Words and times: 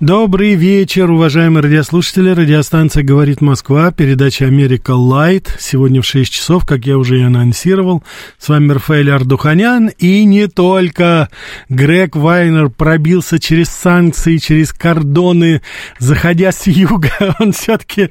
Добрый 0.00 0.56
вечер, 0.56 1.10
уважаемые 1.10 1.62
радиослушатели. 1.62 2.28
Радиостанция 2.28 3.02
«Говорит 3.02 3.40
Москва», 3.40 3.90
передача 3.92 4.44
«Америка 4.44 4.90
Лайт». 4.90 5.56
Сегодня 5.58 6.02
в 6.02 6.04
6 6.04 6.30
часов, 6.30 6.66
как 6.66 6.84
я 6.84 6.98
уже 6.98 7.18
и 7.18 7.22
анонсировал. 7.22 8.04
С 8.36 8.50
вами 8.50 8.72
Рафаэль 8.72 9.10
Ардуханян. 9.10 9.88
И 9.96 10.26
не 10.26 10.48
только. 10.48 11.30
Грег 11.70 12.14
Вайнер 12.14 12.68
пробился 12.68 13.38
через 13.38 13.70
санкции, 13.70 14.36
через 14.36 14.74
кордоны. 14.74 15.62
Заходя 15.98 16.52
с 16.52 16.66
юга, 16.66 17.10
он 17.40 17.52
все-таки 17.52 18.10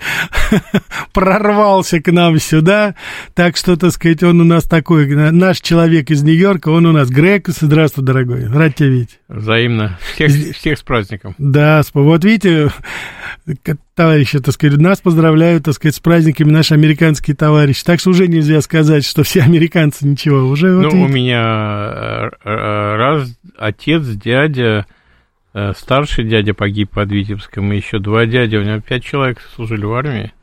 прорвался 1.14 2.02
к 2.02 2.12
нам 2.12 2.40
сюда. 2.40 2.96
Так 3.36 3.58
что, 3.58 3.78
так 3.78 3.92
сказать, 3.92 4.24
он 4.24 4.42
у 4.42 4.44
нас 4.44 4.64
такой, 4.64 5.06
наш 5.32 5.62
человек 5.62 6.10
из 6.10 6.24
Нью-Йорка, 6.24 6.70
он 6.70 6.88
у 6.88 6.92
нас 6.92 7.12
Грег. 7.12 7.48
Здравствуй, 7.48 8.04
дорогой. 8.04 8.48
Рад 8.48 8.74
тебя 8.74 8.90
видеть. 8.90 9.20
Взаимно. 9.28 10.00
Всех, 10.16 10.56
всех 10.56 10.80
с 10.80 10.82
праздником. 10.82 11.36
Да, 11.38 11.75
вот 11.94 12.24
видите, 12.24 12.72
товарищи, 13.96 14.40
так 14.40 14.54
сказать, 14.54 14.80
нас 14.80 15.02
поздравляют, 15.02 15.66
так 15.66 15.74
сказать, 15.74 15.96
с 15.96 16.00
праздниками 16.00 16.52
наши 16.52 16.74
американские 16.74 17.36
товарищи. 17.36 17.84
Так 17.84 18.00
что 18.00 18.12
уже 18.12 18.28
нельзя 18.28 18.62
сказать, 18.62 19.06
что 19.06 19.24
все 19.24 19.42
американцы 19.42 20.08
ничего. 20.08 20.40
Уже 20.48 20.68
ну, 20.68 20.90
вот 20.90 20.94
у 20.94 21.08
меня 21.08 21.44
э, 21.44 22.30
э, 22.44 22.96
раз 22.96 23.38
отец, 23.58 24.04
дядя, 24.06 24.86
э, 25.54 25.74
старший 25.78 26.26
дядя 26.26 26.54
погиб 26.54 26.92
под 26.92 27.12
Витебском, 27.12 27.72
и 27.72 27.78
еще 27.78 28.00
два 28.00 28.26
дяди, 28.26 28.56
у 28.56 28.64
него 28.64 28.80
пять 28.80 29.04
человек 29.04 29.42
служили 29.56 29.86
в 29.86 29.94
армии. 29.94 30.34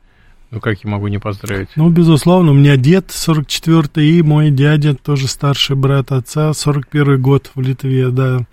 Ну, 0.53 0.59
как 0.59 0.83
я 0.83 0.89
могу 0.89 1.07
не 1.07 1.17
поздравить? 1.17 1.69
Ну, 1.75 1.89
безусловно, 1.89 2.51
у 2.51 2.53
меня 2.53 2.77
дед 2.77 3.07
44-й, 3.07 4.19
и 4.19 4.21
мой 4.21 4.51
дядя, 4.51 4.93
тоже 4.93 5.27
старший 5.27 5.75
брат 5.75 6.11
отца, 6.11 6.51
41-й 6.51 7.17
год 7.17 7.49
в 7.55 7.59
Литве, 7.59 8.09
да. 8.09 8.45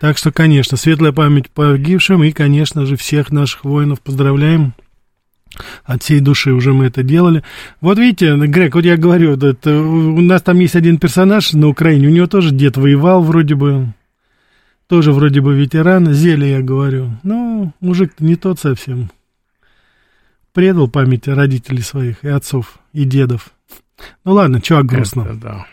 Так 0.00 0.16
что, 0.16 0.32
конечно, 0.32 0.78
светлая 0.78 1.12
память 1.12 1.50
погибшим, 1.50 2.24
и, 2.24 2.32
конечно 2.32 2.86
же, 2.86 2.96
всех 2.96 3.30
наших 3.30 3.64
воинов 3.64 4.00
поздравляем. 4.00 4.72
От 5.84 6.02
всей 6.02 6.20
души 6.20 6.52
уже 6.52 6.72
мы 6.72 6.86
это 6.86 7.02
делали. 7.02 7.44
Вот 7.82 7.98
видите, 7.98 8.34
Грег, 8.34 8.74
вот 8.74 8.86
я 8.86 8.96
говорю, 8.96 9.36
это, 9.36 9.78
у 9.78 10.22
нас 10.22 10.40
там 10.40 10.58
есть 10.58 10.74
один 10.74 10.96
персонаж 10.96 11.52
на 11.52 11.68
Украине, 11.68 12.08
у 12.08 12.12
него 12.12 12.28
тоже 12.28 12.54
дед 12.54 12.78
воевал 12.78 13.22
вроде 13.22 13.56
бы, 13.56 13.92
тоже 14.88 15.12
вроде 15.12 15.42
бы 15.42 15.54
ветеран, 15.54 16.14
Зелье 16.14 16.52
я 16.52 16.62
говорю. 16.62 17.10
Ну, 17.22 17.74
мужик-то 17.80 18.24
не 18.24 18.36
тот 18.36 18.58
совсем 18.58 19.10
предал 20.52 20.88
память 20.88 21.28
родителей 21.28 21.82
своих 21.82 22.24
и 22.24 22.28
отцов, 22.28 22.78
и 22.92 23.04
дедов. 23.04 23.50
Ну 24.24 24.32
ладно, 24.32 24.60
чувак 24.60 24.86
грустно. 24.86 25.22
Это, 25.22 25.34
да. 25.34 25.66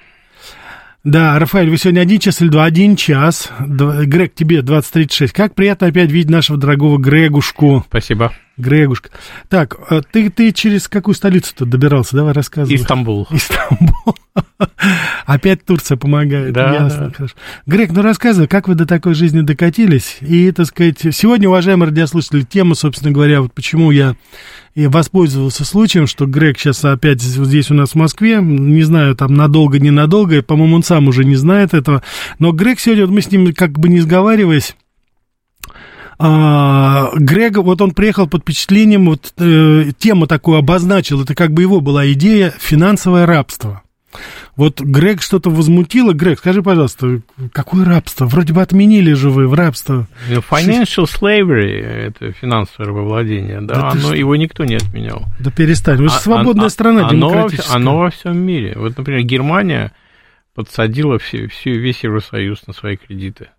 Да, 1.05 1.39
Рафаэль, 1.39 1.69
вы 1.69 1.77
сегодня 1.77 2.01
один 2.01 2.19
час 2.19 2.41
или 2.41 2.49
два? 2.49 2.65
Один 2.65 2.97
час. 2.97 3.49
Грег, 3.59 4.35
тебе 4.35 4.61
2036. 4.61 5.31
Как 5.33 5.55
приятно 5.55 5.87
опять 5.87 6.11
видеть 6.11 6.29
нашего 6.29 6.57
дорогого 6.57 6.97
Грегушку. 6.97 7.85
Спасибо. 7.87 8.33
Грегушка. 8.57 9.09
Так, 9.47 9.77
а 9.89 10.01
ты, 10.01 10.29
ты 10.29 10.51
через 10.51 10.89
какую 10.89 11.15
столицу-то 11.15 11.65
добирался? 11.65 12.17
Давай 12.17 12.33
рассказывай. 12.33 12.75
Истамбул. 12.75 13.27
Истамбул. 13.31 14.17
Опять 15.25 15.63
Турция 15.63 15.95
помогает. 15.95 16.51
Да, 16.51 16.73
Ясно, 16.73 17.13
хорошо. 17.15 17.33
Грег, 17.65 17.91
ну 17.93 18.01
рассказывай, 18.01 18.49
как 18.49 18.67
вы 18.67 18.75
до 18.75 18.85
такой 18.85 19.13
жизни 19.13 19.39
докатились? 19.39 20.17
И, 20.19 20.51
так 20.51 20.65
сказать, 20.65 20.97
сегодня, 21.11 21.47
уважаемые 21.47 21.87
радиослушатели, 21.87 22.41
тема, 22.41 22.75
собственно 22.75 23.11
говоря, 23.13 23.41
вот 23.41 23.53
почему 23.53 23.91
я 23.91 24.15
и 24.79 24.87
воспользовался 24.87 25.65
случаем, 25.65 26.07
что 26.07 26.25
Грег 26.25 26.57
сейчас 26.57 26.85
опять 26.85 27.21
здесь 27.21 27.69
у 27.69 27.73
нас 27.73 27.89
в 27.91 27.95
Москве, 27.95 28.39
не 28.41 28.83
знаю, 28.83 29.13
там 29.13 29.33
надолго, 29.33 29.77
ненадолго, 29.77 30.41
по-моему, 30.41 30.77
он 30.77 30.83
сам 30.83 31.09
уже 31.09 31.25
не 31.25 31.35
знает 31.35 31.73
этого, 31.73 32.01
но 32.39 32.53
Грег 32.53 32.79
сегодня, 32.79 33.05
вот 33.05 33.13
мы 33.13 33.21
с 33.21 33.29
ним 33.29 33.53
как 33.53 33.77
бы 33.77 33.89
не 33.89 33.99
сговариваясь, 33.99 34.77
а, 36.17 37.11
Грег, 37.15 37.57
вот 37.57 37.81
он 37.81 37.91
приехал 37.91 38.27
под 38.27 38.43
впечатлением, 38.43 39.07
вот 39.07 39.33
э, 39.37 39.91
тему 39.97 40.27
такую 40.27 40.57
обозначил, 40.57 41.23
это 41.23 41.35
как 41.35 41.51
бы 41.51 41.61
его 41.61 41.81
была 41.81 42.09
идея 42.13 42.53
финансовое 42.57 43.25
рабство. 43.25 43.83
Вот 44.59 44.81
Грег 44.81 45.21
что-то 45.21 45.49
возмутило. 45.49 46.11
Грег, 46.11 46.39
скажи, 46.39 46.61
пожалуйста, 46.61 47.21
какое 47.53 47.85
рабство? 47.85 48.25
Вроде 48.25 48.53
бы 48.53 48.61
отменили 48.61 49.13
же 49.13 49.29
вы 49.29 49.47
в 49.47 49.53
рабство. 49.53 50.05
Ну, 50.27 50.41
financial 50.41 51.05
slavery, 51.05 51.79
это 51.79 52.33
финансовое 52.33 52.89
рабовладение, 52.89 53.61
да, 53.61 53.75
да 53.75 53.89
оно, 53.91 54.13
его 54.13 54.35
никто 54.35 54.65
не 54.65 54.75
отменял. 54.75 55.23
Да 55.39 55.49
перестань, 55.49 55.95
вы 55.95 56.09
же 56.09 56.15
а, 56.15 56.19
свободная 56.19 56.65
а, 56.65 56.69
страна, 56.69 57.07
оно, 57.07 57.11
демократическая. 57.11 57.73
Оно 57.73 57.99
во 57.99 58.09
всем 58.09 58.37
мире. 58.37 58.73
Вот, 58.75 58.97
например, 58.97 59.21
Германия 59.21 59.93
подсадила 60.55 61.19
все, 61.19 61.47
все, 61.47 61.77
весь 61.77 62.03
Евросоюз 62.03 62.67
на 62.67 62.73
свои 62.73 62.97
кредиты. 62.97 63.51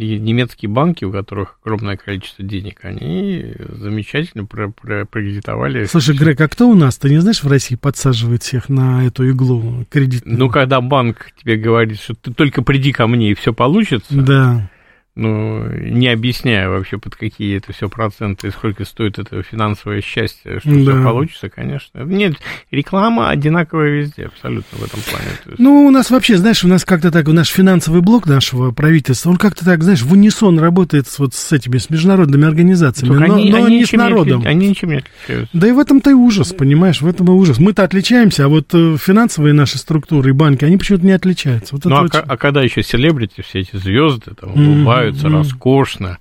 И 0.00 0.18
немецкие 0.18 0.70
банки, 0.70 1.04
у 1.04 1.12
которых 1.12 1.58
огромное 1.62 1.96
количество 1.96 2.42
денег, 2.42 2.80
они 2.84 3.52
замечательно 3.68 4.46
про 4.46 4.70
про 4.70 5.04
прокредитовали. 5.04 5.84
Слушай, 5.84 6.16
Грег, 6.16 6.40
а 6.40 6.48
кто 6.48 6.68
у 6.68 6.74
нас, 6.74 6.96
ты 6.96 7.10
не 7.10 7.18
знаешь, 7.18 7.42
в 7.42 7.48
России 7.48 7.74
подсаживает 7.74 8.42
всех 8.42 8.68
на 8.70 9.06
эту 9.06 9.28
иглу 9.28 9.84
кредитную? 9.90 10.38
Ну, 10.38 10.48
когда 10.48 10.80
банк 10.80 11.32
тебе 11.38 11.56
говорит, 11.56 12.00
что 12.00 12.14
ты 12.14 12.32
только 12.32 12.62
приди 12.62 12.92
ко 12.92 13.06
мне, 13.06 13.32
и 13.32 13.34
все 13.34 13.52
получится. 13.52 14.14
Да 14.14 14.70
ну, 15.16 15.66
не 15.72 16.08
объясняя 16.08 16.68
вообще, 16.68 16.98
под 16.98 17.16
какие 17.16 17.56
это 17.58 17.72
все 17.72 17.88
проценты 17.88 18.48
и 18.48 18.50
сколько 18.50 18.84
стоит 18.84 19.18
это 19.18 19.42
финансовое 19.42 20.00
счастье, 20.00 20.60
что 20.60 20.70
да. 20.70 20.92
все 20.92 21.02
получится, 21.02 21.48
конечно. 21.48 21.98
Нет, 22.04 22.34
реклама 22.70 23.28
одинаковая 23.28 23.90
везде, 23.90 24.26
абсолютно 24.26 24.78
в 24.78 24.84
этом 24.84 25.00
плане. 25.00 25.26
Есть... 25.46 25.58
Ну, 25.58 25.86
у 25.86 25.90
нас 25.90 26.10
вообще, 26.10 26.36
знаешь, 26.36 26.64
у 26.64 26.68
нас 26.68 26.84
как-то 26.84 27.10
так, 27.10 27.26
наш 27.26 27.48
финансовый 27.48 28.02
блок 28.02 28.26
нашего 28.26 28.70
правительства, 28.70 29.30
он 29.30 29.36
как-то 29.36 29.64
так, 29.64 29.82
знаешь, 29.82 30.02
в 30.02 30.12
унисон 30.12 30.58
работает 30.58 31.08
с, 31.08 31.18
вот 31.18 31.34
с 31.34 31.52
этими, 31.52 31.78
с 31.78 31.90
международными 31.90 32.46
организациями, 32.46 33.14
но, 33.14 33.34
они, 33.34 33.50
но 33.50 33.64
они 33.64 33.78
не 33.78 33.84
с 33.84 33.92
народом. 33.92 34.40
Не 34.42 34.46
они 34.46 34.68
ничем 34.68 34.90
не 34.90 34.98
отличаются. 34.98 35.50
Да 35.58 35.68
и 35.68 35.72
в 35.72 35.78
этом-то 35.78 36.10
и 36.10 36.14
ужас, 36.14 36.52
понимаешь, 36.52 37.00
в 37.00 37.06
этом 37.06 37.26
и 37.26 37.30
ужас. 37.30 37.58
Мы-то 37.58 37.82
отличаемся, 37.82 38.44
а 38.44 38.48
вот 38.48 38.68
э, 38.74 38.96
финансовые 38.96 39.54
наши 39.54 39.76
структуры 39.76 40.30
и 40.30 40.32
банки, 40.32 40.64
они 40.64 40.76
почему-то 40.76 41.04
не 41.04 41.12
отличаются. 41.12 41.74
Вот 41.74 41.84
ну, 41.84 41.96
а, 41.96 42.02
очень... 42.02 42.20
а 42.20 42.36
когда 42.36 42.62
еще 42.62 42.82
селебрити, 42.82 43.42
все 43.42 43.60
эти 43.60 43.76
звезды, 43.76 44.32
там, 44.40 44.52
улыбаются, 44.52 44.99
одеваются 45.00 45.26
mm-hmm. 45.26 45.38
роскошно 45.38 46.18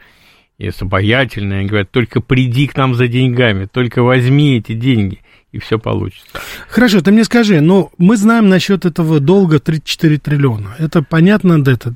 и 0.58 0.72
с 0.72 0.82
обаятельно, 0.82 1.64
и 1.64 1.66
говорят, 1.66 1.90
только 1.92 2.20
приди 2.22 2.68
к 2.68 2.76
нам 2.76 2.94
за 2.94 3.08
деньгами, 3.08 3.66
только 3.66 4.04
возьми 4.04 4.58
эти 4.58 4.74
деньги, 4.74 5.22
и 5.54 5.60
все 5.60 5.80
получится. 5.80 6.28
Хорошо, 6.68 7.00
ты 7.00 7.14
мне 7.14 7.24
скажи, 7.24 7.62
ну, 7.62 7.92
мы 7.98 8.18
знаем 8.18 8.50
насчет 8.50 8.84
этого 8.84 9.22
долга 9.22 9.60
34 9.60 10.18
триллиона. 10.18 10.76
Это 10.78 11.02
понятно, 11.02 11.64
это. 11.66 11.94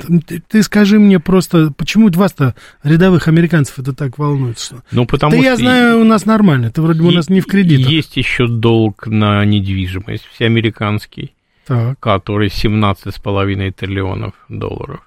Ты 0.48 0.64
скажи 0.64 0.98
мне 0.98 1.20
просто, 1.20 1.74
почему 1.76 2.10
вас-то, 2.10 2.56
рядовых 2.84 3.28
американцев, 3.28 3.80
это 3.80 3.92
так 3.92 4.18
волнует? 4.18 4.58
Что? 4.58 4.82
Ну, 4.92 5.06
потому 5.06 5.34
ты, 5.34 5.40
что... 5.40 5.46
я 5.46 5.58
знаю, 5.58 6.00
у 6.00 6.06
нас 6.06 6.26
нормально, 6.26 6.72
ты 6.72 6.82
вроде 6.82 7.02
бы 7.02 7.10
у 7.10 7.12
нас 7.12 7.28
не 7.30 7.42
в 7.42 7.48
кредитах. 7.48 7.92
Есть 7.92 8.16
еще 8.16 8.48
долг 8.48 9.08
на 9.08 9.44
недвижимость, 9.44 10.24
всеамериканский, 10.34 11.34
так. 11.68 12.00
который 12.00 12.48
17,5 12.48 13.72
триллионов 13.74 14.34
долларов. 14.48 15.02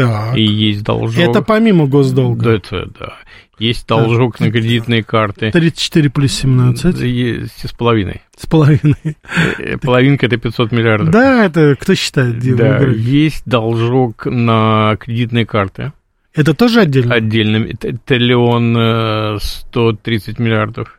Так. 0.00 0.36
И 0.36 0.42
есть 0.42 0.82
должок. 0.82 1.22
Это 1.22 1.42
помимо 1.42 1.86
госдолга. 1.86 2.42
Да, 2.44 2.52
это, 2.54 2.86
да. 2.98 3.12
Есть 3.58 3.86
должок 3.86 4.38
так. 4.38 4.46
на 4.46 4.52
кредитные 4.52 5.02
карты. 5.02 5.50
34 5.50 6.08
плюс 6.08 6.32
17. 6.32 7.00
Есть 7.00 7.68
с 7.68 7.72
половиной. 7.74 8.22
С 8.34 8.46
половиной. 8.46 9.18
Э, 9.58 9.76
половинка 9.76 10.24
это 10.24 10.38
500 10.38 10.72
миллиардов. 10.72 11.10
Да, 11.10 11.44
это 11.44 11.76
кто 11.78 11.94
считает? 11.94 12.38
Да, 12.56 12.78
есть 12.86 13.42
должок 13.44 14.24
на 14.24 14.96
кредитные 14.98 15.44
карты. 15.44 15.92
Это 16.34 16.54
тоже 16.54 16.80
отдельно? 16.80 17.14
Отдельно. 17.14 17.66
Триллион 18.06 19.38
130 19.38 20.40
э, 20.40 20.42
миллиардов. 20.42 20.98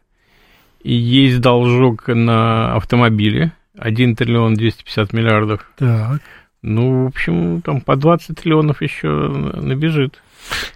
И 0.83 0.93
есть 0.93 1.41
должок 1.41 2.07
на 2.07 2.75
автомобили. 2.75 3.51
1 3.79 4.15
триллион 4.15 4.53
250 4.53 5.13
миллиардов. 5.13 5.65
Так. 5.77 6.21
Ну, 6.61 7.05
в 7.05 7.07
общем, 7.07 7.61
там 7.61 7.81
по 7.81 7.95
20 7.95 8.37
триллионов 8.37 8.81
еще 8.81 9.07
набежит. 9.07 10.21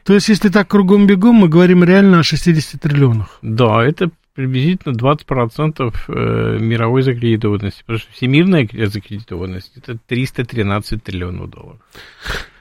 То 0.04 0.14
есть, 0.14 0.30
если 0.30 0.50
так 0.50 0.68
кругом-бегом, 0.68 1.36
мы 1.36 1.48
говорим 1.48 1.84
реально 1.84 2.20
о 2.20 2.24
60 2.24 2.82
триллионах? 2.82 3.38
Да, 3.42 3.84
это 3.84 4.10
приблизительно 4.34 4.94
20% 4.94 5.94
э, 6.08 6.58
мировой 6.60 7.04
закредитованности. 7.04 7.82
Потому 7.82 8.00
что 8.00 8.12
всемирная 8.12 8.68
закредитованность– 8.88 9.72
это 9.76 9.98
313 10.08 11.04
триллионов 11.04 11.50
долларов. 11.50 11.80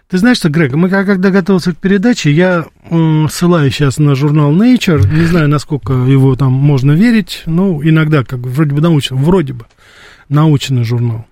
Ты 0.09 0.19
знаешь 0.19 0.37
что, 0.37 0.51
Грег, 0.51 0.75
мы 0.75 0.89
когда 0.89 1.31
готовился 1.31 1.73
к 1.73 1.79
передаче, 1.79 2.31
я 2.31 2.67
э, 2.91 3.27
ссылаю 3.31 3.71
сейчас 3.71 3.99
на 3.99 4.15
журнал 4.15 4.53
Nature, 4.53 5.05
не 5.13 5.25
знаю, 5.25 5.49
насколько 5.49 5.93
его 5.93 6.37
там 6.37 6.53
можно 6.53 6.93
верить, 6.93 7.43
но 7.47 7.83
иногда 7.83 8.23
как 8.23 8.41
вроде 8.41 8.75
бы 8.75 8.81
научный, 8.81 9.17
вроде 9.17 9.55
бы 9.55 9.65
научный 10.29 10.85
журнал. 10.85 11.27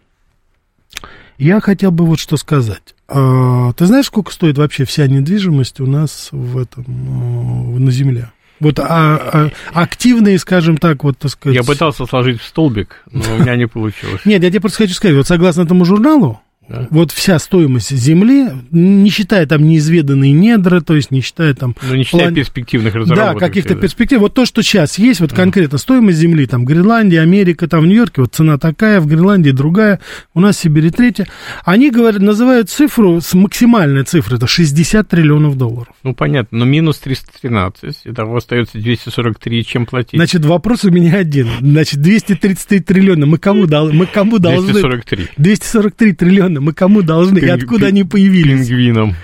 Я 1.38 1.61
хотел 1.61 1.90
бы 1.90 2.05
вот 2.05 2.19
что 2.19 2.37
сказать. 2.37 2.94
А, 3.08 3.73
ты 3.75 3.87
знаешь, 3.87 4.06
сколько 4.06 4.32
стоит 4.32 4.58
вообще 4.58 4.84
вся 4.84 5.06
недвижимость 5.06 5.81
у 5.81 5.87
нас 5.87 6.29
в 6.32 6.58
этом, 6.58 6.84
э, 6.87 7.79
на 7.79 7.90
Земле? 7.90 8.32
Вот 8.61 8.79
а, 8.79 8.84
а, 8.87 9.50
активные, 9.73 10.38
скажем 10.38 10.76
так, 10.76 11.02
вот, 11.02 11.19
так 11.19 11.32
сказать... 11.32 11.56
Я 11.56 11.64
пытался 11.64 12.06
сложить 12.06 12.40
в 12.40 12.46
столбик, 12.46 13.02
но 13.11 13.23
у 13.34 13.38
меня 13.38 13.56
не 13.56 13.67
получилось. 13.67 14.25
Нет, 14.25 14.43
я 14.43 14.50
тебе 14.50 14.61
просто 14.61 14.79
хочу 14.79 14.94
сказать, 14.94 15.17
вот 15.17 15.26
согласно 15.26 15.62
этому 15.62 15.84
журналу, 15.84 16.40
да. 16.69 16.87
Вот 16.91 17.11
вся 17.11 17.38
стоимость 17.38 17.91
земли, 17.91 18.49
не 18.70 19.11
считая 19.11 19.47
там 19.47 19.67
неизведанные 19.67 20.32
недра, 20.32 20.81
то 20.81 20.94
есть 20.94 21.11
не 21.11 21.20
считая 21.20 21.55
там... 21.55 21.75
Ну, 21.82 21.97
не 21.97 22.05
считая 22.05 22.26
план... 22.26 22.35
перспективных 22.35 22.94
разработок. 22.94 23.35
Да, 23.35 23.47
каких-то 23.47 23.75
перспектив. 23.75 24.20
Вот 24.20 24.35
то, 24.35 24.47
что 24.47 24.62
сейчас 24.62 24.99
есть, 24.99 25.20
вот 25.20 25.32
конкретно 25.32 25.79
стоимость 25.79 26.19
земли, 26.19 26.47
там, 26.47 26.64
Гренландия, 26.64 27.20
Америка, 27.20 27.67
там, 27.69 27.82
в 27.82 27.87
Нью-Йорке, 27.87 28.23
вот 28.23 28.35
цена 28.35 28.59
такая, 28.59 29.00
в 29.00 29.06
Гренландии 29.06 29.50
другая, 29.50 30.00
у 30.35 30.41
нас 30.41 30.56
в 30.56 30.61
Сибири 30.61 30.91
третья. 30.91 31.26
Они 31.64 31.91
говорят, 31.91 32.23
называют 32.23 32.70
цифру, 32.70 33.20
с 33.20 33.35
максимальной 33.35 34.05
цифрой, 34.05 34.38
это 34.38 34.47
60 34.47 35.08
триллионов 35.08 35.58
долларов. 35.58 35.93
Ну, 36.05 36.15
понятно, 36.15 36.58
но 36.58 36.65
минус 36.65 36.99
313, 37.00 38.03
итого 38.05 38.37
остается 38.37 38.79
243, 38.79 39.65
чем 39.65 39.87
платить? 39.87 40.15
Значит, 40.15 40.44
вопрос 40.44 40.85
у 40.85 40.91
меня 40.91 41.17
один. 41.17 41.49
Значит, 41.61 42.00
233 42.00 42.81
триллиона, 42.81 43.26
мы 43.26 43.38
кому, 43.38 43.67
дал, 43.67 43.93
мы 43.93 44.06
кому 44.06 44.38
243. 44.38 44.41
должны... 44.41 44.73
243. 44.73 45.29
243 45.37 46.12
триллиона 46.12 46.51
мы 46.60 46.72
кому 46.72 47.02
должны, 47.02 47.38
и 47.38 47.49
откуда 47.49 47.87
они 47.87 48.04
появились? 48.04 48.69
Пингвином. 48.69 49.14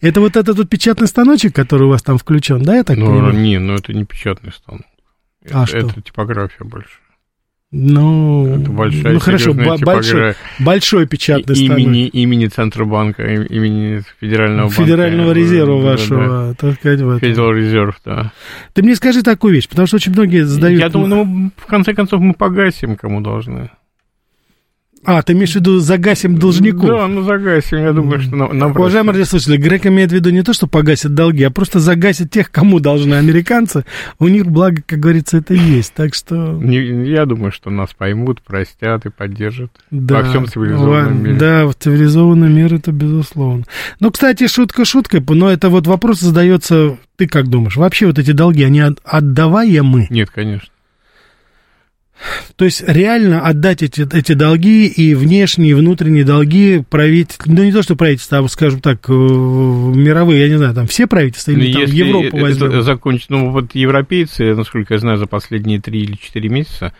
Это 0.00 0.20
вот 0.20 0.36
этот 0.36 0.56
вот 0.56 0.68
печатный 0.68 1.08
станочек, 1.08 1.54
который 1.54 1.84
у 1.84 1.88
вас 1.88 2.02
там 2.02 2.18
включен, 2.18 2.62
да, 2.62 2.76
я 2.76 2.84
так 2.84 2.96
ну, 2.96 3.06
понимаю? 3.06 3.34
Не, 3.34 3.58
ну 3.58 3.74
это 3.74 3.92
не 3.92 4.04
печатный 4.04 4.52
станок. 4.52 4.86
А 5.50 5.64
это, 5.64 5.66
что? 5.66 5.78
Это 5.78 6.02
типография 6.02 6.64
больше. 6.64 6.98
Ну, 7.70 8.46
это 8.46 8.70
большая, 8.70 9.12
ну 9.12 9.18
хорошо, 9.18 9.52
большой, 9.52 10.34
большой 10.58 11.06
печатный 11.06 11.54
и, 11.54 11.66
станок. 11.66 11.78
Имени, 11.78 12.06
имени 12.06 12.46
Центробанка, 12.46 13.22
имени 13.22 14.02
Федерального 14.20 14.68
банка. 14.68 14.82
Федерального 14.82 15.32
резерва 15.32 15.82
да, 15.82 15.90
вашего, 15.90 16.26
да. 16.26 16.54
так 16.54 16.74
сказать. 16.76 17.02
Вот. 17.02 17.20
Федерал 17.20 17.52
резерв, 17.52 18.00
да. 18.06 18.32
Ты 18.72 18.82
мне 18.82 18.96
скажи 18.96 19.22
такую 19.22 19.52
вещь, 19.52 19.68
потому 19.68 19.86
что 19.86 19.96
очень 19.96 20.12
многие 20.12 20.46
задают... 20.46 20.80
Я 20.80 20.88
думаю, 20.88 21.08
ну, 21.08 21.50
в 21.58 21.66
конце 21.66 21.92
концов, 21.92 22.22
мы 22.22 22.32
погасим, 22.32 22.96
кому 22.96 23.20
должны. 23.20 23.70
А, 25.10 25.22
ты 25.22 25.32
имеешь 25.32 25.52
в 25.52 25.54
виду 25.54 25.78
загасим 25.78 26.36
должников? 26.36 26.86
Да, 26.86 27.06
ну 27.06 27.22
загасим, 27.22 27.78
я 27.78 27.94
думаю, 27.94 28.20
что 28.20 28.36
нам... 28.36 28.72
Уважаемые 28.72 29.14
радиослушатели, 29.14 29.56
Грек 29.56 29.86
имеет 29.86 30.10
в 30.10 30.14
виду 30.14 30.28
не 30.28 30.42
то, 30.42 30.52
что 30.52 30.66
погасит 30.66 31.14
долги, 31.14 31.42
а 31.44 31.50
просто 31.50 31.78
загасит 31.80 32.30
тех, 32.30 32.50
кому 32.50 32.78
должны 32.78 33.14
американцы. 33.14 33.86
У 34.18 34.28
них, 34.28 34.44
благо, 34.44 34.82
как 34.86 34.98
говорится, 34.98 35.38
это 35.38 35.54
есть, 35.54 35.94
так 35.94 36.14
что... 36.14 36.34
Не, 36.52 37.08
я 37.08 37.24
думаю, 37.24 37.52
что 37.52 37.70
нас 37.70 37.88
поймут, 37.96 38.42
простят 38.42 39.06
и 39.06 39.08
поддержат 39.08 39.70
да, 39.90 40.16
во 40.16 40.28
всем 40.28 40.46
цивилизованном 40.46 41.22
мире. 41.22 41.36
Да, 41.38 41.66
в 41.66 41.74
цивилизованном 41.74 42.54
мире 42.54 42.76
это 42.76 42.92
безусловно. 42.92 43.64
Ну, 44.00 44.10
кстати, 44.10 44.46
шутка 44.46 44.84
шуткой, 44.84 45.24
но 45.26 45.50
это 45.50 45.70
вот 45.70 45.86
вопрос 45.86 46.20
задается, 46.20 46.98
ты 47.16 47.26
как 47.26 47.48
думаешь, 47.48 47.76
вообще 47.76 48.08
вот 48.08 48.18
эти 48.18 48.32
долги, 48.32 48.62
они 48.62 48.82
отдаваемы? 49.04 50.06
Нет, 50.10 50.28
конечно. 50.28 50.68
То 52.56 52.64
есть 52.64 52.82
реально 52.86 53.42
отдать 53.42 53.82
эти, 53.82 54.06
эти 54.14 54.32
долги 54.32 54.86
и 54.86 55.14
внешние, 55.14 55.70
и 55.70 55.74
внутренние 55.74 56.24
долги 56.24 56.82
правительству, 56.88 57.52
ну 57.52 57.62
не 57.62 57.72
то, 57.72 57.82
что 57.82 57.96
правительство, 57.96 58.38
а, 58.38 58.48
скажем 58.48 58.80
так, 58.80 59.08
мировые, 59.08 60.40
я 60.40 60.48
не 60.48 60.56
знаю, 60.56 60.74
там 60.74 60.86
все 60.86 61.06
правительства 61.06 61.52
или 61.52 61.72
ну, 61.72 61.80
там 61.86 61.90
Европу 61.90 62.38
возьмем? 62.38 62.68
Это 62.68 62.82
закончить, 62.82 63.30
ну 63.30 63.50
вот 63.50 63.74
европейцы, 63.74 64.54
насколько 64.54 64.94
я 64.94 65.00
знаю, 65.00 65.18
за 65.18 65.26
последние 65.26 65.80
три 65.80 66.00
или 66.00 66.16
четыре 66.16 66.48
месяца, 66.48 66.92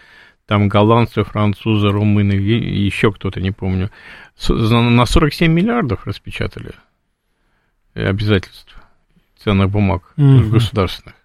там 0.46 0.68
голландцы, 0.68 1.24
французы, 1.24 1.88
румыны, 1.88 2.32
еще 2.32 3.12
кто-то, 3.12 3.40
не 3.40 3.50
помню, 3.50 3.90
на 4.48 5.04
47 5.04 5.52
миллиардов 5.52 6.06
распечатали 6.06 6.70
обязательств 7.94 8.76
ценных 9.42 9.70
бумаг 9.70 10.14
mm-hmm. 10.16 10.50
государственных. 10.50 11.17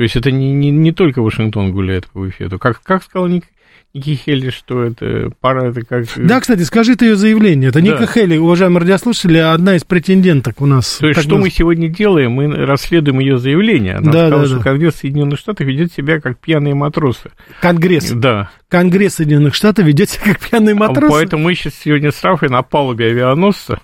То 0.00 0.04
есть 0.04 0.16
это 0.16 0.30
не, 0.30 0.54
не, 0.54 0.70
не 0.70 0.92
только 0.92 1.20
Вашингтон 1.20 1.72
гуляет 1.72 2.06
по 2.06 2.26
эфиру. 2.26 2.58
Как, 2.58 2.82
как 2.82 3.02
сказал 3.02 3.28
Ник, 3.28 3.44
Ники 3.92 4.14
Хелли, 4.14 4.48
что 4.48 4.82
это 4.82 5.30
пара, 5.42 5.68
это 5.68 5.82
как... 5.82 6.06
Да, 6.16 6.40
кстати, 6.40 6.62
скажи 6.62 6.96
ты 6.96 7.04
ее 7.04 7.16
заявление. 7.16 7.68
Это 7.68 7.80
да. 7.80 7.84
Ника 7.84 8.06
Хелли, 8.06 8.38
уважаемые 8.38 8.80
радиослушатели, 8.80 9.36
одна 9.36 9.76
из 9.76 9.84
претенденток 9.84 10.62
у 10.62 10.66
нас. 10.66 10.96
То 10.96 11.08
есть, 11.08 11.20
что 11.20 11.34
нас... 11.34 11.40
мы 11.42 11.50
сегодня 11.50 11.90
делаем? 11.90 12.32
Мы 12.32 12.46
расследуем 12.64 13.18
ее 13.18 13.36
заявление. 13.36 13.96
Она 13.96 14.10
да, 14.10 14.26
сказала, 14.28 14.40
да, 14.40 14.48
что 14.48 14.56
да. 14.56 14.62
Конгресс 14.62 14.94
Соединенных 14.94 15.38
Штатов 15.38 15.66
ведет 15.66 15.92
себя 15.92 16.18
как 16.18 16.38
пьяные 16.38 16.74
матросы. 16.74 17.30
Конгресс? 17.60 18.10
Да. 18.10 18.50
Конгресс 18.70 19.16
Соединенных 19.16 19.54
Штатов 19.54 19.84
ведет 19.84 20.08
себя 20.08 20.32
как 20.32 20.38
пьяные 20.40 20.74
матросы? 20.74 21.12
Поэтому 21.12 21.44
мы 21.44 21.54
сейчас 21.54 21.74
сегодня 21.74 22.12
с 22.12 22.22
Рафой 22.24 22.48
на 22.48 22.62
палубе 22.62 23.06
авианосца 23.06 23.80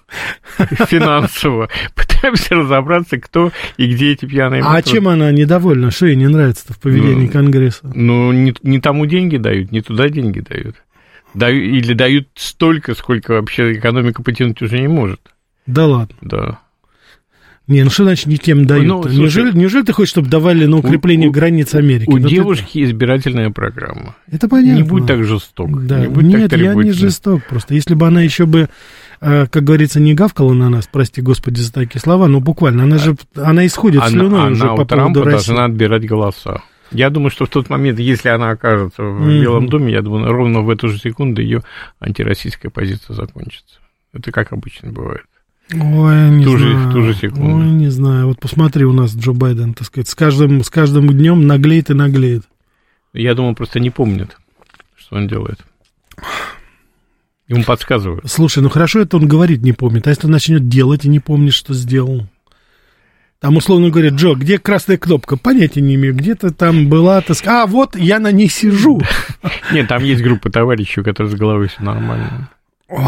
финансово 0.89 1.69
пытаемся 1.95 2.55
разобраться, 2.55 3.19
кто 3.19 3.53
и 3.77 3.93
где 3.93 4.13
эти 4.13 4.25
пьяные 4.25 4.63
матросы. 4.63 4.89
А 4.89 4.91
чем 4.91 5.09
она 5.09 5.31
недовольна? 5.33 5.91
Что 5.91 6.07
ей 6.07 6.17
не 6.17 6.29
нравится 6.29 6.73
в 6.73 6.79
поведении 6.79 7.27
Конгресса? 7.27 7.91
Ну, 7.95 8.33
не 8.33 8.81
тому 8.81 9.07
деньги 9.07 9.37
дают, 9.37 9.73
не 9.73 9.83
туда 9.83 9.97
туда 9.97 10.09
деньги 10.09 10.41
дают. 10.41 10.77
Дают, 11.35 11.63
или 11.63 11.93
дают 11.93 12.29
столько, 12.35 12.95
сколько 12.95 13.33
вообще 13.33 13.75
экономика 13.75 14.23
потянуть 14.23 14.63
уже 14.63 14.79
не 14.79 14.89
может. 14.89 15.21
Да 15.67 15.87
ладно. 15.87 16.17
Да. 16.21 16.61
Не, 17.69 17.83
ну 17.83 17.91
что 17.91 18.05
значит 18.05 18.27
не 18.27 18.39
тем 18.39 18.65
дают? 18.65 18.87
Ну, 18.87 19.03
слушай, 19.03 19.19
неужели, 19.19 19.57
неужели 19.57 19.83
ты 19.83 19.93
хочешь, 19.93 20.11
чтобы 20.11 20.29
давали 20.29 20.67
на 20.67 20.77
укрепление 20.77 21.29
у, 21.29 21.33
границ 21.33 21.75
Америки? 21.75 22.09
У 22.09 22.19
ну, 22.19 22.29
девушки 22.29 22.79
это... 22.79 22.85
избирательная 22.85 23.51
программа. 23.51 24.15
Это 24.31 24.49
понятно. 24.49 24.77
Не 24.77 24.83
будь 24.85 25.07
так 25.07 25.25
жесток. 25.25 25.85
Да. 25.85 25.99
Не 25.99 26.07
будь 26.07 26.25
Нет, 26.25 26.51
так 26.51 26.61
я 26.61 26.75
не 26.75 26.93
жесток 26.93 27.43
просто. 27.49 27.75
Если 27.75 27.95
бы 27.95 28.07
она 28.07 28.23
еще 28.23 28.47
бы, 28.47 28.69
э, 29.21 29.47
как 29.47 29.65
говорится, 29.65 29.99
не 29.99 30.15
гавкала 30.15 30.53
на 30.53 30.71
нас, 30.71 30.89
прости 30.91 31.21
господи 31.21 31.61
за 31.61 31.73
такие 31.73 32.01
слова, 32.01 32.29
но 32.29 32.41
буквально, 32.41 32.85
она 32.85 32.99
же, 32.99 33.17
она 33.35 33.67
исходит 33.67 34.01
она, 34.01 34.11
слюной 34.11 34.41
она 34.43 34.51
уже 34.53 34.67
по 34.77 34.85
Трампа 34.85 35.15
поводу 35.15 35.25
России. 35.25 35.49
должна 35.49 35.65
отбирать 35.65 36.07
голоса. 36.07 36.63
Я 36.93 37.11
думаю, 37.11 37.31
что 37.31 37.47
в 37.47 37.49
тот 37.49 37.69
момент, 37.69 37.99
если 37.99 38.29
она 38.29 38.51
окажется 38.51 39.03
в 39.03 39.27
mm-hmm. 39.27 39.43
Белом 39.43 39.69
доме, 39.69 39.93
я 39.93 40.03
думаю, 40.03 40.31
ровно 40.31 40.61
в 40.61 40.71
эту 40.71 40.89
же 40.89 40.99
секунду 40.99 41.43
ее 41.43 41.65
антироссийская 41.99 42.71
позиция 42.71 43.15
закончится. 43.15 43.81
Это 44.13 44.31
как 44.31 44.53
обычно 44.53 44.93
бывает. 44.93 45.25
Ой, 45.73 46.31
не 46.31 46.45
ту 46.45 46.57
знаю. 46.57 46.79
Же, 46.79 46.93
ту 46.93 47.03
же 47.03 47.15
секунду. 47.15 47.57
Ой, 47.57 47.71
не 47.71 47.89
знаю. 47.89 48.29
Вот 48.29 48.39
посмотри, 48.39 48.85
у 48.85 48.93
нас 48.93 49.15
Джо 49.15 49.33
Байден, 49.33 49.75
так 49.75 49.87
сказать, 49.87 50.09
с 50.09 50.15
каждым, 50.15 50.63
с 50.63 50.71
каждым 50.71 51.09
днем 51.09 51.47
наглеет 51.47 51.91
и 51.91 51.95
наглеет. 51.95 52.45
Я 53.13 53.35
думаю, 53.35 53.55
просто 53.55 53.81
не 53.81 53.91
помнит, 53.91 54.37
что 54.97 55.17
он 55.17 55.27
делает. 55.27 55.59
Ему 57.49 57.65
подсказывают. 57.65 58.31
Слушай, 58.31 58.63
ну 58.63 58.69
хорошо, 58.69 59.01
это 59.01 59.17
он 59.17 59.27
говорит, 59.27 59.63
не 59.63 59.73
помнит. 59.73 60.07
А 60.07 60.11
если 60.11 60.27
он 60.27 60.33
начнет 60.33 60.69
делать 60.69 61.05
и 61.05 61.09
не 61.09 61.21
помнит, 61.21 61.53
что 61.53 61.75
сделал? 61.75 62.27
Там, 63.41 63.57
условно 63.57 63.91
говоря, 63.91 64.09
Джо, 64.09 64.35
где 64.35 64.59
красная 64.59 64.97
кнопка? 64.97 65.37
Понятия 65.37 65.81
не 65.81 65.95
имею. 65.97 66.15
Где-то 66.15 66.53
там 66.53 66.89
была, 66.89 67.21
так 67.21 67.37
сказать, 67.37 67.65
а 67.65 67.67
вот 67.67 67.95
я 67.95 68.19
на 68.19 68.33
ней 68.33 68.49
сижу. 68.49 69.01
Нет, 69.73 69.89
там 69.89 70.03
есть 70.03 70.23
группа 70.23 70.51
товарищей, 70.51 71.01
у 71.01 71.05
которых 71.05 71.33
с 71.33 71.35
головой 71.35 71.69
все 71.69 71.83
нормально. 71.83 72.51
Ой. 72.89 73.03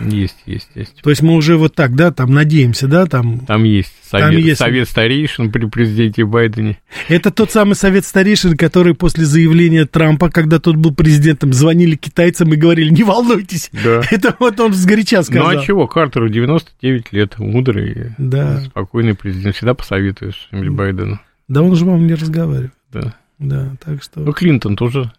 Есть, 0.00 0.38
есть, 0.46 0.68
есть. 0.74 1.00
То 1.00 1.10
есть 1.10 1.22
мы 1.22 1.34
уже 1.34 1.56
вот 1.56 1.74
так, 1.76 1.94
да, 1.94 2.10
там 2.10 2.32
надеемся, 2.32 2.88
да, 2.88 3.06
там... 3.06 3.40
Там 3.40 3.62
есть 3.62 3.92
совет, 4.02 4.26
там 4.26 4.36
есть... 4.36 4.58
совет 4.58 4.88
старейшин 4.88 5.52
при 5.52 5.66
президенте 5.66 6.24
Байдене. 6.24 6.80
Это 7.08 7.30
тот 7.30 7.52
самый 7.52 7.74
совет 7.74 8.04
старейшин, 8.04 8.56
который 8.56 8.94
после 8.94 9.24
заявления 9.24 9.86
Трампа, 9.86 10.28
когда 10.28 10.58
тот 10.58 10.74
был 10.74 10.92
президентом, 10.92 11.52
звонили 11.52 11.94
китайцам 11.94 12.52
и 12.52 12.56
говорили, 12.56 12.90
не 12.90 13.04
волнуйтесь. 13.04 13.70
Да. 13.84 14.02
Это 14.10 14.34
вот 14.40 14.58
он 14.58 14.72
сгоряча 14.72 15.22
сказал. 15.22 15.52
Ну 15.52 15.58
а 15.60 15.62
чего, 15.62 15.86
Картеру 15.86 16.28
99 16.28 17.12
лет, 17.12 17.38
мудрый, 17.38 18.14
да. 18.18 18.60
спокойный 18.60 19.14
президент, 19.14 19.54
всегда 19.54 19.74
посоветуешь 19.74 20.48
Байдену. 20.50 21.20
Да 21.46 21.62
он 21.62 21.76
же 21.76 21.84
вам 21.84 22.06
не 22.08 22.14
разговаривает. 22.14 22.72
Да. 22.92 23.14
Да, 23.38 23.76
так 23.84 24.02
что... 24.02 24.20
Ну, 24.20 24.32
Клинтон 24.32 24.76
тоже 24.76 25.12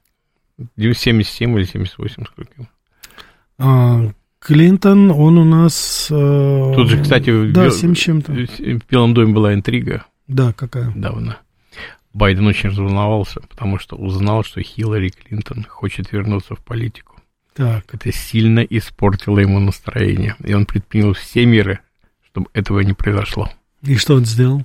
77 0.78 1.58
или 1.58 1.66
78, 1.66 2.26
сколько 2.26 2.52
ему. 2.58 2.68
А, 3.58 4.12
Клинтон, 4.40 5.12
он 5.12 5.38
у 5.38 5.46
нас... 5.46 6.08
Э, 6.12 6.74
Тут 6.76 6.90
же, 6.90 7.02
кстати, 7.02 7.52
да, 7.52 7.70
в, 7.70 7.82
Бел... 7.82 7.96
чем-то. 7.96 8.34
в 8.34 8.90
Белом 8.90 9.14
доме 9.14 9.34
была 9.34 9.54
интрига. 9.54 10.06
Да, 10.28 10.54
какая? 10.54 10.92
Давно. 10.96 11.36
Байден 12.14 12.46
очень 12.46 12.70
разволновался, 12.70 13.42
потому 13.42 13.80
что 13.80 13.96
узнал, 13.96 14.44
что 14.44 14.62
Хиллари 14.62 15.10
Клинтон 15.10 15.66
хочет 15.68 16.12
вернуться 16.12 16.56
в 16.56 16.60
политику. 16.60 17.16
Так. 17.54 17.86
Это 17.94 18.12
сильно 18.12 18.60
испортило 18.60 19.40
ему 19.40 19.60
настроение. 19.60 20.36
И 20.44 20.54
он 20.54 20.66
предпринял 20.66 21.14
все 21.14 21.46
меры, 21.46 21.80
чтобы 22.26 22.50
этого 22.54 22.82
не 22.82 22.94
произошло. 22.94 23.50
И 23.84 23.96
что 23.96 24.16
он 24.16 24.26
сделал? 24.26 24.64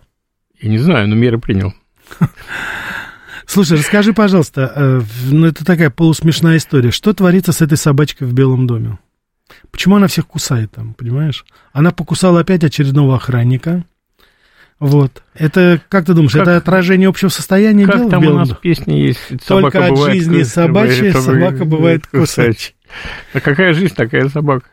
Я 0.61 0.71
не 0.71 0.78
знаю, 0.78 1.09
но 1.09 1.14
меры 1.14 1.38
принял. 1.38 1.73
Слушай, 3.48 3.78
расскажи, 3.78 4.12
пожалуйста, 4.12 4.70
э, 4.76 5.00
ну 5.30 5.46
это 5.46 5.64
такая 5.64 5.88
полусмешная 5.88 6.58
история. 6.58 6.90
Что 6.90 7.14
творится 7.14 7.52
с 7.52 7.62
этой 7.62 7.78
собачкой 7.78 8.28
в 8.28 8.34
Белом 8.34 8.66
доме? 8.66 8.98
Почему 9.70 9.96
она 9.96 10.06
всех 10.06 10.26
кусает 10.26 10.72
там, 10.72 10.92
понимаешь? 10.92 11.46
Она 11.72 11.90
покусала 11.90 12.40
опять 12.40 12.62
очередного 12.62 13.16
охранника. 13.16 13.86
Вот. 14.78 15.22
Это, 15.34 15.80
как 15.88 16.04
ты 16.04 16.12
думаешь, 16.12 16.32
Как- 16.34 16.42
это 16.42 16.58
отражение 16.58 17.08
общего 17.08 17.30
состояния 17.30 17.86
Как 17.86 17.96
дел 17.96 18.08
в 18.08 18.10
там 18.10 18.26
у 18.26 18.32
нас 18.34 18.50
песня 18.60 18.94
есть? 18.94 19.18
Только 19.46 19.82
от 19.82 19.92
бывает 19.92 20.14
жизни 20.14 20.42
собачья, 20.42 21.12
собака 21.14 21.64
бывает 21.64 22.06
кусачей. 22.06 22.76
А 23.32 23.40
какая 23.40 23.72
жизнь, 23.72 23.94
такая 23.94 24.28
собака. 24.28 24.68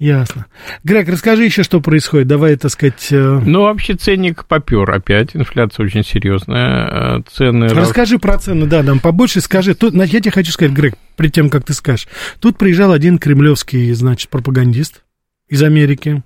Ясно. 0.00 0.46
Грег, 0.82 1.08
расскажи 1.10 1.44
еще, 1.44 1.62
что 1.62 1.82
происходит. 1.82 2.26
Давай, 2.26 2.56
так 2.56 2.70
сказать... 2.70 3.08
э, 3.12 3.40
Ну, 3.44 3.64
вообще 3.64 3.94
ценник 3.94 4.46
попер 4.46 4.90
опять, 4.90 5.36
инфляция 5.36 5.84
очень 5.84 6.02
серьезная, 6.02 7.18
э, 7.18 7.22
цены... 7.30 7.68
рас- 7.68 7.76
Расскажи 7.88 8.18
про 8.18 8.38
цены, 8.38 8.64
да, 8.66 8.82
нам 8.82 8.98
побольше 8.98 9.42
скажи. 9.42 9.74
Тут, 9.74 9.92
я 9.92 10.06
тебе 10.06 10.30
хочу 10.30 10.52
сказать, 10.52 10.72
Грег, 10.72 10.94
перед 11.18 11.32
тем, 11.34 11.50
как 11.50 11.64
ты 11.64 11.74
скажешь. 11.74 12.08
Тут 12.40 12.56
приезжал 12.56 12.92
один 12.92 13.18
кремлевский, 13.18 13.92
значит, 13.92 14.30
пропагандист 14.30 15.02
из 15.50 15.62
Америки. 15.62 16.22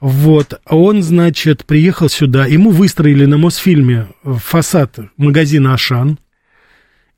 Вот, 0.00 0.60
он, 0.66 1.02
значит, 1.04 1.64
приехал 1.66 2.08
сюда, 2.08 2.46
ему 2.46 2.70
выстроили 2.70 3.26
на 3.26 3.38
Мосфильме 3.38 4.08
фасад 4.24 4.98
магазина 5.16 5.74
«Ашан», 5.74 6.18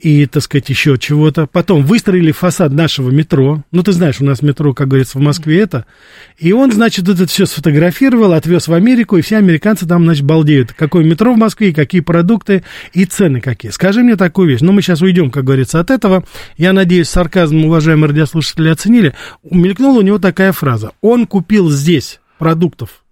и, 0.00 0.24
так 0.24 0.42
сказать, 0.42 0.68
еще 0.70 0.96
чего-то. 0.96 1.46
Потом 1.46 1.84
выстроили 1.84 2.32
фасад 2.32 2.72
нашего 2.72 3.10
метро. 3.10 3.62
Ну, 3.70 3.82
ты 3.82 3.92
знаешь, 3.92 4.20
у 4.20 4.24
нас 4.24 4.40
метро, 4.40 4.72
как 4.72 4.88
говорится, 4.88 5.18
в 5.18 5.20
Москве 5.20 5.60
это. 5.60 5.84
И 6.38 6.52
он, 6.52 6.72
значит, 6.72 7.06
это 7.08 7.26
все 7.26 7.44
сфотографировал, 7.44 8.32
отвез 8.32 8.66
в 8.66 8.72
Америку, 8.72 9.18
и 9.18 9.20
все 9.20 9.36
американцы 9.36 9.86
там, 9.86 10.04
значит, 10.04 10.24
балдеют. 10.24 10.72
Какое 10.72 11.04
метро 11.04 11.34
в 11.34 11.36
Москве, 11.36 11.68
и 11.70 11.74
какие 11.74 12.00
продукты, 12.00 12.64
и 12.94 13.04
цены 13.04 13.42
какие. 13.42 13.70
Скажи 13.70 14.02
мне 14.02 14.16
такую 14.16 14.48
вещь. 14.48 14.60
Ну, 14.62 14.72
мы 14.72 14.80
сейчас 14.80 15.02
уйдем, 15.02 15.30
как 15.30 15.44
говорится, 15.44 15.80
от 15.80 15.90
этого. 15.90 16.24
Я 16.56 16.72
надеюсь, 16.72 17.08
сарказм, 17.08 17.64
уважаемые 17.66 18.08
радиослушатели, 18.08 18.70
оценили. 18.70 19.14
Мелькнула 19.42 19.98
у 19.98 20.02
него 20.02 20.18
такая 20.18 20.52
фраза. 20.52 20.92
Он 21.02 21.26
купил 21.26 21.70
здесь 21.70 22.20
продуктов 22.38 23.04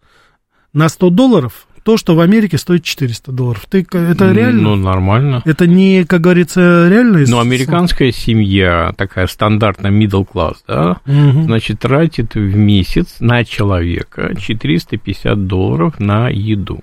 на 0.73 0.89
100 0.89 1.11
долларов 1.11 1.68
то, 1.89 1.97
что 1.97 2.15
в 2.15 2.21
Америке 2.21 2.59
стоит 2.59 2.85
400 2.85 3.33
долларов. 3.33 3.65
Ты, 3.67 3.79
это 3.91 4.31
реально? 4.31 4.61
Ну, 4.61 4.77
нормально. 4.77 5.41
Это 5.47 5.67
не, 5.67 6.05
как 6.05 6.21
говорится, 6.21 6.87
реально? 6.87 7.25
Но 7.27 7.41
американская 7.41 8.13
семья, 8.13 8.93
такая 8.99 9.27
стандартная 9.27 9.91
middle 9.91 10.29
class, 10.31 10.57
да, 10.69 10.99
Мгм. 11.07 11.45
значит, 11.45 11.79
тратит 11.81 12.35
в 12.35 12.55
месяц 12.55 13.17
на 13.21 13.43
человека 13.43 14.35
450 14.39 15.47
долларов 15.47 15.99
на 15.99 16.29
еду. 16.29 16.83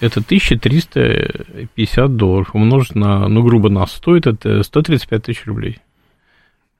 Это 0.00 0.20
1350 0.20 2.16
долларов 2.16 2.50
умножить 2.52 2.96
на, 2.96 3.28
ну, 3.28 3.44
грубо 3.44 3.68
на 3.68 3.86
100, 3.86 4.16
это 4.16 4.62
135 4.64 5.22
тысяч 5.22 5.46
рублей. 5.46 5.78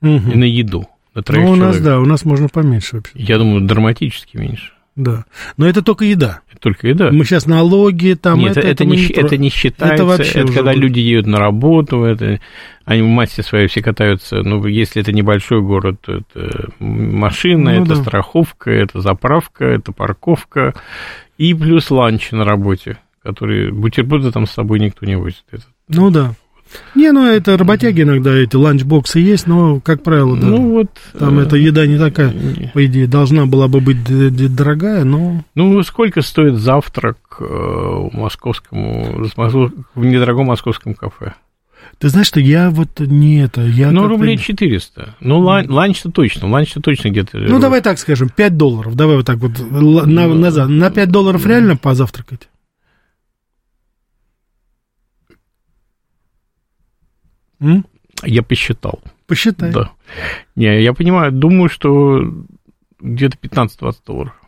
Мгм. 0.01 0.33
И 0.33 0.37
на 0.37 0.45
еду. 0.45 0.89
На 1.15 1.23
Ну, 1.29 1.53
у 1.53 1.55
нас, 1.55 1.77
человек. 1.77 1.83
да, 1.85 2.01
у 2.01 2.07
нас 2.07 2.25
можно 2.25 2.49
поменьше 2.49 2.97
вообще. 2.97 3.13
Я 3.15 3.39
думаю, 3.39 3.61
драматически 3.61 4.37
меньше. 4.37 4.73
Да. 4.97 5.25
Но 5.56 5.66
это 5.66 5.82
только 5.82 6.04
еда. 6.04 6.40
Это 6.50 6.61
только 6.61 6.88
еда. 6.88 7.11
Мы 7.12 7.25
сейчас 7.25 7.47
налоги, 7.47 8.16
там 8.20 8.40
Нет, 8.40 8.56
это, 8.56 8.66
это, 8.66 8.85
мы 8.85 8.97
не, 8.97 9.02
не 9.02 9.09
это 9.09 9.37
не 9.37 9.49
считается. 9.49 10.04
вообще 10.04 10.40
Это, 10.40 10.44
уже 10.44 10.52
когда 10.54 10.75
люди 10.75 10.99
едут 10.99 11.26
на 11.26 11.38
работу, 11.38 12.02
это, 12.02 12.40
они 12.85 13.02
в 13.02 13.06
массе 13.06 13.42
своей 13.42 13.68
все 13.68 13.82
катаются. 13.82 14.42
Ну, 14.42 14.66
если 14.66 15.00
это 15.00 15.12
небольшой 15.12 15.62
город, 15.62 16.00
то 16.02 16.12
это 16.18 16.70
машина, 16.80 17.75
Ну 17.75 17.82
это 17.85 17.94
да. 17.94 18.02
страховка, 18.02 18.70
это 18.70 19.00
заправка, 19.00 19.64
это 19.64 19.92
парковка. 19.92 20.75
И 21.38 21.54
плюс 21.54 21.90
ланч 21.90 22.32
на 22.32 22.44
работе, 22.44 22.99
которые 23.23 23.73
бутерброды 23.73 24.32
там 24.32 24.47
с 24.47 24.50
собой 24.50 24.80
никто 24.80 25.06
не 25.06 25.16
возит. 25.16 25.44
Это, 25.50 25.64
Ну, 25.88 26.11
да. 26.11 26.35
Не, 26.95 27.12
ну, 27.12 27.27
это 27.27 27.57
работяги 27.57 28.03
иногда, 28.03 28.33
эти 28.35 28.57
ланчбоксы 28.57 29.19
есть, 29.19 29.47
но, 29.47 29.81
как 29.81 30.03
правило, 30.03 30.37
да. 30.37 30.47
Ну, 30.47 30.71
вот... 30.71 30.89
там 31.19 31.39
э, 31.39 31.43
эта 31.43 31.57
еда 31.57 31.87
не 31.87 31.99
такая, 31.99 32.33
не- 32.33 32.71
по 32.73 32.85
идее, 32.87 33.07
должна 33.07 33.47
была 33.47 33.69
бы 33.69 33.81
быть 33.81 33.99
дорогая, 34.55 35.05
но... 35.05 35.43
Ну, 35.55 35.83
сколько 35.83 36.23
стоит 36.23 36.57
завтрак 36.57 37.19
э, 37.41 37.45
в 37.45 38.11
московскому, 38.12 39.25
в 39.95 40.05
недорогом 40.05 40.47
московском 40.47 40.95
кафе? 40.95 41.35
Ты 41.99 42.09
знаешь, 42.09 42.27
что 42.29 42.41
я 42.41 42.71
вот 42.71 43.00
не 43.00 43.43
это... 43.43 43.62
Я 43.62 43.91
Ну, 43.91 44.07
рублей 44.07 44.37
не- 44.37 44.43
400. 44.43 45.17
Ну, 45.21 45.41
лан- 45.41 45.71
ланч-то 45.71 46.11
точно, 46.11 46.49
ланч-то 46.49 46.81
точно 46.81 47.09
где-то... 47.11 47.39
Ну, 47.39 47.59
давай 47.59 47.81
так 47.83 47.99
скажем, 47.99 48.29
5 48.29 48.57
долларов. 48.57 48.95
Давай 48.95 49.17
вот 49.17 49.27
так 49.27 49.39
вот 49.39 49.53
на, 49.59 50.07
Ну, 50.07 50.35
назад. 50.35 50.69
На 50.69 50.91
5 50.91 51.11
долларов 51.11 51.45
реально 51.47 51.77
позавтракать? 51.77 52.49
М? 57.61 57.85
Я 58.25 58.43
посчитал. 58.43 59.00
Посчитай. 59.26 59.73
Да. 59.73 59.93
Не, 60.57 60.83
я 60.83 60.93
понимаю, 60.93 61.33
думаю, 61.33 61.69
что 61.69 62.21
где-то 63.00 63.37
15-20 63.38 63.95
долларов. 64.07 64.39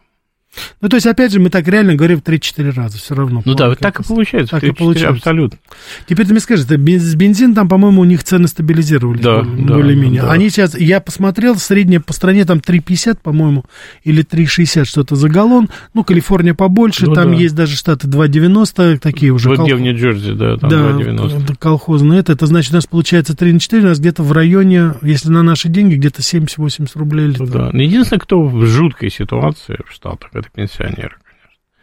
Ну, 0.83 0.89
то 0.89 0.97
есть, 0.97 1.07
опять 1.07 1.33
же, 1.33 1.41
мы 1.41 1.49
так 1.49 1.67
реально 1.67 1.95
говорим 1.95 2.19
в 2.21 2.23
3-4 2.23 2.73
раза 2.73 2.99
все 2.99 3.15
равно. 3.15 3.43
Ну 3.45 3.55
да, 3.55 3.71
Как 3.71 3.79
так 3.79 4.01
и 4.01 4.03
получается. 4.05 4.51
так 4.57 4.65
и 4.65 4.69
3-4, 4.71 4.75
получается. 4.77 5.17
Абсолютно. 5.17 5.59
Теперь 6.07 6.27
ты 6.27 6.33
мне 6.33 6.41
это 6.65 6.77
без- 6.77 7.15
бензин 7.15 7.55
там, 7.55 7.69
по-моему, 7.69 8.03
у 8.03 8.05
них 8.05 8.23
цены 8.23 8.49
стабилизировались 8.49 9.23
Да, 9.23 9.43
более- 9.43 9.67
да, 9.67 9.75
более-менее. 9.75 10.23
да. 10.23 10.31
Они 10.33 10.51
сейчас, 10.51 10.79
я 10.79 11.01
посмотрел, 11.01 11.57
средняя 11.57 12.01
по 12.01 12.13
стране 12.13 12.45
там 12.45 12.61
3,50, 12.61 13.21
по-моему, 13.23 13.65
или 14.05 14.23
3,60 14.23 14.85
что-то 14.85 15.17
за 15.17 15.29
галлон. 15.29 15.71
Ну, 15.95 16.05
Калифорния 16.05 16.53
побольше, 16.55 17.07
Ну 17.07 17.15
там 17.15 17.31
да. 17.33 17.37
есть 17.39 17.55
даже 17.55 17.77
штаты 17.77 18.07
2,90, 18.09 18.99
такие 18.99 19.33
уже. 19.33 19.49
Вот 19.49 19.57
кол- 19.59 19.67
где 19.67 19.75
в 19.75 19.81
Нью-Джерси, 19.81 20.33
да, 20.33 20.57
там 20.59 20.69
да, 20.69 20.77
2,90. 20.91 21.45
это 21.45 21.57
колхозные. 21.57 22.21
Это, 22.21 22.33
это 22.33 22.47
значит, 22.47 22.73
у 22.73 22.75
нас 22.77 22.87
получается 22.87 23.35
3 23.37 23.53
на 23.55 23.61
4, 23.61 23.83
у 23.85 23.87
нас 23.87 23.99
где-то 23.99 24.23
в 24.23 24.33
районе, 24.33 24.95
если 25.03 25.31
на 25.31 25.43
наши 25.43 25.69
деньги, 25.69 25.95
где-то 25.95 26.21
70-80 26.23 26.95
рублей 26.97 27.27
Ну 27.27 27.45
литр. 27.45 27.47
да. 27.47 27.71
Но 27.73 27.83
Единственное, 27.83 28.21
кто 28.21 28.43
в 28.45 28.67
жуткой 28.67 29.11
ситуации 29.11 29.79
в 29.89 29.93
Штатах, 29.93 30.31
это 30.43 30.51
пенсионеры. 30.51 31.17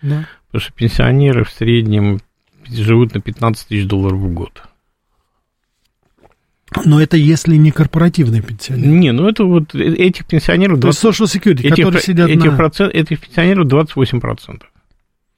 Да. 0.01 0.27
Потому 0.47 0.61
что 0.61 0.73
пенсионеры 0.73 1.43
в 1.43 1.49
среднем 1.49 2.19
живут 2.67 3.13
на 3.13 3.21
15 3.21 3.67
тысяч 3.67 3.87
долларов 3.87 4.19
в 4.19 4.33
год. 4.33 4.63
Но 6.85 7.01
это 7.01 7.17
если 7.17 7.55
не 7.55 7.71
корпоративные 7.71 8.41
пенсионеры. 8.41 8.91
Не, 8.91 9.11
ну 9.11 9.27
это 9.27 9.43
вот 9.43 9.73
э- 9.73 9.95
этих 9.95 10.25
пенсионеров... 10.25 10.79
То 10.79 10.87
есть 10.87 11.01
20 11.01 11.21
Social 11.21 11.25
Security, 11.25 11.59
этих, 11.61 11.75
которые 11.77 12.01
сидят 12.01 12.29
этих, 12.29 12.51
на... 12.51 12.57
процент, 12.57 12.93
этих 12.93 13.19
пенсионеров 13.21 13.67
28%. 13.67 14.61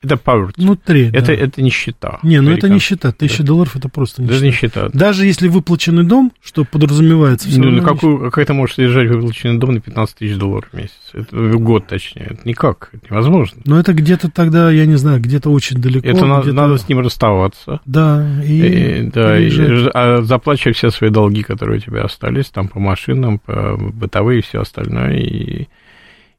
Это 0.03 0.15
poverty. 0.15 0.53
Ну, 0.57 0.75
треть, 0.75 1.13
это, 1.13 1.27
да. 1.27 1.33
это 1.33 1.61
нищета. 1.61 2.19
Не, 2.23 2.41
ну 2.41 2.49
это 2.51 2.67
нищета. 2.67 3.11
Тысяча 3.11 3.43
долларов 3.43 3.75
это 3.75 3.87
просто 3.87 4.23
Даже 4.23 4.45
нищета. 4.47 4.85
нищета. 4.85 4.97
Даже 4.97 5.27
если 5.27 5.47
выплаченный 5.47 6.03
дом, 6.03 6.31
что 6.43 6.65
подразумевается, 6.65 7.47
Ну, 7.55 7.69
ну 7.69 7.83
какую, 7.83 8.17
как 8.31 8.39
это 8.39 8.53
может 8.55 8.77
содержать 8.77 9.09
выплаченный 9.09 9.59
дом 9.59 9.75
на 9.75 9.79
15 9.79 10.15
тысяч 10.17 10.37
долларов 10.37 10.69
в 10.71 10.75
месяц? 10.75 10.97
Это, 11.13 11.35
в 11.35 11.59
год, 11.59 11.85
точнее. 11.85 12.27
Это 12.31 12.47
никак, 12.47 12.89
это 12.93 13.05
невозможно. 13.11 13.61
Но 13.65 13.79
это 13.79 13.93
где-то 13.93 14.31
тогда, 14.31 14.71
я 14.71 14.87
не 14.87 14.95
знаю, 14.95 15.21
где-то 15.21 15.51
очень 15.51 15.77
далеко. 15.77 16.07
это 16.07 16.25
на- 16.25 16.41
где-то- 16.41 16.55
надо 16.55 16.77
с 16.77 16.89
ним 16.89 16.99
расставаться. 17.01 17.79
Да, 17.85 18.27
и... 18.43 19.01
И, 19.01 19.11
да, 19.13 19.37
и, 19.37 19.51
а 19.93 20.23
заплачивать 20.23 20.77
все 20.77 20.89
свои 20.89 21.11
долги, 21.11 21.43
которые 21.43 21.77
у 21.77 21.81
тебя 21.81 22.03
остались, 22.05 22.49
там 22.49 22.67
по 22.69 22.79
машинам, 22.79 23.37
по 23.37 23.77
бытовые 23.77 24.39
и 24.39 24.41
все 24.43 24.61
остальное, 24.61 25.17
и, 25.17 25.67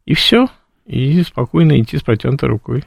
и 0.05 0.15
все. 0.15 0.49
И 0.87 1.23
спокойно 1.23 1.81
идти 1.81 1.97
с 1.97 2.03
протянутой 2.03 2.49
рукой. 2.49 2.83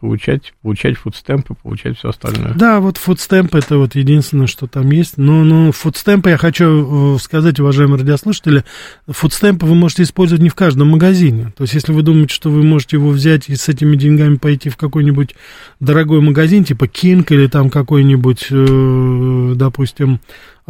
Получать, 0.00 0.54
получать 0.62 0.96
фудстемпы, 0.96 1.54
получать 1.54 1.98
все 1.98 2.10
остальное. 2.10 2.54
Да, 2.54 2.80
вот 2.80 2.98
фудстемп 2.98 3.54
это 3.56 3.78
вот 3.78 3.94
единственное, 3.94 4.46
что 4.46 4.66
там 4.66 4.90
есть. 4.90 5.18
Но, 5.18 5.42
ну, 5.42 5.72
фудстемпы, 5.72 6.30
я 6.30 6.36
хочу 6.36 7.16
э, 7.16 7.18
сказать, 7.18 7.58
уважаемые 7.58 7.98
радиослушатели, 7.98 8.64
фудстемпы 9.08 9.66
вы 9.66 9.74
можете 9.74 10.04
использовать 10.04 10.42
не 10.42 10.50
в 10.50 10.54
каждом 10.54 10.88
магазине. 10.88 11.52
То 11.56 11.64
есть, 11.64 11.74
если 11.74 11.92
вы 11.92 12.02
думаете, 12.02 12.32
что 12.32 12.50
вы 12.50 12.62
можете 12.62 12.96
его 12.96 13.10
взять 13.10 13.48
и 13.48 13.56
с 13.56 13.68
этими 13.68 13.96
деньгами 13.96 14.36
пойти 14.36 14.68
в 14.68 14.76
какой-нибудь 14.76 15.34
дорогой 15.80 16.20
магазин, 16.20 16.64
типа 16.64 16.84
King 16.84 17.26
или 17.30 17.48
там 17.48 17.68
какой-нибудь, 17.68 18.46
э, 18.50 19.52
допустим, 19.56 20.20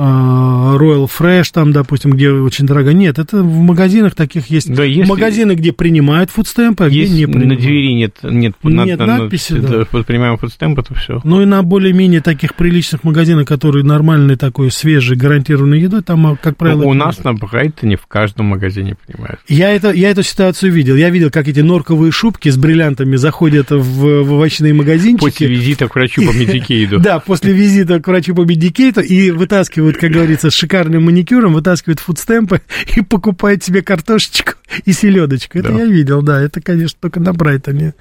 Royal 0.03 1.09
Fresh, 1.09 1.51
там, 1.53 1.73
допустим, 1.73 2.13
где 2.13 2.31
очень 2.31 2.67
дорого. 2.67 2.93
Нет, 2.93 3.19
это 3.19 3.43
в 3.43 3.59
магазинах 3.59 4.15
таких 4.15 4.47
есть. 4.47 4.73
Да, 4.73 4.85
если- 4.85 5.09
Магазины, 5.09 5.53
где 5.55 5.73
принимают 5.73 6.31
фудстемпы, 6.31 6.85
а 6.85 6.89
где 6.89 7.09
не 7.09 7.27
на 7.27 7.33
принимают. 7.33 7.61
двери 7.61 7.93
нет, 7.95 8.17
нет, 8.23 8.55
Нет 8.63 8.99
надписи, 8.99 9.55
да. 9.55 9.85
под 9.91 10.07
принимаем 10.07 10.37
фудстемп, 10.39 10.79
это 10.79 10.95
все. 10.95 11.21
Ну 11.25 11.43
и 11.43 11.45
на 11.45 11.63
более-менее 11.63 12.21
таких 12.21 12.55
приличных 12.55 13.05
магазинах, 13.05 13.47
которые 13.49 13.85
нормальной 13.85 14.37
такой 14.37 14.71
свежей 14.71 15.17
гарантированной 15.17 15.81
едой, 15.81 16.03
там, 16.03 16.27
а, 16.27 16.37
как 16.37 16.57
правило... 16.57 16.85
У 16.85 16.95
это 16.95 16.99
нас 17.05 17.25
на 17.25 17.35
Брайтоне 17.35 17.97
в 17.97 18.07
каждом 18.07 18.47
магазине 18.47 18.97
понимают. 19.07 19.41
Я, 19.49 19.71
это, 19.73 19.91
я 19.91 20.11
эту 20.11 20.23
ситуацию 20.23 20.73
видел. 20.73 20.97
Я 20.97 21.11
видел, 21.11 21.31
как 21.31 21.49
эти 21.49 21.61
норковые 21.61 22.13
шубки 22.13 22.49
с 22.49 22.57
бриллиантами 22.57 23.17
заходят 23.17 23.71
в, 23.71 24.23
в 24.23 24.33
овощные 24.33 24.75
магазинчики. 24.75 25.25
После 25.25 25.49
визита 25.49 25.89
к 25.89 25.95
врачу 25.95 26.23
по 26.27 26.33
Медикейду. 26.37 27.01
Да, 27.09 27.19
после 27.21 27.53
визита 27.53 28.01
к 28.01 28.07
врачу 28.07 28.35
по 28.35 28.43
Медикейду 28.43 29.01
и 29.01 29.31
вытаскивают, 29.31 29.88
как 29.97 30.13
говорится, 30.13 30.51
с 30.51 30.55
шикарным 30.55 31.05
маникюром, 31.05 31.55
вытаскивают 31.55 32.01
food 32.01 32.25
stamp 32.25 32.55
ы 32.55 32.61
и 32.97 33.01
покупают 33.01 33.65
себе 33.65 33.83
картошечку 33.83 34.53
и 34.85 34.93
селедочку. 34.93 35.59
Это 35.59 35.73
Да. 35.73 35.79
я 35.79 35.85
видел, 35.87 36.23
да, 36.23 36.41
это, 36.41 36.61
конечно, 36.61 36.97
только 37.01 37.21
на 37.21 37.33
Брайтоне. 37.33 37.95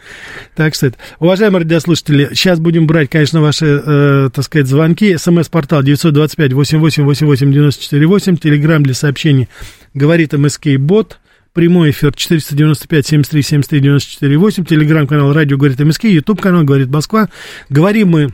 Так 0.55 0.75
что 0.75 0.87
это. 0.87 0.97
Уважаемые 1.19 1.61
радиослушатели, 1.63 2.29
сейчас 2.33 2.59
будем 2.59 2.87
брать, 2.87 3.09
конечно, 3.09 3.41
ваши, 3.41 3.81
э, 3.85 4.29
так 4.33 4.43
сказать, 4.43 4.67
звонки. 4.67 5.15
СМС-портал 5.17 5.81
925-88-88-94-8, 5.83 8.37
телеграмм 8.37 8.83
для 8.83 8.93
сообщений 8.93 9.47
говорит 9.93 10.33
МСК-бот. 10.33 11.19
прямой 11.53 11.91
эфир 11.91 12.11
495-73-73-94-8, 12.11 14.65
телеграм-канал 14.65 15.33
«Радио 15.33 15.57
говорит 15.57 15.79
МСК», 15.79 16.03
ютуб-канал 16.03 16.63
«Говорит 16.63 16.89
Москва». 16.89 17.29
Говорим 17.69 18.09
мы 18.09 18.29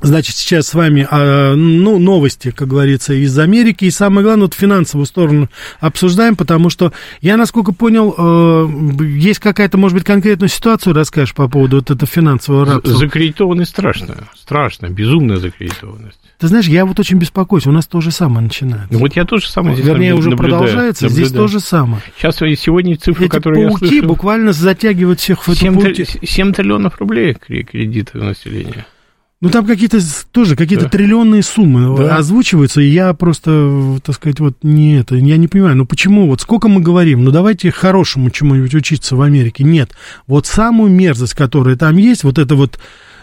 Значит, 0.00 0.36
сейчас 0.36 0.68
с 0.68 0.74
вами 0.74 1.06
а, 1.10 1.54
ну, 1.54 1.98
новости, 1.98 2.50
как 2.50 2.68
говорится, 2.68 3.14
из 3.14 3.36
Америки. 3.38 3.86
И 3.86 3.90
самое 3.90 4.24
главное, 4.24 4.44
вот 4.46 4.54
финансовую 4.54 5.06
сторону 5.06 5.48
обсуждаем, 5.80 6.36
потому 6.36 6.70
что 6.70 6.92
я, 7.20 7.36
насколько 7.36 7.72
понял, 7.72 8.14
э, 8.16 9.04
есть 9.04 9.40
какая-то, 9.40 9.76
может 9.76 9.96
быть, 9.96 10.04
конкретную 10.04 10.48
ситуацию 10.48 10.94
расскажешь 10.94 11.34
по 11.34 11.48
поводу 11.48 11.76
вот 11.76 11.90
этого 11.90 12.06
финансового 12.06 12.64
рабства. 12.64 12.96
Закредитованность 12.96 13.70
страшная, 13.70 14.28
страшная, 14.36 14.90
безумная 14.90 15.38
закредитованность. 15.38 16.18
Ты 16.38 16.46
знаешь, 16.46 16.66
я 16.66 16.86
вот 16.86 17.00
очень 17.00 17.18
беспокоюсь, 17.18 17.66
у 17.66 17.72
нас 17.72 17.86
то 17.88 18.00
же 18.00 18.12
самое 18.12 18.42
начинается. 18.42 18.92
Ну, 18.92 19.00
вот 19.00 19.16
я 19.16 19.24
тоже 19.24 19.48
самое 19.48 19.74
здесь 19.74 19.86
Вернее, 19.88 20.14
уже 20.14 20.30
наблюдаю, 20.30 20.60
продолжается, 20.60 21.04
наблюдаю. 21.04 21.26
здесь 21.26 21.36
то 21.36 21.48
же 21.48 21.58
самое. 21.60 22.02
Сейчас 22.16 22.36
сегодня 22.36 22.96
цифры, 22.96 23.24
Эти 23.24 23.30
которые 23.32 23.66
пауки 23.66 23.84
я 23.84 23.90
слышал... 23.90 24.08
буквально 24.08 24.52
затягивают 24.52 25.18
всех 25.18 25.42
в 25.42 25.50
эту 25.50 25.60
7, 25.60 25.74
пауки. 25.74 26.06
7 26.22 26.52
триллионов 26.52 27.00
рублей 27.00 27.34
кредиты 27.34 28.18
населения. 28.18 28.86
Ну, 29.40 29.50
там 29.50 29.66
какие-то 29.66 29.98
тоже 30.32 30.56
какие-то 30.56 30.86
да. 30.86 30.90
триллионные 30.90 31.44
суммы 31.44 31.96
Да. 31.96 32.16
озвучиваются, 32.16 32.80
и 32.80 32.88
я 32.88 33.14
просто, 33.14 34.00
так 34.04 34.16
сказать, 34.16 34.40
вот 34.40 34.56
не 34.64 34.98
это, 34.98 35.14
я 35.14 35.36
не 35.36 35.46
понимаю, 35.46 35.76
ну 35.76 35.86
почему, 35.86 36.26
вот 36.26 36.40
сколько 36.40 36.66
мы 36.66 36.80
говорим, 36.80 37.22
ну 37.24 37.30
давайте 37.30 37.70
хорошему 37.70 38.30
чему-нибудь 38.30 38.74
учиться 38.74 39.14
в 39.14 39.22
Америке. 39.22 39.62
Нет, 39.62 39.92
вот 40.26 40.46
самую 40.46 40.90
мерзость, 40.90 41.34
которая 41.34 41.76
там 41.76 41.96
есть, 41.98 42.24
вот 42.24 42.36
это 42.36 42.56
вот 42.56 42.80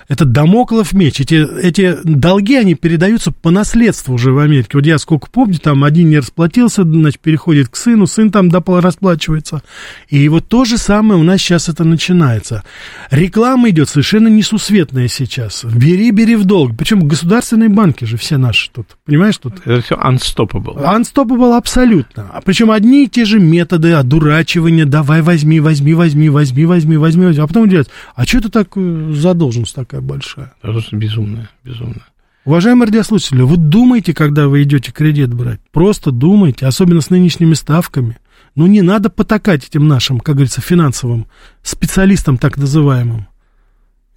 это 0.08 0.26
домоклов 0.26 0.94
меч. 0.94 1.20
Эти, 1.20 1.46
эти 1.60 1.98
долги, 2.04 2.56
они 2.56 2.76
передаются 2.76 3.32
по 3.32 3.50
наследству 3.50 4.14
уже 4.14 4.32
в 4.32 4.40
Америке. 4.40 4.70
Вот 4.74 4.86
я 4.86 4.98
сколько 5.00 5.30
помню, 5.30 5.58
там 5.60 5.84
один 5.84 6.10
не 6.10 6.20
расплатился, 6.20 6.84
значит, 6.84 7.20
переходит 7.20 7.70
к 7.70 7.76
сыну, 7.76 8.06
сын 8.06 8.30
там 8.30 8.50
расплачивается. 8.50 9.64
И 10.10 10.28
вот 10.30 10.48
то 10.48 10.66
же 10.66 10.78
самое 10.78 11.20
у 11.20 11.24
нас 11.24 11.42
сейчас 11.42 11.70
это 11.70 11.84
начинается. 11.84 12.64
Реклама 13.10 13.70
идет 13.70 13.90
совершенно 13.90 14.28
несусветная 14.28 15.08
сейчас. 15.08 15.64
Бери, 15.64 16.12
бери 16.12 16.36
в 16.36 16.46
долг. 16.46 16.74
Причем 16.78 17.08
государственные 17.08 17.70
банки 17.70 18.06
же 18.06 18.18
все 18.18 18.38
наши 18.38 18.70
тут. 18.72 18.98
Понимаешь, 19.06 19.38
тут? 19.38 19.66
Это 19.66 19.82
все 19.82 19.96
unstoppable. 19.96 20.78
Unstoppable 20.78 21.58
абсолютно. 21.58 22.30
А 22.32 22.42
причем 22.42 22.72
одни 22.72 23.06
и 23.06 23.10
те 23.10 23.26
же 23.26 23.40
методы 23.40 23.94
одурачивания. 23.94 24.86
Давай, 24.86 25.22
возьми, 25.22 25.60
возьми, 25.60 25.94
возьми, 25.94 26.30
возьми, 26.30 26.66
возьми, 26.66 26.98
возьми. 26.98 27.26
возьми. 27.26 27.44
А 27.44 27.48
потом 27.48 27.70
делать, 27.70 27.90
а 28.16 28.26
что 28.26 28.38
это 28.38 28.50
так 28.50 28.70
э, 28.76 29.12
задолженность 29.14 29.76
такая 29.76 29.95
большая? 30.02 30.54
Это 30.62 30.82
безумно, 30.92 31.50
безумно. 31.64 32.04
Уважаемые 32.46 32.86
радиослушатели, 32.86 33.42
вы 33.42 33.58
думайте, 33.58 34.14
когда 34.14 34.48
вы 34.48 34.62
идете 34.64 34.92
кредит 34.92 35.34
брать. 35.34 35.60
Просто 35.72 36.12
думайте, 36.12 36.68
особенно 36.68 37.02
с 37.02 37.10
нынешними 37.10 37.56
ставками. 37.56 38.18
Ну, 38.54 38.68
не 38.68 38.82
надо 38.82 39.10
потакать 39.10 39.66
этим 39.66 39.88
нашим, 39.88 40.20
как 40.20 40.36
говорится, 40.36 40.62
финансовым 40.62 41.26
специалистам 41.64 42.38
так 42.38 42.58
называемым. 42.58 43.28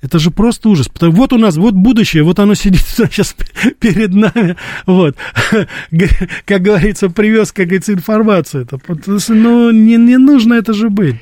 Это 0.00 0.18
же 0.18 0.30
просто 0.30 0.68
ужас. 0.68 0.88
Потому, 0.88 1.12
вот 1.12 1.32
у 1.32 1.38
нас, 1.38 1.56
вот 1.56 1.75
будущее, 1.75 2.23
вот 2.23 2.38
оно 2.38 2.54
сидит 2.54 2.82
сейчас 2.87 3.35
перед 3.80 4.14
нами. 4.14 4.56
Вот. 4.87 5.16
Как 6.44 6.62
говорится, 6.62 7.08
привез, 7.08 7.50
как 7.50 7.66
говорится, 7.66 7.94
информацию. 7.94 8.68
Ну, 9.28 9.70
не, 9.70 9.97
не 9.97 10.18
нужно 10.18 10.54
это 10.54 10.73
же 10.73 10.88
быть. 10.88 11.16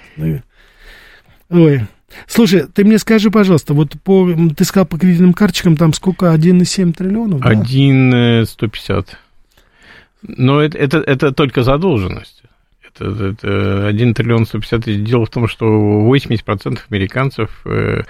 Ой. 1.49 1.87
Слушай, 2.27 2.67
ты 2.73 2.85
мне 2.85 2.99
скажи, 2.99 3.31
пожалуйста, 3.31 3.75
вот 3.75 3.95
по, 4.03 4.29
ты 4.57 4.65
сказал 4.65 4.87
по 4.87 4.99
кредитным 4.99 5.33
карточкам, 5.33 5.77
там 5.77 5.93
сколько, 5.93 6.27
1,7 6.27 6.93
триллионов? 6.93 7.41
Да? 7.41 7.49
1,150. 7.51 9.19
Но 10.23 10.61
это, 10.61 10.79
это, 10.79 10.99
это 10.99 11.33
только 11.33 11.63
задолженность. 11.63 12.43
Это, 12.83 13.27
это 13.27 13.87
1 13.89 14.15
триллион 14.15 14.47
150. 14.47 15.05
Дело 15.05 15.27
в 15.27 15.31
том, 15.31 15.49
что 15.49 15.67
80% 15.67 16.79
американцев 16.91 17.51
э, 17.65 18.03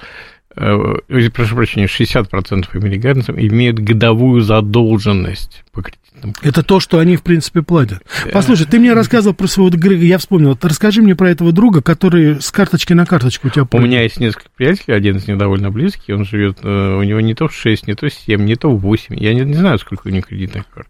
э, 0.56 1.30
прошу 1.34 1.56
прощения, 1.56 1.86
60% 1.86 2.68
американцев 2.72 3.36
имеют 3.36 3.78
годовую 3.78 4.42
задолженность 4.42 5.64
по 5.72 5.82
кредитам. 5.82 6.05
Это 6.42 6.62
то, 6.62 6.80
что 6.80 6.98
они, 6.98 7.16
в 7.16 7.22
принципе, 7.22 7.62
платят. 7.62 8.02
Послушай, 8.32 8.66
ты 8.66 8.78
мне 8.78 8.92
рассказывал 8.92 9.34
про 9.34 9.46
своего 9.46 9.70
друга, 9.70 9.94
я 9.94 10.18
вспомнил, 10.18 10.50
вот 10.50 10.64
расскажи 10.64 11.02
мне 11.02 11.14
про 11.14 11.30
этого 11.30 11.52
друга, 11.52 11.82
который 11.82 12.40
с 12.40 12.50
карточки 12.50 12.92
на 12.92 13.06
карточку 13.06 13.48
у 13.48 13.50
тебя 13.50 13.66
У 13.70 13.78
меня 13.78 14.02
есть 14.02 14.18
несколько 14.18 14.48
приятелей, 14.56 14.94
один 14.94 15.16
из 15.16 15.28
них 15.28 15.38
довольно 15.38 15.70
близкий, 15.70 16.12
он 16.12 16.24
живет, 16.24 16.64
у 16.64 17.02
него 17.02 17.20
не 17.20 17.34
то 17.34 17.48
в 17.48 17.54
6, 17.54 17.86
не 17.86 17.94
то 17.94 18.08
в 18.08 18.12
7, 18.12 18.44
не 18.44 18.56
то 18.56 18.70
в 18.70 18.80
8, 18.80 19.16
я 19.18 19.34
не, 19.34 19.40
не 19.42 19.54
знаю, 19.54 19.78
сколько 19.78 20.08
у 20.08 20.10
него 20.10 20.22
кредитных 20.22 20.64
карт. 20.72 20.88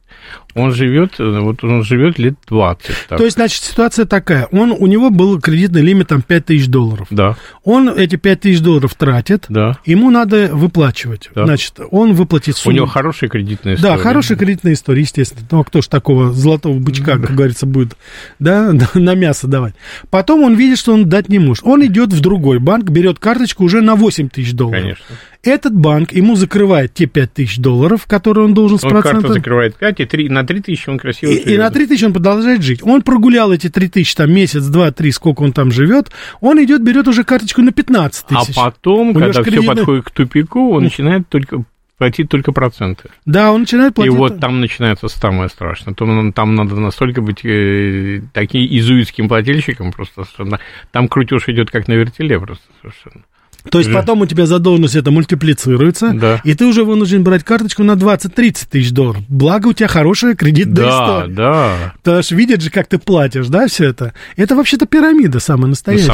Он 0.55 0.73
живет, 0.73 1.19
вот 1.19 1.63
он 1.63 1.85
живет 1.85 2.19
лет 2.19 2.35
20. 2.49 2.87
Так. 3.09 3.19
То 3.19 3.25
есть, 3.25 3.37
значит, 3.37 3.63
ситуация 3.63 4.07
такая, 4.07 4.49
он, 4.51 4.73
у 4.73 4.87
него 4.87 5.11
был 5.11 5.41
кредитный 5.41 5.83
лимит 5.83 6.09
там 6.09 6.23
5 6.23 6.47
тысяч 6.47 6.69
долларов. 6.69 7.07
Да. 7.11 7.37
Он 7.65 7.89
эти 7.89 8.17
5 8.17 8.41
тысяч 8.41 8.61
долларов 8.61 8.95
тратит, 8.95 9.47
да. 9.49 9.79
ему 9.85 10.11
надо 10.11 10.49
выплачивать. 10.53 11.31
Да. 11.35 11.45
Значит, 11.45 11.79
он 11.91 12.15
выплатит 12.15 12.57
сумму. 12.57 12.75
У 12.75 12.77
него 12.77 12.87
хорошая 12.87 13.29
кредитная 13.29 13.75
история. 13.75 13.97
Да, 13.97 14.03
хорошая 14.03 14.39
кредитная 14.39 14.73
история, 14.73 15.03
естественно. 15.17 15.47
Ну, 15.51 15.61
а 15.61 15.65
кто 15.65 15.81
ж 15.83 15.87
такого 15.87 16.33
золотого 16.33 16.79
бычка, 16.79 17.19
как 17.19 17.35
говорится, 17.35 17.67
будет, 17.67 17.97
да, 18.39 18.73
на 18.95 19.15
мясо 19.15 19.47
давать. 19.47 19.75
Потом 20.11 20.43
он 20.43 20.55
видит, 20.55 20.79
что 20.79 20.93
он 20.93 21.09
дать 21.09 21.29
не 21.29 21.39
может. 21.39 21.65
Он 21.67 21.85
идет 21.87 22.13
в 22.13 22.21
другой 22.21 22.59
банк, 22.59 22.91
берет 22.91 23.19
карточку 23.19 23.65
уже 23.65 23.81
на 23.81 23.95
8 23.95 24.29
тысяч 24.29 24.53
долларов. 24.53 24.83
Конечно. 24.83 25.05
Этот 25.43 25.75
банк 25.77 26.13
ему 26.13 26.35
закрывает 26.35 26.93
те 26.93 27.07
5 27.07 27.33
тысяч 27.33 27.59
долларов, 27.59 28.05
которые 28.07 28.47
он 28.47 28.55
должен 28.55 28.79
с 28.81 28.85
Он 28.85 28.91
процентом. 28.91 29.21
карту 29.23 29.35
закрывает 29.35 29.77
5, 29.77 30.01
и 30.01 30.05
3, 30.05 30.29
на 30.29 30.45
3 30.45 30.61
тысячи 30.61 30.91
он 30.91 30.99
красиво 30.99 31.31
И, 31.31 31.37
и 31.55 31.57
на 31.57 31.71
3 31.71 31.87
тысячи 31.87 32.05
он 32.05 32.13
продолжает 32.13 32.63
жить. 32.63 32.81
Он 32.83 33.01
прогулял 33.03 33.53
эти 33.53 33.69
3 33.69 33.89
тысячи, 33.89 34.17
там, 34.17 34.33
месяц, 34.33 34.65
два, 34.65 34.91
три, 34.91 35.13
сколько 35.13 35.43
он 35.43 35.53
там 35.53 35.71
живет, 35.71 36.11
он 36.41 36.63
идет, 36.65 36.83
берет 36.83 37.07
уже 37.07 37.23
карточку 37.23 37.63
на 37.63 37.71
15 37.71 38.25
А 38.31 38.41
тысяч. 38.45 38.57
потом, 38.57 39.11
него 39.11 39.21
когда 39.21 39.43
все 39.43 39.51
кредитный- 39.51 39.67
подходит 39.77 40.05
к 40.07 40.11
тупику, 40.11 40.71
он 40.75 40.83
начинает 40.85 41.29
только 41.29 41.63
платить 41.99 42.29
только 42.29 42.53
проценты. 42.53 43.11
Да, 43.25 43.53
он 43.53 43.61
начинает 43.63 43.95
платить. 43.95 44.13
И 44.13 44.17
вот 44.17 44.39
там 44.41 44.61
начинается 44.61 45.09
самое 45.09 45.49
страшное. 45.49 45.95
Там, 45.95 46.33
там 46.33 46.55
надо 46.55 46.77
настолько 46.77 47.23
быть 47.23 47.45
э, 47.45 48.21
таким 48.33 48.67
изуитским 48.79 49.29
плательщиком 49.29 49.93
просто. 49.93 50.25
совершенно. 50.25 50.61
Там 50.93 51.09
крутеж 51.09 51.49
идет 51.49 51.71
как 51.71 51.89
на 51.89 51.95
вертеле 51.95 52.39
просто 52.39 52.65
совершенно. 52.81 53.25
То 53.71 53.79
есть 53.79 53.93
потом 53.93 54.21
у 54.21 54.27
тебя 54.27 54.47
задолженность 54.47 54.95
это 54.95 55.11
мультиплицируется, 55.11 56.13
Да. 56.13 56.41
и 56.45 56.55
ты 56.55 56.67
уже 56.67 56.85
вынужден 56.85 57.25
брать 57.25 57.43
карточку 57.43 57.83
на 57.83 57.93
20-30 57.97 58.69
тысяч 58.71 58.93
долларов. 58.93 59.23
Благо 59.29 59.67
у 59.69 59.73
тебя 59.73 59.89
хорошая 59.89 60.37
кредитная 60.37 60.85
Да, 60.85 60.91
история. 61.21 61.35
да. 61.35 61.95
Потому 62.05 62.23
что 62.23 62.35
видят 62.37 62.63
же, 62.63 62.71
как 62.71 62.87
ты 62.87 62.99
платишь, 62.99 63.49
да, 63.49 63.67
все 63.67 63.87
это. 63.89 64.13
Это 64.37 64.55
вообще-то 64.55 64.87
пирамида 64.87 65.41
самая 65.41 65.63
Ну, 65.65 65.69
настоящая. 65.71 66.13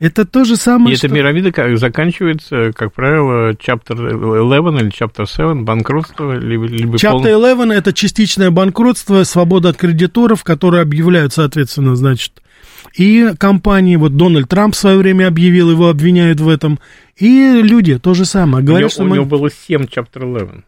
Это 0.00 0.24
то 0.24 0.44
же 0.44 0.54
самое, 0.54 0.90
И 0.94 0.96
эта 0.96 1.08
что- 1.08 1.14
пирамида 1.16 1.50
как- 1.50 1.76
заканчивается, 1.76 2.70
как 2.72 2.92
правило, 2.92 3.50
chapter 3.54 3.94
11 3.96 4.80
или 4.80 4.92
chapter 4.92 5.26
7, 5.26 5.64
банкротство, 5.64 6.38
либо, 6.38 6.66
либо 6.66 6.94
Chapter 6.96 7.10
пол- 7.10 7.44
11 7.44 7.72
это 7.76 7.92
частичное 7.92 8.50
банкротство, 8.52 9.24
свобода 9.24 9.70
от 9.70 9.76
кредиторов, 9.76 10.44
которые 10.44 10.82
объявляют, 10.82 11.32
соответственно, 11.32 11.96
значит, 11.96 12.32
и 12.96 13.30
компании, 13.38 13.96
вот 13.96 14.16
Дональд 14.16 14.48
Трамп 14.48 14.74
в 14.74 14.78
свое 14.78 14.98
время 14.98 15.26
объявил, 15.26 15.70
его 15.72 15.88
обвиняют 15.88 16.38
в 16.38 16.48
этом, 16.48 16.78
и 17.16 17.60
люди 17.62 17.98
то 17.98 18.14
же 18.14 18.24
самое. 18.24 18.62
У, 18.62 18.66
Говорят, 18.66 18.80
него, 18.82 18.90
что 18.90 19.02
у 19.02 19.06
мы- 19.06 19.16
него 19.16 19.24
было 19.24 19.50
7 19.50 19.82
chapter 19.82 20.22
11. 20.22 20.64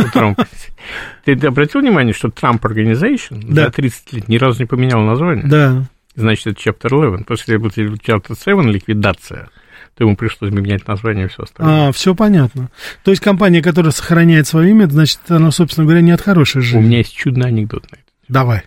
у 0.00 0.04
Трампа. 0.10 0.46
Ты 1.26 1.32
обратил 1.46 1.82
внимание, 1.82 2.14
что 2.14 2.28
Trump 2.28 2.60
Organization 2.60 3.44
Да. 3.46 3.66
за 3.66 3.70
30 3.72 4.12
лет 4.14 4.28
ни 4.28 4.38
разу 4.38 4.60
не 4.60 4.66
поменял 4.66 5.00
название? 5.02 5.44
Да, 5.46 5.82
Значит, 6.14 6.46
это 6.48 6.70
Chapter 6.70 6.88
11. 6.88 7.26
После 7.26 7.56
этого 7.56 7.68
Chapter 7.68 8.36
7 8.38 8.70
ликвидация, 8.70 9.48
то 9.94 10.04
ему 10.04 10.16
пришлось 10.16 10.52
менять 10.52 10.86
название 10.86 11.26
и 11.26 11.28
все 11.28 11.44
остальное. 11.44 11.88
а, 11.88 11.92
все 11.92 12.14
понятно. 12.14 12.70
То 13.04 13.10
есть 13.10 13.22
компания, 13.22 13.62
которая 13.62 13.92
сохраняет 13.92 14.46
свое 14.46 14.70
имя, 14.70 14.86
значит, 14.86 15.20
она, 15.28 15.50
собственно 15.50 15.86
говоря, 15.86 16.02
не 16.02 16.12
от 16.12 16.20
хорошей 16.20 16.62
жизни. 16.62 16.78
У 16.78 16.82
меня 16.82 16.98
есть 16.98 17.14
чудный 17.14 17.48
анекдот 17.48 17.90
на 17.90 17.96
это. 17.96 18.04
Давай. 18.28 18.62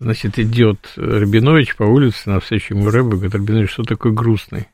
Значит, 0.00 0.38
идет 0.38 0.92
Рабинович 0.96 1.76
по 1.76 1.84
улице 1.84 2.28
на 2.28 2.40
встречу 2.40 2.74
ему 2.74 2.90
Рэбе, 2.90 3.10
говорит, 3.10 3.34
Рабинович, 3.34 3.70
что 3.70 3.84
такой 3.84 4.12
грустный? 4.12 4.66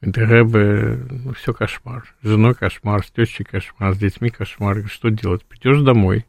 Говорит, 0.00 0.30
Рэбе, 0.30 0.98
ну, 1.10 1.34
все 1.34 1.52
кошмар. 1.52 2.04
С 2.22 2.28
женой 2.28 2.54
кошмар, 2.54 3.04
с 3.04 3.10
тещей 3.10 3.44
кошмар, 3.44 3.94
с 3.94 3.98
детьми 3.98 4.30
кошмар. 4.30 4.74
Говорит, 4.74 4.92
что 4.92 5.10
делать? 5.10 5.44
Придешь 5.44 5.80
домой, 5.82 6.24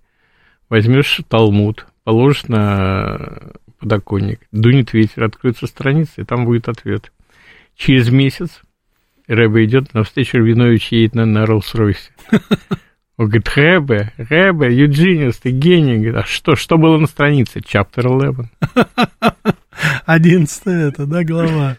возьмешь 0.70 1.22
талмуд, 1.30 1.86
положишь 2.04 2.44
на 2.46 3.54
подоконник, 3.80 4.42
дунет 4.52 4.94
ветер, 4.94 5.24
откроется 5.24 5.68
страница, 5.68 6.22
и 6.22 6.24
там 6.24 6.46
будет 6.46 6.68
ответ. 6.68 7.12
Через 7.76 8.10
месяц 8.10 8.62
Рэбе 9.28 9.66
идет, 9.66 9.94
на 9.94 10.04
встречу 10.04 10.38
Рабинович 10.38 10.92
едет 10.92 11.16
на, 11.16 11.26
на 11.26 11.46
Роллс-Ройсе. 11.46 12.12
Он 13.18 13.26
говорит, 13.28 13.50
Рэбе, 13.56 14.14
Рэбе, 14.18 14.76
Юджиниус, 14.76 15.38
ты 15.38 15.50
гений. 15.50 15.98
Говорит, 15.98 16.16
а 16.16 16.24
что, 16.24 16.56
что 16.56 16.78
было 16.78 16.98
на 16.98 17.08
странице? 17.08 17.60
Chapter 17.60 18.06
11. 18.06 18.52
Одиннадцатая 20.06 20.90
это, 20.90 21.06
да, 21.06 21.24
глава. 21.24 21.78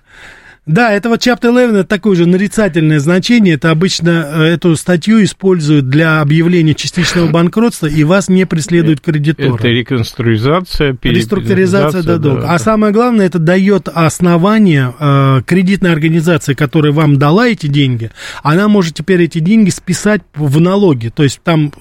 Да, 0.68 0.92
это 0.92 1.08
вот 1.08 1.20
Chapter 1.20 1.48
11, 1.48 1.74
это 1.76 1.84
такое 1.84 2.14
же 2.14 2.26
нарицательное 2.26 3.00
значение. 3.00 3.54
Это 3.54 3.70
обычно 3.70 4.10
э, 4.10 4.42
эту 4.42 4.76
статью 4.76 5.24
используют 5.24 5.88
для 5.88 6.20
объявления 6.20 6.74
частичного 6.74 7.28
банкротства, 7.30 7.86
и 7.86 8.04
вас 8.04 8.28
не 8.28 8.44
преследуют 8.44 9.00
кредиторы. 9.00 9.54
Это 9.54 9.68
реконструизация, 9.68 10.96
Реструктуризация 11.02 12.02
до 12.02 12.18
долга. 12.18 12.42
Да, 12.42 12.54
а 12.54 12.58
самое 12.58 12.92
главное, 12.92 13.24
это 13.24 13.38
дает 13.38 13.88
основание 13.88 14.94
э, 15.00 15.40
кредитной 15.46 15.90
организации, 15.90 16.52
которая 16.52 16.92
вам 16.92 17.18
дала 17.18 17.48
эти 17.48 17.66
деньги, 17.66 18.10
она 18.42 18.68
может 18.68 18.94
теперь 18.94 19.22
эти 19.22 19.38
деньги 19.38 19.70
списать 19.70 20.20
в 20.34 20.60
налоги. 20.60 21.08
То 21.08 21.22
есть 21.22 21.40
там 21.42 21.72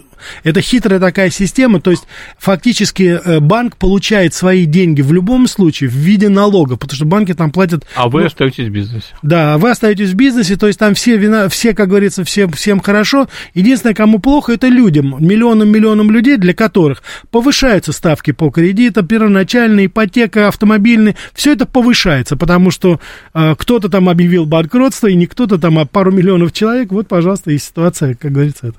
это 0.44 0.62
хитрая 0.62 1.00
такая 1.00 1.30
система, 1.30 1.80
то 1.80 1.92
есть 1.92 2.08
фактически 2.38 3.20
э, 3.24 3.40
банк 3.40 3.78
получает 3.78 4.34
свои 4.34 4.66
деньги 4.66 5.02
в 5.02 5.12
любом 5.14 5.48
случае 5.48 5.90
в 5.90 5.94
виде 5.94 6.30
налога, 6.30 6.78
потому 6.78 6.96
что 6.96 7.06
банки 7.06 7.34
там 7.34 7.52
платят... 7.52 7.86
А 7.96 8.10
вы 8.10 8.22
ну, 8.22 8.28
остаетесь 8.28 8.68
в 8.68 8.72
бизнесе. 8.72 9.08
Да, 9.22 9.58
вы 9.58 9.70
остаетесь 9.72 10.12
в 10.12 10.16
бизнесе, 10.16 10.56
то 10.56 10.68
есть 10.68 10.80
там 10.80 10.94
все, 10.94 11.18
вина, 11.18 11.50
все 11.50 11.74
как 11.74 11.90
говорится, 11.90 12.24
все, 12.24 12.48
всем 12.50 12.80
хорошо. 12.80 13.28
Единственное, 13.54 13.96
кому 13.96 14.20
плохо, 14.20 14.54
это 14.54 14.68
людям, 14.68 15.16
миллионам-миллионам 15.20 16.12
людей, 16.12 16.38
для 16.38 16.54
которых 16.54 17.04
повышаются 17.32 17.92
ставки 17.92 18.32
по 18.32 18.50
кредитам, 18.50 19.08
первоначальная 19.08 19.86
ипотека, 19.86 20.48
автомобильные, 20.48 21.16
все 21.34 21.54
это 21.54 21.66
повышается, 21.66 22.36
потому 22.36 22.72
что 22.72 23.00
э, 23.34 23.56
кто-то 23.58 23.90
там 23.90 24.10
объявил 24.10 24.46
банкротство, 24.46 25.08
и 25.08 25.16
не 25.16 25.28
кто-то 25.28 25.58
там, 25.58 25.80
а 25.80 25.86
пару 25.86 26.12
миллионов 26.12 26.52
человек, 26.52 26.92
вот, 26.92 27.08
пожалуйста, 27.08 27.52
и 27.52 27.58
ситуация, 27.58 28.16
как 28.16 28.32
говорится, 28.32 28.68
это. 28.68 28.78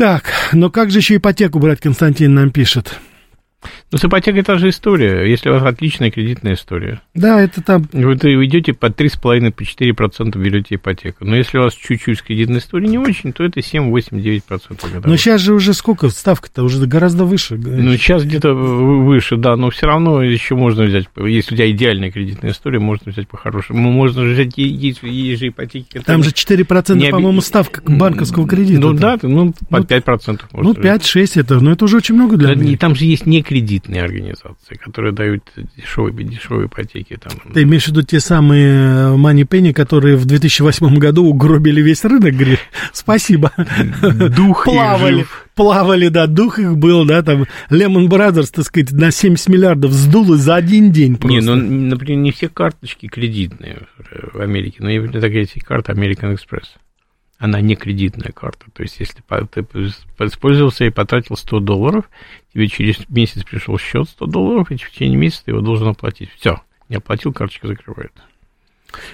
Так, 0.00 0.32
но 0.54 0.70
как 0.70 0.90
же 0.90 1.00
еще 1.00 1.16
ипотеку 1.16 1.58
брать, 1.58 1.80
Константин 1.80 2.32
нам 2.32 2.50
пишет. 2.50 2.98
Ну, 3.92 3.98
с 3.98 4.04
ипотекой 4.04 4.42
та 4.42 4.56
же 4.56 4.68
история, 4.68 5.28
если 5.28 5.50
у 5.50 5.52
вас 5.52 5.62
отличная 5.64 6.10
кредитная 6.10 6.54
история. 6.54 7.02
Да, 7.14 7.40
это 7.40 7.62
там... 7.62 7.88
Вы 7.92 8.14
идете 8.46 8.72
по 8.72 8.86
3,5-4% 8.86 9.52
по 9.52 9.62
4% 9.62 10.38
берете 10.38 10.76
ипотеку. 10.76 11.24
Но 11.24 11.36
если 11.36 11.58
у 11.58 11.62
вас 11.62 11.74
чуть-чуть 11.74 12.18
с 12.18 12.22
кредитной 12.22 12.58
историей 12.58 12.90
не 12.90 12.98
очень, 12.98 13.32
то 13.32 13.44
это 13.44 13.60
7, 13.60 13.90
8, 13.90 14.18
9% 14.18 14.42
годовых. 14.82 15.06
Но 15.06 15.16
сейчас 15.16 15.40
же 15.40 15.54
уже 15.54 15.74
сколько? 15.74 16.08
Ставка-то 16.08 16.62
уже 16.62 16.86
гораздо 16.86 17.24
выше. 17.24 17.56
Ну, 17.56 17.96
сейчас 17.96 18.24
где-то 18.24 18.54
выше, 18.54 19.36
да, 19.36 19.56
но 19.56 19.70
все 19.70 19.86
равно 19.86 20.22
еще 20.22 20.54
можно 20.54 20.84
взять, 20.84 21.06
если 21.16 21.54
у 21.54 21.56
тебя 21.56 21.70
идеальная 21.70 22.10
кредитная 22.10 22.52
история, 22.52 22.78
можно 22.78 23.12
взять 23.12 23.28
по-хорошему. 23.28 23.90
Можно 23.90 24.22
взять, 24.22 24.56
есть, 24.56 25.02
есть 25.02 25.40
же 25.40 25.48
ипотеки. 25.48 25.98
Там 25.98 26.22
же 26.22 26.30
4%, 26.30 26.94
не 26.94 27.10
по-моему, 27.10 27.40
ставка 27.40 27.82
банковского 27.84 28.46
кредита. 28.46 28.80
Ну, 28.80 28.92
да, 28.94 29.18
ну, 29.22 29.52
по 29.68 29.78
ну, 29.78 29.84
5%. 29.84 30.40
Ну, 30.52 30.72
5-6 30.72 31.40
это, 31.40 31.60
ну, 31.60 31.72
это 31.72 31.84
уже 31.84 31.96
очень 31.96 32.14
много 32.14 32.36
для 32.36 32.54
да, 32.54 32.76
Там 32.76 32.94
же 32.94 33.04
есть 33.04 33.26
не 33.26 33.42
кредитные 33.50 34.04
организации, 34.04 34.76
которые 34.76 35.12
дают 35.12 35.42
дешевые, 35.76 36.14
дешевые 36.24 36.68
ипотеки. 36.68 37.18
Там. 37.20 37.32
Ты 37.52 37.64
имеешь 37.64 37.86
в 37.86 37.88
виду 37.88 38.02
те 38.02 38.20
самые 38.20 39.16
Money 39.16 39.42
Penny, 39.42 39.72
которые 39.72 40.14
в 40.14 40.24
2008 40.24 40.94
году 40.98 41.24
угробили 41.26 41.82
весь 41.82 42.04
рынок, 42.04 42.32
Гриш? 42.32 42.60
Спасибо. 42.92 43.50
Дух 44.36 44.66
плавали, 44.66 45.26
плавали, 45.56 46.06
да, 46.10 46.28
дух 46.28 46.60
их 46.60 46.76
был, 46.76 47.04
да, 47.04 47.24
там 47.24 47.46
Lehman 47.70 48.06
Brothers, 48.06 48.52
так 48.54 48.66
сказать, 48.66 48.92
на 48.92 49.10
70 49.10 49.48
миллиардов 49.48 49.90
сдуло 49.94 50.36
за 50.36 50.54
один 50.54 50.92
день 50.92 51.16
просто. 51.16 51.40
Не, 51.40 51.40
ну, 51.40 51.56
например, 51.56 52.18
не 52.18 52.30
все 52.30 52.48
карточки 52.48 53.08
кредитные 53.08 53.88
в 54.32 54.40
Америке, 54.40 54.76
но 54.78 54.90
есть 54.90 55.12
такая 55.12 55.48
карта 55.66 55.90
American 55.90 56.36
Express 56.36 56.68
она 57.40 57.62
не 57.62 57.74
кредитная 57.74 58.32
карта. 58.32 58.66
То 58.72 58.82
есть, 58.82 59.00
если 59.00 59.22
ты 59.50 59.62
использовался 60.26 60.84
и 60.84 60.90
потратил 60.90 61.36
100 61.36 61.60
долларов, 61.60 62.04
тебе 62.52 62.68
через 62.68 63.08
месяц 63.08 63.44
пришел 63.44 63.78
счет 63.78 64.08
100 64.10 64.26
долларов, 64.26 64.70
и 64.70 64.76
в 64.76 64.90
течение 64.90 65.16
месяца 65.16 65.46
ты 65.46 65.50
его 65.52 65.62
должен 65.62 65.88
оплатить. 65.88 66.28
Все, 66.36 66.60
не 66.90 66.96
оплатил, 66.96 67.32
карточка 67.32 67.66
закрывает. 67.66 68.12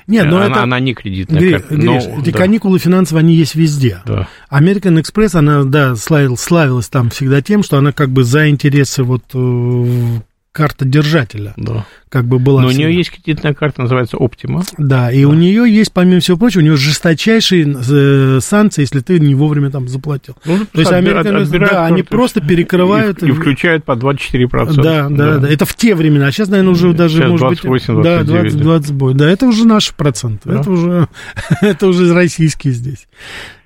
Нет, 0.09 0.27
но 0.27 0.39
она, 0.39 0.47
это... 0.47 0.63
она 0.65 0.81
не 0.81 0.95
кредитная 0.95 1.39
Гриш, 1.39 1.53
карта. 1.53 1.75
Гриш, 1.77 1.85
но, 1.85 2.21
эти 2.21 2.31
да. 2.31 2.39
каникулы 2.39 2.79
финансовые, 2.81 3.21
они 3.21 3.37
есть 3.37 3.55
везде. 3.55 4.03
Да. 4.05 4.29
American 4.51 5.01
Express, 5.01 5.39
она, 5.39 5.63
да, 5.63 5.95
славилась, 5.95 6.41
славилась 6.41 6.89
там 6.89 7.11
всегда 7.11 7.43
тем, 7.43 7.63
что 7.63 7.79
она 7.79 7.93
как 7.93 8.11
бы 8.11 8.25
за 8.25 8.49
интересы 8.49 9.05
вот 9.05 9.23
э, 9.35 10.21
карта 10.57 10.87
держателя. 10.87 11.53
Да. 11.59 11.85
Как 12.09 12.25
бы 12.25 12.39
была. 12.39 12.63
Но 12.63 12.69
всегда. 12.69 12.85
у 12.85 12.89
нее 12.89 12.97
есть 12.97 13.11
кредитная 13.11 13.53
карта, 13.53 13.83
называется 13.83 14.17
Optima. 14.17 14.63
Да, 14.79 15.13
и 15.13 15.21
да. 15.23 15.29
у 15.29 15.35
нее 15.35 15.71
есть, 15.71 15.93
помимо 15.93 16.21
всего 16.21 16.39
прочего, 16.39 16.61
у 16.61 16.65
нее 16.65 16.77
жесточайшие 16.77 17.77
э, 17.77 18.41
санкции, 18.41 18.81
если 18.81 19.01
ты 19.01 19.21
не 19.21 19.35
вовремя 19.35 19.71
там 19.71 19.87
заплатил. 19.87 20.35
Ну, 20.47 20.61
То 20.73 20.81
есть 20.81 20.93
Америка, 20.93 21.25
да, 21.59 21.85
они 21.85 22.03
просто 22.03 22.41
перекрывают. 22.41 23.23
И, 23.23 23.29
и 23.29 23.33
включают 23.33 23.85
по 23.85 23.93
24%. 23.93 24.77
Да, 24.77 24.83
да, 24.83 25.09
да, 25.11 25.39
да. 25.41 25.49
Это 25.49 25.67
в 25.67 25.75
те 25.75 25.95
времена. 25.95 26.29
А 26.29 26.33
сейчас, 26.33 26.49
наверное, 26.49 26.73
уже 26.73 26.95
даже, 26.95 27.19
сейчас 27.19 27.31
может 27.31 27.63
28, 27.63 27.95
быть... 27.95 28.03
29, 28.03 28.27
да, 28.27 28.41
20, 28.41 28.61
20 28.61 28.93
бой. 28.93 29.15
Да, 29.15 29.31
это 29.31 29.47
уже 29.47 29.67
наш 29.67 29.93
процент. 29.93 30.41
Да. 30.47 30.61
Это, 30.61 30.71
уже, 30.71 31.09
это 31.61 31.87
уже 31.87 32.15
российский 32.15 32.71
здесь. 32.71 33.09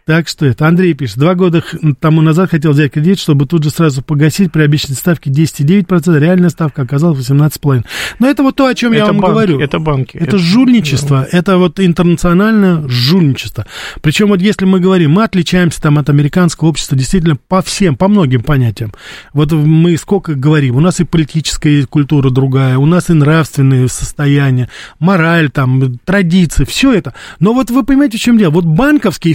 Так 0.07 0.29
что 0.29 0.47
это. 0.47 0.67
Андрей 0.67 0.95
пишет. 0.95 1.19
Два 1.19 1.35
года 1.35 1.63
тому 2.01 2.21
назад 2.21 2.51
хотел 2.51 2.73
взять 2.73 2.93
кредит, 2.93 3.19
чтобы 3.19 3.47
тут 3.47 3.65
же 3.65 3.71
сразу 3.71 4.03
погасить 4.03 4.53
при 4.53 4.63
обещанной 4.63 4.97
ставке 4.97 5.31
10,9%. 5.31 6.19
Реальная 6.19 6.51
ставка 6.51 6.83
оказалась 6.83 7.29
18,5%. 7.29 7.85
Но 8.19 8.29
это 8.29 8.43
вот 8.43 8.57
то, 8.57 8.67
о 8.67 8.75
чем 8.75 8.93
это 8.93 8.99
я 8.99 9.07
вам 9.07 9.19
банки, 9.19 9.31
говорю. 9.31 9.61
Это 9.61 9.79
банки. 9.79 10.17
Это, 10.17 10.25
это 10.25 10.39
жульничество. 10.39 11.29
Да. 11.31 11.39
Это 11.39 11.59
вот 11.59 11.81
интернациональное 11.81 12.89
жульничество. 12.89 13.67
Причем 14.03 14.29
вот 14.29 14.41
если 14.41 14.65
мы 14.65 14.81
говорим, 14.81 15.13
мы 15.13 15.25
отличаемся 15.25 15.81
там 15.81 15.99
от 15.99 16.09
американского 16.11 16.69
общества 16.69 16.97
действительно 16.97 17.37
по 17.37 17.63
всем, 17.63 17.97
по 17.97 18.09
многим 18.09 18.43
понятиям. 18.43 18.93
Вот 19.33 19.53
мы 19.53 19.97
сколько 19.97 20.35
говорим, 20.35 20.77
у 20.77 20.81
нас 20.81 21.01
и 21.01 21.05
политическая 21.05 21.85
культура 21.87 22.31
другая, 22.31 22.79
у 22.79 22.87
нас 22.87 23.11
и 23.11 23.13
нравственные 23.13 23.89
состояния, 23.89 24.69
мораль 24.99 25.51
там, 25.51 25.99
традиции, 26.05 26.65
все 26.65 26.93
это. 26.93 27.15
Но 27.39 27.53
вот 27.53 27.71
вы 27.71 27.85
понимаете, 27.85 28.19
в 28.19 28.21
чем 28.21 28.39
дело? 28.39 28.51
Вот 28.51 28.65
банковские, 28.65 29.35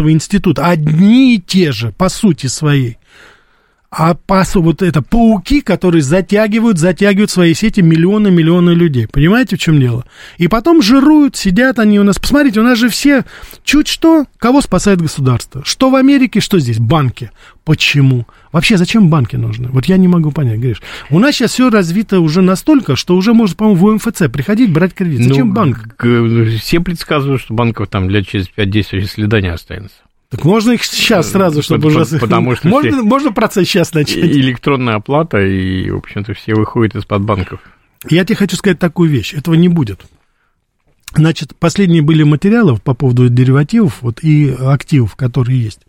финансовые 0.00 0.14
институт, 0.14 0.58
одни 0.58 1.36
и 1.36 1.40
те 1.40 1.72
же, 1.72 1.92
по 1.92 2.08
сути 2.08 2.46
своей. 2.46 2.98
А 3.90 4.14
по, 4.14 4.44
вот 4.54 4.82
это 4.82 5.02
пауки, 5.02 5.60
которые 5.62 6.02
затягивают, 6.02 6.78
затягивают 6.78 7.30
свои 7.30 7.54
сети 7.54 7.80
миллионы, 7.80 8.30
миллионы 8.30 8.70
людей. 8.70 9.08
Понимаете, 9.08 9.56
в 9.56 9.58
чем 9.58 9.80
дело? 9.80 10.04
И 10.38 10.46
потом 10.46 10.80
жируют, 10.80 11.34
сидят 11.34 11.80
они 11.80 11.98
у 11.98 12.04
нас. 12.04 12.18
Посмотрите, 12.20 12.60
у 12.60 12.62
нас 12.62 12.78
же 12.78 12.88
все 12.88 13.24
чуть 13.64 13.88
что, 13.88 14.26
кого 14.38 14.60
спасает 14.60 15.02
государство. 15.02 15.62
Что 15.64 15.90
в 15.90 15.96
Америке, 15.96 16.40
что 16.40 16.60
здесь, 16.60 16.78
банки. 16.78 17.32
Почему? 17.64 18.26
Вообще, 18.52 18.76
зачем 18.76 19.08
банки 19.08 19.36
нужны? 19.36 19.68
Вот 19.68 19.86
я 19.86 19.96
не 19.96 20.08
могу 20.08 20.32
понять, 20.32 20.58
говоришь. 20.58 20.82
У 21.08 21.18
нас 21.18 21.34
сейчас 21.34 21.52
все 21.52 21.70
развито 21.70 22.20
уже 22.20 22.42
настолько, 22.42 22.96
что 22.96 23.14
уже 23.14 23.32
может, 23.32 23.56
по-моему, 23.56 23.78
в 23.78 23.84
УМФЦ 23.84 24.22
приходить, 24.32 24.72
брать 24.72 24.92
кредит. 24.92 25.28
Зачем 25.28 25.48
ну, 25.48 25.54
банк? 25.54 25.96
Все 26.60 26.80
предсказывают, 26.80 27.42
что 27.42 27.54
банков 27.54 27.88
там 27.88 28.10
лет 28.10 28.26
через 28.26 28.48
5-10 28.56 29.04
следа 29.04 29.40
не 29.40 29.48
останется. 29.48 29.96
Так 30.30 30.44
можно 30.44 30.72
их 30.72 30.84
сейчас 30.84 31.28
э, 31.28 31.32
сразу, 31.32 31.62
чтобы 31.62 31.88
потому, 31.88 32.02
уже... 32.02 32.18
Потому 32.18 32.56
что 32.56 32.68
можно, 32.68 32.90
все... 32.92 33.02
можно 33.02 33.32
процесс 33.32 33.68
сейчас 33.68 33.94
начать. 33.94 34.18
Электронная 34.18 34.94
оплата, 34.94 35.40
и, 35.40 35.90
в 35.90 35.96
общем-то, 35.96 36.34
все 36.34 36.54
выходят 36.54 36.94
из-под 36.94 37.22
банков. 37.22 37.60
Я 38.08 38.24
тебе 38.24 38.36
хочу 38.36 38.56
сказать 38.56 38.78
такую 38.78 39.10
вещь. 39.10 39.34
Этого 39.34 39.54
не 39.54 39.68
будет. 39.68 40.02
Значит, 41.14 41.56
последние 41.58 42.02
были 42.02 42.22
материалы 42.22 42.78
по 42.78 42.94
поводу 42.94 43.28
деривативов 43.28 44.02
вот, 44.02 44.22
и 44.22 44.50
активов, 44.50 45.16
которые 45.16 45.60
есть. 45.60 45.80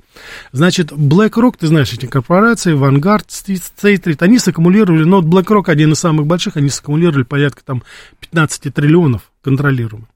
Значит, 0.52 0.92
BlackRock, 0.92 1.56
ты 1.60 1.68
знаешь 1.68 1.94
эти 1.94 2.06
корпорации, 2.06 2.74
Vanguard, 2.74 3.26
State 3.28 4.18
они 4.20 4.40
саккумулировали, 4.40 5.04
но 5.04 5.22
ну, 5.22 5.28
BlackRock 5.28 5.70
один 5.70 5.94
из 5.94 6.00
самых 6.00 6.28
больших, 6.28 6.58
они 6.58 6.70
саккумулировали 6.70 7.24
порядка 7.24 7.64
там 7.64 7.84
15 8.20 8.74
триллионов 8.74 9.32
контролируемых. 9.42 10.10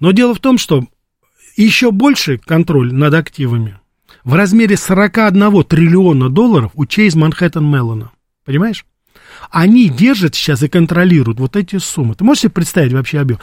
Но 0.00 0.12
дело 0.12 0.34
в 0.34 0.40
том, 0.40 0.58
что 0.58 0.84
еще 1.56 1.90
больше 1.90 2.38
контроль 2.38 2.92
над 2.92 3.14
активами 3.14 3.78
в 4.24 4.34
размере 4.34 4.76
41 4.76 5.64
триллиона 5.64 6.28
долларов 6.28 6.72
у 6.74 6.84
Chase 6.84 7.16
Manhattan 7.16 7.70
Mellon. 7.70 8.08
Понимаешь? 8.44 8.84
Они 9.50 9.88
держат 9.88 10.34
сейчас 10.34 10.62
и 10.62 10.68
контролируют 10.68 11.40
вот 11.40 11.56
эти 11.56 11.78
суммы. 11.78 12.14
Ты 12.14 12.24
можешь 12.24 12.42
себе 12.42 12.52
представить 12.52 12.92
вообще 12.92 13.20
объем? 13.20 13.38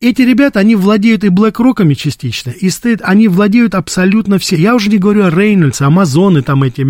Эти 0.00 0.22
ребята, 0.22 0.60
они 0.60 0.76
владеют 0.76 1.24
и 1.24 1.28
BlackRock'ами 1.28 1.94
частично, 1.94 2.50
и 2.50 2.68
State, 2.68 3.00
они 3.02 3.26
владеют 3.26 3.74
абсолютно 3.74 4.38
все. 4.38 4.54
Я 4.54 4.76
уже 4.76 4.90
не 4.90 4.98
говорю 4.98 5.24
о 5.24 5.30
Рейнольдсе, 5.30 5.86
Амазоны, 5.86 6.42
там 6.42 6.62
эти, 6.62 6.86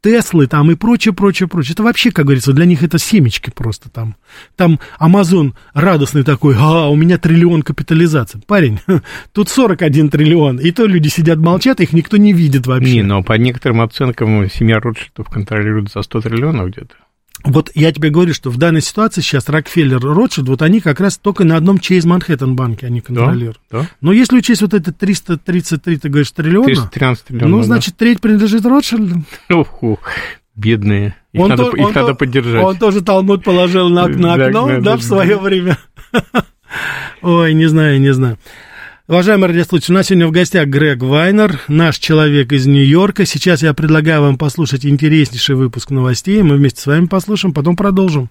Теслы, 0.00 0.46
там 0.46 0.70
и 0.70 0.74
прочее, 0.74 1.12
прочее, 1.12 1.46
прочее. 1.46 1.74
Это 1.74 1.82
вообще, 1.82 2.10
как 2.10 2.24
говорится, 2.24 2.54
для 2.54 2.64
них 2.64 2.82
это 2.82 2.98
семечки 2.98 3.50
просто 3.50 3.90
там. 3.90 4.16
Там 4.56 4.80
Амазон 4.98 5.56
радостный 5.74 6.22
такой, 6.22 6.56
а, 6.58 6.88
у 6.88 6.96
меня 6.96 7.18
триллион 7.18 7.60
капитализации. 7.60 8.40
Парень, 8.46 8.80
тут 9.34 9.50
41 9.50 10.08
триллион, 10.08 10.56
и 10.56 10.70
то 10.70 10.86
люди 10.86 11.08
сидят 11.08 11.36
молчат, 11.36 11.82
их 11.82 11.92
никто 11.92 12.16
не 12.16 12.32
видит 12.32 12.66
вообще. 12.66 12.94
Не, 12.94 13.02
но 13.02 13.22
по 13.22 13.34
некоторым 13.34 13.82
оценкам 13.82 14.48
семья 14.48 14.80
Ротшильдов 14.80 15.28
контролирует 15.28 15.92
за 15.92 16.00
100 16.00 16.22
триллионов 16.22 16.68
где-то. 16.68 16.94
Вот 17.44 17.70
я 17.74 17.92
тебе 17.92 18.10
говорю, 18.10 18.34
что 18.34 18.50
в 18.50 18.56
данной 18.56 18.82
ситуации 18.82 19.20
сейчас 19.20 19.48
Рокфеллер, 19.48 20.00
Ротшильд, 20.00 20.48
вот 20.48 20.60
они 20.62 20.80
как 20.80 21.00
раз 21.00 21.18
только 21.18 21.44
на 21.44 21.56
одном 21.56 21.78
Чейз 21.78 22.04
Манхэттен 22.04 22.56
банке 22.56 22.86
они 22.86 23.00
контролируют. 23.00 23.60
Да, 23.70 23.80
да. 23.80 23.88
Но 24.00 24.12
если 24.12 24.38
учесть 24.38 24.60
вот 24.60 24.74
это 24.74 24.92
333, 24.92 25.98
ты 25.98 26.08
говоришь, 26.08 26.32
триллиона, 26.32 26.66
313 26.66 27.24
триллионов, 27.24 27.50
ну, 27.50 27.62
значит, 27.62 27.92
да. 27.92 28.04
треть 28.04 28.20
принадлежит 28.20 28.66
Ротшильду. 28.66 29.22
Оху, 29.48 30.00
бедные. 30.56 31.14
Их, 31.32 31.40
он 31.40 31.50
надо, 31.50 31.64
то, 31.64 31.76
их 31.76 31.86
он 31.86 31.92
надо 31.92 32.08
то, 32.08 32.14
поддержать. 32.14 32.64
Он 32.64 32.76
тоже 32.76 33.02
Талмуд 33.02 33.44
положил 33.44 33.88
на, 33.88 34.08
на 34.08 34.34
окно, 34.34 34.80
да, 34.80 34.96
в 34.96 35.02
свое 35.02 35.38
время. 35.38 35.78
Ой, 37.22 37.54
не 37.54 37.66
знаю, 37.66 38.00
не 38.00 38.12
знаю. 38.12 38.38
Уважаемые 39.08 39.48
радиослушатели, 39.48 39.92
у 39.92 39.94
нас 39.94 40.06
сегодня 40.08 40.26
в 40.26 40.32
гостях 40.32 40.66
Грег 40.66 41.02
Вайнер, 41.02 41.60
наш 41.66 41.96
человек 41.96 42.52
из 42.52 42.66
Нью-Йорка. 42.66 43.24
Сейчас 43.24 43.62
я 43.62 43.72
предлагаю 43.72 44.20
вам 44.20 44.36
послушать 44.36 44.84
интереснейший 44.84 45.54
выпуск 45.54 45.88
новостей. 45.88 46.42
Мы 46.42 46.56
вместе 46.56 46.82
с 46.82 46.86
вами 46.86 47.06
послушаем, 47.06 47.54
потом 47.54 47.74
продолжим. 47.74 48.28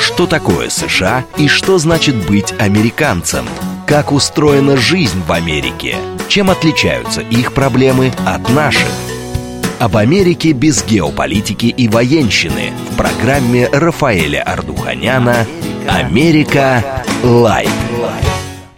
Что 0.00 0.26
такое 0.26 0.68
США 0.68 1.24
и 1.38 1.46
что 1.46 1.78
значит 1.78 2.16
быть 2.26 2.54
американцем? 2.58 3.46
Как 3.86 4.10
устроена 4.10 4.76
жизнь 4.76 5.22
в 5.24 5.30
Америке? 5.30 5.94
Чем 6.28 6.50
отличаются 6.50 7.20
их 7.20 7.52
проблемы 7.52 8.12
от 8.26 8.50
наших? 8.50 8.88
Об 9.78 9.96
Америке 9.96 10.50
без 10.54 10.84
геополитики 10.84 11.66
и 11.66 11.86
военщины 11.86 12.72
в 12.90 12.96
программе 12.96 13.68
Рафаэля 13.68 14.42
Ардуханяна 14.42 15.46
«Америка. 15.86 16.84
Light». 17.22 17.85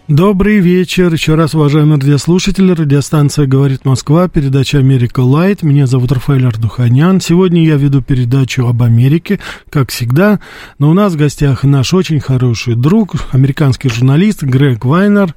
Добрый 0.08 0.60
вечер. 0.60 1.12
Еще 1.12 1.34
раз, 1.34 1.54
уважаемые 1.54 2.00
радиослушатели. 2.00 2.72
Радиостанция 2.72 3.46
«Говорит 3.46 3.84
Москва», 3.84 4.26
передача 4.26 4.78
«Америка 4.78 5.20
Light». 5.20 5.62
Меня 5.62 5.86
зовут 5.86 6.12
Рафаэль 6.12 6.46
Ардуханян. 6.46 7.20
Сегодня 7.20 7.62
я 7.62 7.76
веду 7.76 8.00
передачу 8.00 8.66
об 8.66 8.82
Америке, 8.82 9.38
как 9.68 9.90
всегда. 9.90 10.40
Но 10.78 10.88
у 10.88 10.94
нас 10.94 11.12
в 11.12 11.18
гостях 11.18 11.62
наш 11.62 11.92
очень 11.92 12.20
хороший 12.20 12.74
друг, 12.74 13.16
американский 13.32 13.90
журналист 13.90 14.42
Грег 14.42 14.86
Вайнер, 14.86 15.34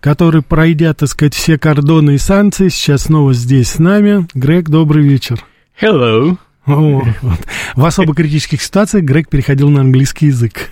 который, 0.00 0.40
пройдя, 0.40 0.94
так 0.94 1.10
сказать, 1.10 1.34
все 1.34 1.58
кордоны 1.58 2.14
и 2.14 2.18
санкции, 2.18 2.70
сейчас 2.70 3.02
снова 3.02 3.34
здесь 3.34 3.72
с 3.72 3.78
нами. 3.78 4.26
Грег, 4.32 4.70
добрый 4.70 5.06
вечер. 5.06 5.44
Hello. 5.78 6.38
О, 6.64 7.02
вот. 7.20 7.38
В 7.76 7.84
особо 7.84 8.14
критических 8.14 8.62
ситуациях 8.62 9.04
Грег 9.04 9.28
переходил 9.28 9.68
на 9.68 9.82
английский 9.82 10.28
язык. 10.28 10.70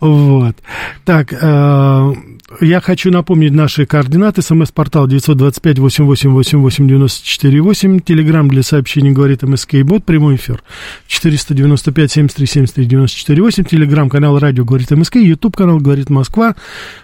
Вот. 0.00 0.56
Так, 1.04 1.32
э, 1.32 2.12
я 2.60 2.80
хочу 2.80 3.10
напомнить 3.10 3.52
наши 3.52 3.84
координаты. 3.86 4.42
СМС-портал 4.42 5.08
925-88-88-94-8. 5.08 8.02
Телеграмм 8.02 8.48
для 8.48 8.62
сообщений 8.62 9.12
говорит 9.12 9.42
МСК 9.42 9.76
Бот. 9.82 10.04
Прямой 10.04 10.36
эфир 10.36 10.62
495-73-73-94-8. 11.08 13.68
Телеграмм-канал 13.68 14.38
радио 14.38 14.64
говорит 14.64 14.90
МСК. 14.90 15.16
Ютуб-канал 15.16 15.78
говорит 15.78 16.08
Москва. 16.10 16.54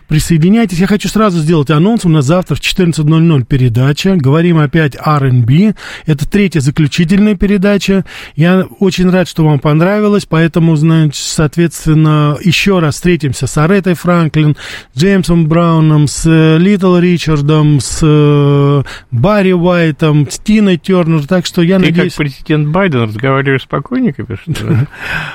Присоединяйтесь. 0.09 0.79
Я 0.79 0.87
хочу 0.87 1.09
сразу 1.09 1.39
сделать 1.39 1.71
анонс. 1.71 2.05
У 2.05 2.09
нас 2.09 2.25
завтра 2.25 2.57
в 2.57 2.61
14.00 2.61 3.45
передача. 3.45 4.17
Говорим 4.17 4.59
опять 4.59 4.97
R&B. 4.99 5.75
Это 6.07 6.29
третья 6.29 6.61
заключительная 6.61 7.37
передача. 7.37 8.05
Я 8.35 8.67
очень 8.81 9.09
рад, 9.09 9.29
что 9.29 9.45
вам 9.45 9.61
понравилось. 9.61 10.27
Поэтому, 10.29 10.75
значит, 10.77 11.23
соответственно, 11.23 12.37
еще 12.43 12.81
раз 12.81 12.95
встретимся 12.95 13.47
с 13.47 13.57
Аретой 13.57 13.95
Франклин, 13.95 14.57
Джеймсом 14.97 15.44
Брауном, 15.47 16.07
с 16.07 16.29
Литл 16.59 16.97
Ричардом, 16.99 17.81
с 17.81 18.01
э, 18.03 18.83
Барри 19.11 19.53
Уайтом, 19.53 20.29
с 20.31 20.39
Тиной 20.39 20.77
Тернер. 20.77 21.27
Так 21.27 21.47
что 21.47 21.63
я 21.63 21.79
Ты 21.79 21.87
надеюсь... 21.87 22.15
как 22.15 22.19
президент 22.19 22.69
Байден 22.69 23.03
разговариваешь 23.03 23.63
с 23.63 23.67
покойниками, 23.67 24.37
что 24.37 24.67
ли? 24.67 24.77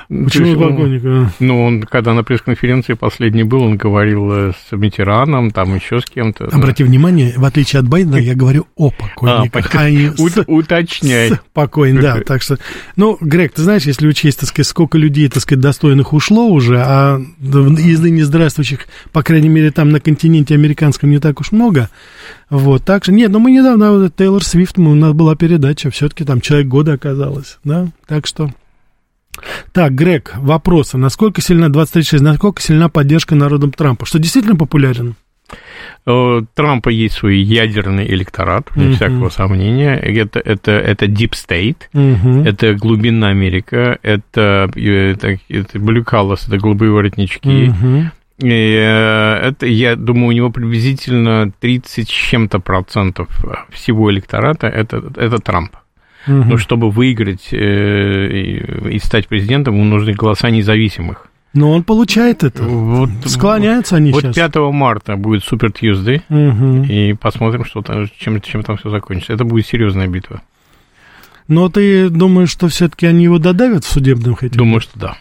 Почему 0.23 0.55
с 0.55 0.57
покойниками? 0.57 1.29
Ну, 1.39 1.63
он, 1.63 1.83
когда 1.83 2.13
на 2.13 2.23
пресс-конференции 2.23 2.93
последний 2.93 3.43
был, 3.43 3.63
он 3.63 3.77
говорил 3.77 4.31
э, 4.31 4.51
с 4.51 4.75
ветераном, 4.75 5.51
там 5.51 5.75
еще 5.75 5.99
с 5.99 6.05
кем-то. 6.05 6.45
Обрати 6.45 6.83
внимание, 6.83 7.33
в 7.37 7.45
отличие 7.45 7.79
от 7.79 7.87
Байдена, 7.87 8.17
я 8.17 8.35
говорю 8.35 8.67
о 8.75 8.91
покойниках, 8.91 9.69
а, 9.75 9.89
не 9.89 10.09
с- 10.15 10.43
Уточняй. 10.47 11.31
покойник, 11.53 12.01
да, 12.01 12.21
так 12.25 12.41
что... 12.41 12.57
Ну, 12.95 13.17
Грег, 13.21 13.53
ты 13.53 13.61
знаешь, 13.61 13.83
если 13.83 14.07
учесть, 14.07 14.39
так 14.39 14.49
сказать, 14.49 14.67
сколько 14.67 14.97
людей, 14.97 15.27
так 15.29 15.41
сказать, 15.41 15.61
достойных 15.61 16.13
ушло 16.13 16.47
уже, 16.47 16.79
а 16.79 17.19
из 17.41 17.99
ныне 17.99 18.25
здравствующих, 18.25 18.87
по 19.11 19.23
крайней 19.23 19.49
мере, 19.49 19.71
там 19.71 19.88
на 19.89 19.99
континенте 19.99 20.55
американском 20.55 21.09
не 21.09 21.19
так 21.19 21.39
уж 21.39 21.51
много, 21.51 21.89
вот, 22.49 22.83
так 22.85 23.03
что... 23.03 23.11
Нет, 23.11 23.31
ну 23.31 23.39
мы 23.39 23.51
недавно, 23.51 23.91
вот, 23.91 24.15
Тейлор 24.15 24.43
Свифт, 24.43 24.77
у 24.77 24.95
нас 24.95 25.13
была 25.13 25.35
передача, 25.35 25.89
все-таки 25.91 26.23
там 26.23 26.41
человек 26.41 26.67
года 26.67 26.93
оказалось, 26.93 27.57
да, 27.63 27.87
так 28.07 28.25
что... 28.27 28.49
Так, 29.71 29.93
Грег, 29.95 30.33
вопросы. 30.37 30.97
Насколько 30.97 31.41
сильна 31.41 31.69
236, 31.69 32.21
насколько 32.21 32.61
сильна 32.61 32.89
поддержка 32.89 33.35
народом 33.35 33.71
Трампа? 33.71 34.05
Что 34.05 34.19
действительно 34.19 34.57
популярен? 34.57 35.15
У 36.05 36.41
Трампа 36.53 36.89
есть 36.89 37.15
свой 37.15 37.37
ядерный 37.37 38.05
электорат, 38.07 38.67
вне 38.71 38.87
Мгм. 38.87 38.95
всякого 38.95 39.29
сомнения. 39.29 39.95
Это, 39.95 40.39
это, 40.39 40.71
это 40.71 41.05
Deep 41.05 41.31
State, 41.31 41.77
Мгм. 41.93 42.43
это 42.43 42.73
глубинная 42.73 43.29
Америка, 43.29 43.97
это, 44.01 44.69
э, 44.75 45.11
это, 45.11 45.39
это 45.49 45.77
Blue 45.79 46.03
Colors, 46.03 46.47
это 46.47 46.57
голубые 46.57 46.91
воротнички. 46.91 47.69
Мгм. 47.69 48.11
И, 48.41 48.47
э, 48.47 49.49
это, 49.49 49.65
я 49.65 49.95
думаю, 49.95 50.27
у 50.27 50.31
него 50.31 50.49
приблизительно 50.49 51.51
30 51.59 52.07
с 52.07 52.11
чем-то 52.11 52.59
процентов 52.59 53.27
всего 53.69 54.11
электората 54.11 54.67
это, 54.67 55.03
это 55.17 55.39
Трамп. 55.39 55.75
Мгм. 56.27 56.49
Но 56.49 56.57
чтобы 56.57 56.89
выиграть 56.89 57.49
э, 57.51 58.27
и, 58.31 58.95
и 58.95 58.99
стать 58.99 59.27
президентом, 59.27 59.75
ему 59.75 59.83
нужны 59.85 60.13
голоса 60.13 60.49
независимых. 60.49 61.27
Но 61.53 61.71
он 61.71 61.83
получает 61.83 62.43
это. 62.43 62.63
Вот, 62.63 63.09
Склоняются 63.25 63.95
они 63.95 64.11
вот 64.11 64.21
сейчас. 64.21 64.35
5 64.35 64.55
марта 64.71 65.15
будет 65.15 65.43
Супер 65.43 65.71
Тьюздей, 65.71 66.21
Мгм. 66.29 66.83
и 66.83 67.13
посмотрим, 67.13 67.65
что 67.65 67.81
там, 67.81 68.07
чем, 68.17 68.39
чем 68.41 68.63
там 68.63 68.77
все 68.77 68.89
закончится. 68.89 69.33
Это 69.33 69.43
будет 69.45 69.65
серьезная 69.65 70.07
битва. 70.07 70.41
Но 71.47 71.67
ты 71.69 72.09
думаешь, 72.09 72.51
что 72.51 72.67
все-таки 72.67 73.07
они 73.07 73.23
его 73.23 73.39
додавят 73.39 73.83
в 73.83 73.89
судебном 73.89 74.35
хотя 74.35 74.51
бы? 74.51 74.57
Думаю, 74.57 74.81
что 74.81 74.99
да. 74.99 75.17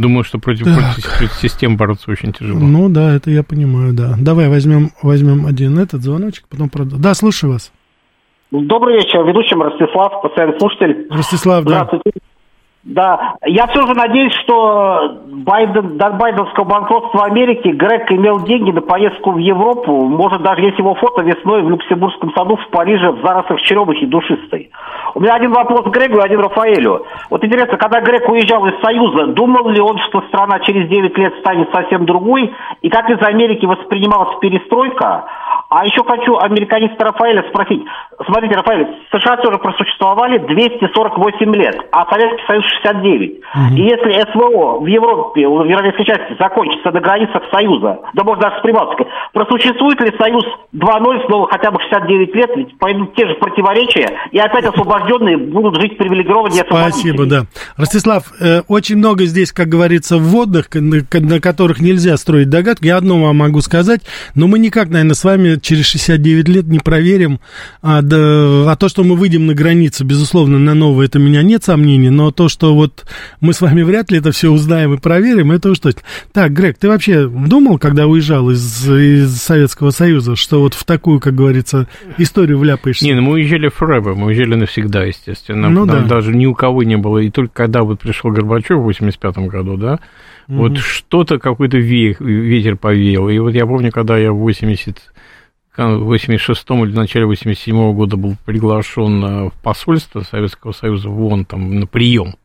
Думаю, 0.00 0.24
что 0.24 0.38
против, 0.38 0.64
против, 0.64 1.18
против 1.18 1.34
систем 1.34 1.76
бороться 1.76 2.10
очень 2.10 2.32
тяжело. 2.32 2.58
Ну 2.58 2.88
да, 2.88 3.14
это 3.14 3.30
я 3.30 3.42
понимаю, 3.42 3.92
да. 3.92 4.14
Давай 4.18 4.48
возьмем, 4.48 4.92
возьмем 5.02 5.44
один 5.44 5.78
этот 5.78 6.00
звоночек, 6.02 6.46
потом 6.48 6.70
продолжим. 6.70 7.02
Да, 7.02 7.12
слушаю 7.12 7.52
вас. 7.52 7.70
Добрый 8.50 8.96
вечер, 8.96 9.22
ведущий 9.26 9.54
Ростислав, 9.54 10.22
постоянный 10.22 10.58
слушатель. 10.58 11.06
Ростислав, 11.10 11.64
да. 11.64 11.84
Здравствуйте. 11.84 12.20
Да, 12.82 13.34
я 13.44 13.66
все 13.66 13.86
же 13.86 13.94
надеюсь, 13.94 14.32
что 14.42 15.18
Байден, 15.26 15.98
до 15.98 16.10
байденского 16.12 16.64
банкротства 16.64 17.26
Америки 17.26 17.68
Грег 17.68 18.10
имел 18.10 18.40
деньги 18.40 18.70
на 18.70 18.80
поездку 18.80 19.32
в 19.32 19.38
Европу. 19.38 20.08
Может, 20.08 20.40
даже 20.40 20.62
есть 20.62 20.78
его 20.78 20.94
фото 20.94 21.22
весной 21.22 21.62
в 21.62 21.68
Люксембургском 21.68 22.32
саду 22.34 22.56
в 22.56 22.68
Париже 22.70 23.10
в 23.10 23.20
зарослях 23.20 23.60
черемухи 23.60 24.06
душистой. 24.06 24.70
У 25.14 25.20
меня 25.20 25.34
один 25.34 25.52
вопрос 25.52 25.82
к 25.82 25.94
Грегу 25.94 26.20
и 26.20 26.24
один 26.24 26.40
Рафаэлю. 26.40 27.04
Вот 27.28 27.44
интересно, 27.44 27.76
когда 27.76 28.00
Грег 28.00 28.26
уезжал 28.26 28.64
из 28.64 28.80
Союза, 28.80 29.26
думал 29.26 29.68
ли 29.68 29.80
он, 29.82 29.98
что 30.08 30.22
страна 30.28 30.60
через 30.60 30.88
9 30.88 31.18
лет 31.18 31.34
станет 31.40 31.68
совсем 31.74 32.06
другой? 32.06 32.50
И 32.80 32.88
как 32.88 33.10
из 33.10 33.20
Америки 33.20 33.66
воспринималась 33.66 34.38
перестройка? 34.40 35.26
А 35.70 35.86
еще 35.86 36.02
хочу 36.02 36.36
американиста 36.36 37.04
Рафаэля 37.04 37.44
спросить. 37.48 37.80
Смотрите, 38.26 38.56
Рафаэль, 38.56 38.88
США 39.12 39.36
тоже 39.36 39.58
просуществовали 39.58 40.38
248 40.38 41.54
лет, 41.54 41.76
а 41.92 42.10
Советский 42.10 42.42
Союз 42.48 42.64
69. 42.82 43.40
И 43.78 43.82
если 43.82 44.32
СВО 44.32 44.80
в 44.80 44.86
Европе, 44.86 45.46
в 45.46 45.64
европейской 45.64 46.04
части 46.04 46.36
закончится 46.40 46.90
на 46.90 47.00
границах 47.00 47.44
Союза, 47.52 48.00
да 48.14 48.24
может 48.24 48.42
даже 48.42 48.58
с 48.58 48.62
Прибалтикой, 48.62 49.06
просуществует 49.32 50.00
ли 50.00 50.12
Союз 50.18 50.44
2.0 50.74 51.26
снова 51.26 51.48
хотя 51.48 51.70
бы 51.70 51.78
69 51.80 52.34
лет, 52.34 52.50
ведь 52.56 52.76
пойдут 52.78 53.14
те 53.14 53.28
же 53.28 53.34
противоречия, 53.34 54.08
и 54.32 54.38
опять 54.40 54.64
освобожденные 54.64 55.36
будут 55.36 55.80
жить 55.80 55.96
привилегированнее 55.96 56.64
Спасибо, 56.66 57.26
да. 57.26 57.42
Ростислав, 57.76 58.24
э, 58.40 58.62
очень 58.66 58.96
много 58.96 59.24
здесь, 59.24 59.52
как 59.52 59.68
говорится, 59.68 60.18
вводных, 60.18 60.66
на, 60.74 60.98
на 61.12 61.40
которых 61.40 61.80
нельзя 61.80 62.16
строить 62.16 62.50
догадки. 62.50 62.86
Я 62.86 62.96
одно 62.96 63.22
вам 63.22 63.36
могу 63.36 63.60
сказать, 63.60 64.00
но 64.34 64.48
мы 64.48 64.58
никак, 64.58 64.88
наверное, 64.88 65.14
с 65.14 65.22
вами 65.22 65.59
через 65.62 65.86
69 65.86 66.48
лет 66.48 66.66
не 66.66 66.78
проверим. 66.78 67.40
А, 67.82 68.02
да, 68.02 68.70
а 68.70 68.76
то, 68.76 68.88
что 68.88 69.04
мы 69.04 69.16
выйдем 69.16 69.46
на 69.46 69.54
границу, 69.54 70.04
безусловно, 70.04 70.58
на 70.58 70.74
новое, 70.74 71.06
это 71.06 71.18
у 71.18 71.22
меня 71.22 71.42
нет 71.42 71.64
сомнений, 71.64 72.10
но 72.10 72.30
то, 72.30 72.48
что 72.48 72.74
вот 72.74 73.04
мы 73.40 73.52
с 73.52 73.60
вами 73.60 73.82
вряд 73.82 74.10
ли 74.10 74.18
это 74.18 74.32
все 74.32 74.50
узнаем 74.50 74.94
и 74.94 74.98
проверим, 74.98 75.52
это 75.52 75.70
уж 75.70 75.78
точно. 75.78 76.02
Так, 76.32 76.52
Грег, 76.52 76.78
ты 76.78 76.88
вообще 76.88 77.28
думал, 77.28 77.78
когда 77.78 78.06
уезжал 78.06 78.50
из, 78.50 78.88
из 78.88 79.36
Советского 79.36 79.90
Союза, 79.90 80.36
что 80.36 80.60
вот 80.60 80.74
в 80.74 80.84
такую, 80.84 81.20
как 81.20 81.34
говорится, 81.34 81.88
историю 82.18 82.58
вляпаешься? 82.58 83.04
Не, 83.04 83.14
ну 83.14 83.22
мы 83.22 83.32
уезжали 83.32 83.70
forever, 83.70 84.14
мы 84.14 84.26
уезжали 84.26 84.54
навсегда, 84.54 85.04
естественно. 85.04 85.68
Ну 85.68 85.84
Нам 85.84 86.02
да. 86.02 86.16
Даже 86.16 86.34
ни 86.34 86.46
у 86.46 86.54
кого 86.54 86.82
не 86.82 86.96
было. 86.96 87.18
И 87.18 87.30
только 87.30 87.52
когда 87.54 87.82
вот 87.82 88.00
пришел 88.00 88.30
Горбачев 88.30 88.78
в 88.78 88.82
85 88.82 89.38
году, 89.48 89.76
да, 89.76 90.00
вот 90.48 90.78
что-то, 90.78 91.38
какой-то 91.38 91.78
ве- 91.78 92.16
ветер 92.18 92.76
повеял. 92.76 93.28
И 93.28 93.38
вот 93.38 93.54
я 93.54 93.66
помню, 93.66 93.92
когда 93.92 94.18
я 94.18 94.32
в 94.32 94.38
80 94.38 94.98
в 95.88 96.12
86-м 96.12 96.84
или 96.84 96.92
в 96.92 96.96
начале 96.96 97.26
87-го 97.26 97.92
года 97.92 98.16
был 98.16 98.36
приглашен 98.44 99.24
э, 99.24 99.48
в 99.48 99.52
посольство 99.62 100.20
Советского 100.20 100.72
Союза 100.72 101.08
в 101.08 101.22
ООН 101.22 101.44
там, 101.44 101.80
на 101.80 101.86
прием. 101.86 102.36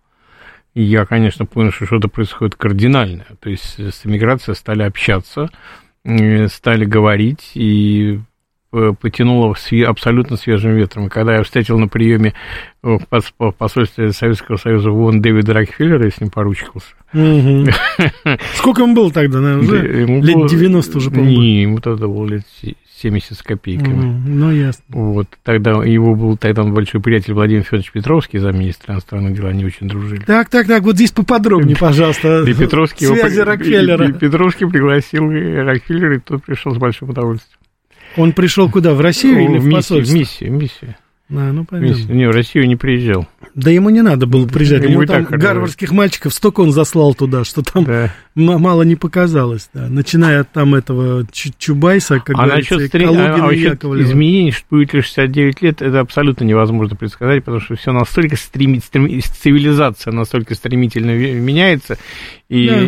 И 0.74 0.84
я, 0.84 1.06
конечно, 1.06 1.46
понял, 1.46 1.72
что 1.72 1.86
что-то 1.86 2.08
происходит 2.08 2.56
кардинальное. 2.56 3.28
То 3.40 3.50
есть 3.50 3.80
с 3.80 4.06
эмиграцией 4.06 4.56
стали 4.56 4.84
общаться, 4.84 5.50
э, 6.04 6.48
стали 6.48 6.86
говорить, 6.86 7.52
и 7.56 8.20
потянуло 8.72 9.56
абсолютно 9.88 10.38
свежим 10.38 10.76
ветром. 10.76 11.08
И 11.08 11.10
когда 11.10 11.36
я 11.36 11.44
встретил 11.44 11.78
на 11.80 11.88
приеме 11.88 12.34
в 12.82 13.02
посольстве 13.58 14.12
Советского 14.12 14.58
Союза 14.58 14.92
в 14.92 15.00
ООН 15.00 15.22
Дэвида 15.22 15.54
Рокфеллера, 15.54 16.04
я 16.04 16.12
с 16.12 16.20
ним 16.20 16.30
поручился. 16.30 16.94
Сколько 18.56 18.82
ему 18.82 18.94
было 18.94 19.12
тогда, 19.12 19.40
наверное? 19.40 20.22
Лет 20.22 20.50
90 20.50 20.98
уже, 20.98 21.10
по-моему. 21.10 21.42
Не, 21.42 21.62
ему 21.62 21.80
тогда 21.80 22.08
было 22.08 22.26
лет 22.26 22.44
70 23.02 23.38
с 23.38 23.44
копейками. 23.44 24.24
Ну, 24.28 24.52
ясно. 24.52 24.84
Вот, 24.90 25.28
тогда 25.44 25.84
его 25.84 26.16
был 26.16 26.38
тогда 26.38 26.64
большой 26.64 27.02
приятель 27.02 27.34
Владимир 27.34 27.64
Федорович 27.64 27.92
Петровский, 27.92 28.40
замминистра 28.40 28.94
иностранных 28.94 29.36
дел, 29.36 29.48
они 29.48 29.66
очень 29.66 29.88
дружили. 29.88 30.22
Так, 30.22 30.50
так, 30.50 30.68
так, 30.68 30.84
вот 30.84 30.96
здесь 30.96 31.12
поподробнее, 31.12 31.78
пожалуйста. 31.78 32.44
И 32.44 32.54
Петровский 32.54 33.06
Связи 33.06 33.40
Рокфеллера. 33.40 34.12
Петровский 34.12 34.66
пригласил 34.66 35.30
Рокфеллера, 35.30 36.18
и 36.18 36.20
тот 36.20 36.44
пришел 36.44 36.74
с 36.74 36.78
большим 36.78 37.10
удовольствием. 37.10 37.60
Он 38.18 38.34
пришел 38.34 38.70
куда, 38.70 38.94
в 38.94 39.02
Россию 39.02 39.44
или 39.44 39.58
в, 39.58 39.68
в 39.68 39.72
посольство? 39.72 40.14
В 40.14 40.18
миссию, 40.18 40.52
в 40.52 40.54
миссию. 40.56 40.96
А, 41.30 41.52
ну, 41.52 41.66
понятно. 41.66 42.14
Не, 42.14 42.28
в 42.28 42.32
Россию 42.32 42.68
не 42.68 42.76
приезжал. 42.76 43.28
Да 43.56 43.72
ему 43.72 43.90
не 43.90 44.02
надо 44.02 44.28
было 44.28 44.46
приезжать. 44.46 44.84
Ему, 44.84 45.02
ему 45.02 45.06
там 45.06 45.24
гарвардских 45.24 45.94
мальчиков 45.94 46.34
столько 46.34 46.60
он 46.60 46.74
заслал 46.74 47.16
туда, 47.16 47.46
что 47.46 47.62
там 47.62 47.86
да. 47.86 48.14
мало 48.36 48.82
не 48.82 48.98
показалось. 48.98 49.70
Да. 49.74 49.88
Начиная 49.88 50.42
от 50.42 50.52
там 50.52 50.76
этого 50.76 51.26
Чубайса, 51.32 52.20
как 52.20 52.38
а 52.38 52.46
говорится, 52.48 52.76
насчет, 52.76 52.90
стри... 52.90 53.06
а, 53.06 53.48
а 53.48 53.54
изменений, 53.56 54.52
что 54.52 54.66
будет 54.70 54.94
лишь 54.94 55.06
69 55.06 55.62
лет, 55.62 55.82
это 55.82 56.02
абсолютно 56.02 56.44
невозможно 56.44 56.98
предсказать, 56.98 57.46
потому 57.46 57.62
что 57.62 57.76
все 57.76 57.94
настолько 57.94 58.36
стремит, 58.36 58.84
стремит, 58.84 59.24
цивилизация 59.24 60.12
настолько 60.12 60.54
стремительно 60.54 61.12
меняется, 61.12 61.98
и 62.50 62.68
да. 62.68 62.84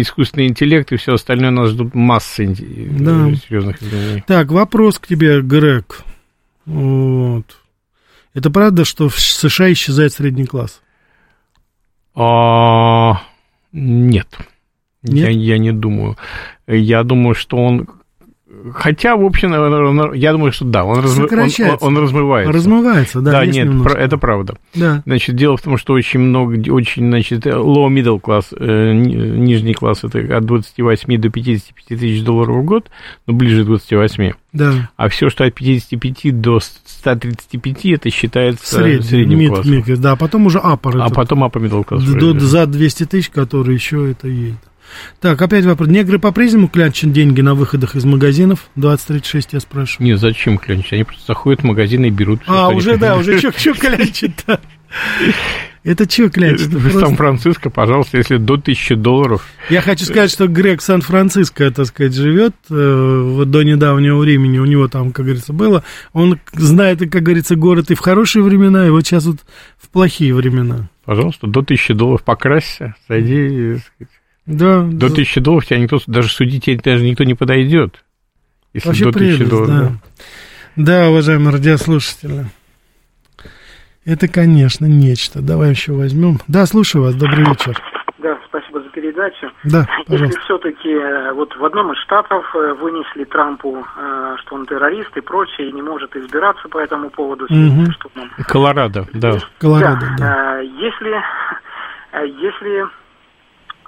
искусственный 0.00 0.48
интеллект 0.48 0.90
и 0.90 0.96
все 0.96 1.14
остальное 1.14 1.52
нас 1.52 1.70
ждут 1.70 1.94
массы 1.94 2.48
да. 2.48 3.32
серьезных 3.36 3.80
изменений. 3.80 4.24
Так, 4.26 4.50
вопрос 4.50 4.98
к 4.98 5.06
тебе, 5.06 5.40
Грег. 5.42 6.00
Вот. 6.64 7.44
Это 8.36 8.50
правда, 8.50 8.84
что 8.84 9.08
в 9.08 9.18
США 9.18 9.72
исчезает 9.72 10.12
средний 10.12 10.44
класс? 10.44 10.82
А, 12.14 13.22
нет. 13.72 14.28
нет? 15.02 15.30
Я, 15.30 15.30
я 15.30 15.56
не 15.56 15.72
думаю. 15.72 16.18
Я 16.66 17.02
думаю, 17.02 17.34
что 17.34 17.56
он 17.56 17.88
Хотя, 18.74 19.16
в 19.16 19.24
общем, 19.24 19.52
я 20.14 20.32
думаю, 20.32 20.52
что 20.52 20.64
да, 20.64 20.84
он, 20.84 21.00
разм... 21.00 21.24
он, 21.24 21.30
он, 21.30 21.78
он 21.80 21.98
размывается. 21.98 22.52
Размывается, 22.52 23.20
да. 23.20 23.32
Да, 23.32 23.46
нет, 23.46 23.68
немножко. 23.68 23.98
это 23.98 24.18
правда. 24.18 24.56
Да. 24.74 25.02
Значит, 25.06 25.36
дело 25.36 25.56
в 25.56 25.62
том, 25.62 25.78
что 25.78 25.94
очень 25.94 26.20
много, 26.20 26.54
очень, 26.72 27.08
значит, 27.08 27.46
low 27.46 27.88
middle 27.88 28.20
класс, 28.20 28.48
э, 28.58 28.92
нижний 28.92 29.74
класс, 29.74 30.04
это 30.04 30.36
от 30.36 30.44
28 30.44 31.18
до 31.18 31.30
55 31.30 31.98
тысяч 31.98 32.22
долларов 32.22 32.56
в 32.56 32.64
год, 32.64 32.90
ну, 33.26 33.34
ближе 33.34 33.64
к 33.64 33.66
28. 33.66 34.32
Да. 34.52 34.90
А 34.96 35.08
все, 35.08 35.28
что 35.28 35.44
от 35.44 35.54
55 35.54 36.40
до 36.40 36.60
135, 36.60 37.86
это 37.86 38.10
считается 38.10 38.76
Средний, 38.76 39.02
средним 39.02 39.38
мид, 39.38 39.50
классом. 39.50 39.72
Мид, 39.72 40.00
да, 40.00 40.12
а 40.12 40.16
потом 40.16 40.46
уже 40.46 40.58
upper. 40.58 40.98
А 41.00 41.10
потом 41.10 41.44
upper 41.44 41.62
middle 41.62 41.84
класс. 41.84 42.02
До, 42.04 42.38
за 42.38 42.66
200 42.66 43.04
тысяч, 43.04 43.28
которые 43.28 43.74
еще 43.74 44.10
это 44.10 44.28
едет. 44.28 44.56
Так, 45.20 45.40
опять 45.40 45.64
вопрос. 45.64 45.88
Негры 45.88 46.18
по-прежнему 46.18 46.68
клянчат 46.68 47.12
деньги 47.12 47.40
на 47.40 47.54
выходах 47.54 47.96
из 47.96 48.04
магазинов? 48.04 48.68
2036 48.76 49.52
я 49.52 49.60
спрашиваю. 49.60 50.06
Не, 50.06 50.16
зачем 50.16 50.58
клянчат? 50.58 50.94
Они 50.94 51.04
просто 51.04 51.24
заходят 51.26 51.60
в 51.60 51.64
магазин 51.64 52.04
и 52.04 52.10
берут. 52.10 52.42
Все, 52.42 52.52
а, 52.52 52.68
уже, 52.68 52.96
да, 52.96 53.16
уже 53.16 53.38
что 53.38 53.74
клянчат-то? 53.74 54.60
Это 55.86 56.10
что 56.10 56.28
клянчат? 56.28 56.70
Просто... 56.70 56.98
Сан-Франциско, 56.98 57.70
пожалуйста, 57.70 58.18
если 58.18 58.38
до 58.38 58.54
1000 58.54 58.96
долларов. 58.96 59.46
Я 59.70 59.80
хочу 59.82 60.04
сказать, 60.04 60.32
что 60.32 60.48
Грег 60.48 60.82
Сан-Франциско, 60.82 61.70
так 61.70 61.86
сказать, 61.86 62.12
живет 62.12 62.54
э, 62.68 63.42
до 63.46 63.62
недавнего 63.62 64.18
времени, 64.18 64.58
у 64.58 64.64
него 64.64 64.88
там, 64.88 65.12
как 65.12 65.26
говорится, 65.26 65.52
было. 65.52 65.84
Он 66.12 66.40
знает, 66.54 66.98
как 66.98 67.22
говорится, 67.22 67.54
город 67.54 67.92
и 67.92 67.94
в 67.94 68.00
хорошие 68.00 68.42
времена, 68.42 68.84
и 68.84 68.90
вот 68.90 69.06
сейчас 69.06 69.26
вот 69.26 69.38
в 69.78 69.88
плохие 69.88 70.34
времена. 70.34 70.88
Пожалуйста, 71.04 71.46
до 71.46 71.60
1000 71.60 71.94
долларов 71.94 72.24
покрасься, 72.24 72.96
зайди, 73.08 73.76
да. 74.46 74.82
До 74.82 75.06
1000 75.06 75.40
долларов 75.40 75.66
тебя 75.66 75.78
никто, 75.78 75.98
даже 76.06 76.28
судить 76.28 76.64
тебе 76.64 76.78
даже 76.82 77.04
никто 77.04 77.24
не 77.24 77.34
подойдет. 77.34 78.04
Если 78.72 78.88
Вообще 78.88 79.04
до 79.04 79.10
1000 79.10 79.34
прелесть, 79.36 79.50
долларов. 79.50 79.92
Да. 80.76 81.02
да, 81.02 81.10
уважаемые 81.10 81.52
радиослушатели. 81.52 82.46
Это, 84.04 84.28
конечно, 84.28 84.86
нечто. 84.86 85.42
Давай 85.42 85.70
еще 85.70 85.92
возьмем. 85.92 86.38
Да, 86.46 86.64
слушаю 86.66 87.02
вас. 87.02 87.16
Добрый 87.16 87.44
вечер. 87.44 87.76
Да, 88.18 88.38
спасибо 88.48 88.80
за 88.80 88.88
передачу. 88.90 89.50
Да, 89.64 89.86
пожалуйста. 90.06 90.24
Если 90.26 90.40
все-таки 90.40 90.90
э, 90.90 91.32
вот 91.32 91.54
в 91.56 91.64
одном 91.64 91.92
из 91.92 91.98
штатов 92.04 92.44
э, 92.54 92.74
вынесли 92.74 93.24
Трампу, 93.24 93.84
э, 93.96 94.36
что 94.42 94.54
он 94.54 94.66
террорист 94.66 95.16
и 95.16 95.20
прочее, 95.20 95.68
и 95.68 95.72
не 95.72 95.82
может 95.82 96.14
избираться 96.14 96.68
по 96.68 96.78
этому 96.78 97.10
поводу. 97.10 97.44
Угу. 97.46 97.90
Что 97.92 98.10
нам... 98.14 98.30
Колорадо, 98.46 99.06
да. 99.12 99.38
Колорадо, 99.58 100.06
да. 100.18 100.18
да. 100.18 100.58
Если, 100.60 101.22
если 102.42 102.86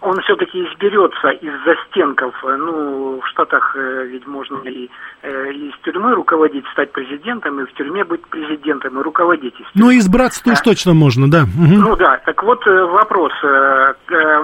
он 0.00 0.20
все-таки 0.22 0.64
изберется 0.64 1.28
из 1.30 1.52
застенков. 1.64 2.34
Ну, 2.42 3.20
в 3.20 3.28
Штатах 3.28 3.74
э, 3.76 4.06
ведь 4.06 4.26
можно 4.26 4.58
и 4.68 4.88
э, 5.22 5.52
из 5.52 5.74
тюрьмы 5.82 6.14
руководить, 6.14 6.64
стать 6.72 6.92
президентом, 6.92 7.60
и 7.60 7.64
в 7.66 7.72
тюрьме 7.74 8.04
быть 8.04 8.24
президентом, 8.26 8.98
и 8.98 9.02
руководить. 9.02 9.58
Из 9.58 9.66
ну, 9.74 9.90
избраться-то 9.90 10.52
уж 10.52 10.60
точно 10.60 10.94
можно, 10.94 11.30
да. 11.30 11.42
Угу. 11.42 11.82
Ну 11.82 11.96
да, 11.96 12.20
так 12.24 12.42
вот 12.42 12.66
э, 12.66 12.84
вопрос. 12.84 13.32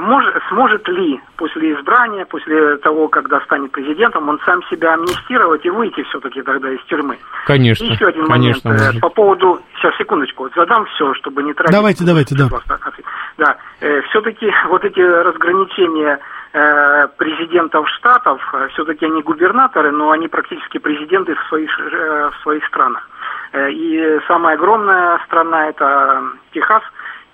Может, 0.00 0.42
сможет 0.48 0.88
ли 0.88 1.20
после 1.36 1.74
избрания, 1.74 2.24
после 2.24 2.76
того, 2.78 3.08
когда 3.08 3.40
станет 3.42 3.72
президентом, 3.72 4.28
он 4.28 4.40
сам 4.44 4.62
себя 4.64 4.94
амнистировать 4.94 5.64
и 5.64 5.70
выйти 5.70 6.02
все-таки 6.04 6.42
тогда 6.42 6.70
из 6.70 6.82
тюрьмы? 6.84 7.18
Конечно. 7.46 7.84
И 7.84 7.92
еще 7.92 8.06
один 8.06 8.26
конечно, 8.26 8.70
момент. 8.70 8.84
Может. 8.86 9.00
По 9.00 9.08
поводу... 9.08 9.60
Сейчас, 9.76 9.96
секундочку. 9.98 10.44
Вот 10.44 10.52
задам 10.54 10.86
все, 10.94 11.12
чтобы 11.14 11.42
не 11.42 11.52
тратить... 11.52 11.72
Давайте, 11.74 12.04
давайте, 12.04 12.34
да. 12.34 12.48
Да. 13.36 13.56
Все-таки 14.08 14.50
вот 14.68 14.84
эти 14.84 15.00
разграничения 15.00 15.43
э, 16.54 17.08
президентов 17.16 17.88
штатов, 17.90 18.40
э, 18.52 18.68
все-таки 18.72 19.06
они 19.06 19.22
губернаторы, 19.22 19.90
но 19.90 20.10
они 20.10 20.28
практически 20.28 20.78
президенты 20.78 21.34
в 21.34 21.48
своих, 21.48 21.70
э, 21.78 22.30
в 22.30 22.42
своих 22.42 22.64
странах. 22.66 23.08
И 23.70 24.20
самая 24.26 24.56
огромная 24.56 25.18
страна 25.26 25.68
это 25.68 26.22
Техас. 26.52 26.82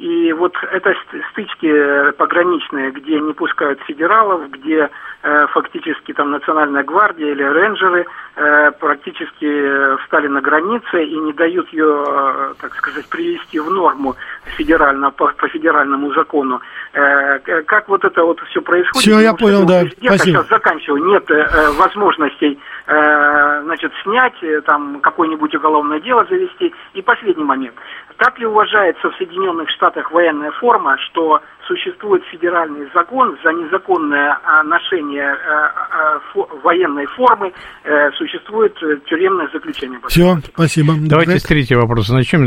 И 0.01 0.33
вот 0.33 0.55
это 0.73 0.95
стычки 1.31 2.13
пограничные, 2.13 2.91
где 2.91 3.21
не 3.21 3.35
пускают 3.35 3.83
федералов, 3.83 4.51
где 4.51 4.89
э, 5.23 5.47
фактически 5.49 6.15
там 6.15 6.31
Национальная 6.31 6.83
гвардия 6.85 7.33
или 7.33 7.43
рейнджеры 7.43 8.07
э, 8.37 8.71
практически 8.81 9.97
встали 10.03 10.29
на 10.29 10.41
границе 10.41 11.05
и 11.05 11.19
не 11.19 11.35
дают 11.35 11.71
ее, 11.75 12.03
э, 12.09 12.55
так 12.63 12.75
сказать, 12.77 13.11
привести 13.11 13.59
в 13.59 13.71
норму 13.71 14.17
федерально, 14.57 15.11
по, 15.11 15.35
по 15.37 15.49
федеральному 15.49 16.15
закону. 16.15 16.63
Э, 16.95 17.39
как 17.67 17.87
вот 17.91 18.03
это 18.03 18.25
вот 18.25 18.41
все 18.49 18.63
происходит? 18.63 19.03
Все, 19.03 19.21
я 19.21 19.35
понял, 19.35 19.67
да. 19.67 19.83
Спасибо. 20.03 20.39
Сейчас 20.39 20.49
заканчиваю. 20.49 21.05
Нет 21.05 21.31
э, 21.31 21.73
возможностей, 21.73 22.59
э, 22.87 23.63
значит, 23.65 23.93
снять, 24.03 24.43
э, 24.43 24.63
там, 24.63 25.01
какое-нибудь 25.01 25.55
уголовное 25.55 26.01
дело 26.01 26.25
завести. 26.25 26.73
И 26.95 27.03
последний 27.03 27.45
момент. 27.45 27.75
Так 28.21 28.39
ли 28.39 28.45
уважается 28.45 29.09
в 29.09 29.17
Соединенных 29.17 29.71
Штатах 29.71 30.13
военная 30.13 30.51
форма, 30.61 30.95
что 31.09 31.41
существует 31.71 32.23
федеральный 32.31 32.87
закон 32.93 33.37
за 33.45 33.53
незаконное 33.53 34.39
а, 34.45 34.63
ношение 34.65 35.33
а, 35.33 35.73
а, 35.91 36.21
военной 36.65 37.07
формы, 37.07 37.53
э, 37.85 38.11
существует 38.19 38.75
э, 38.83 38.97
тюремное 39.09 39.49
заключение. 39.53 40.01
Все, 40.09 40.39
спасибо. 40.53 40.95
Давайте 40.99 41.39
с 41.39 41.45
третьего 41.45 41.83
вопроса 41.83 42.13
начнем. 42.13 42.45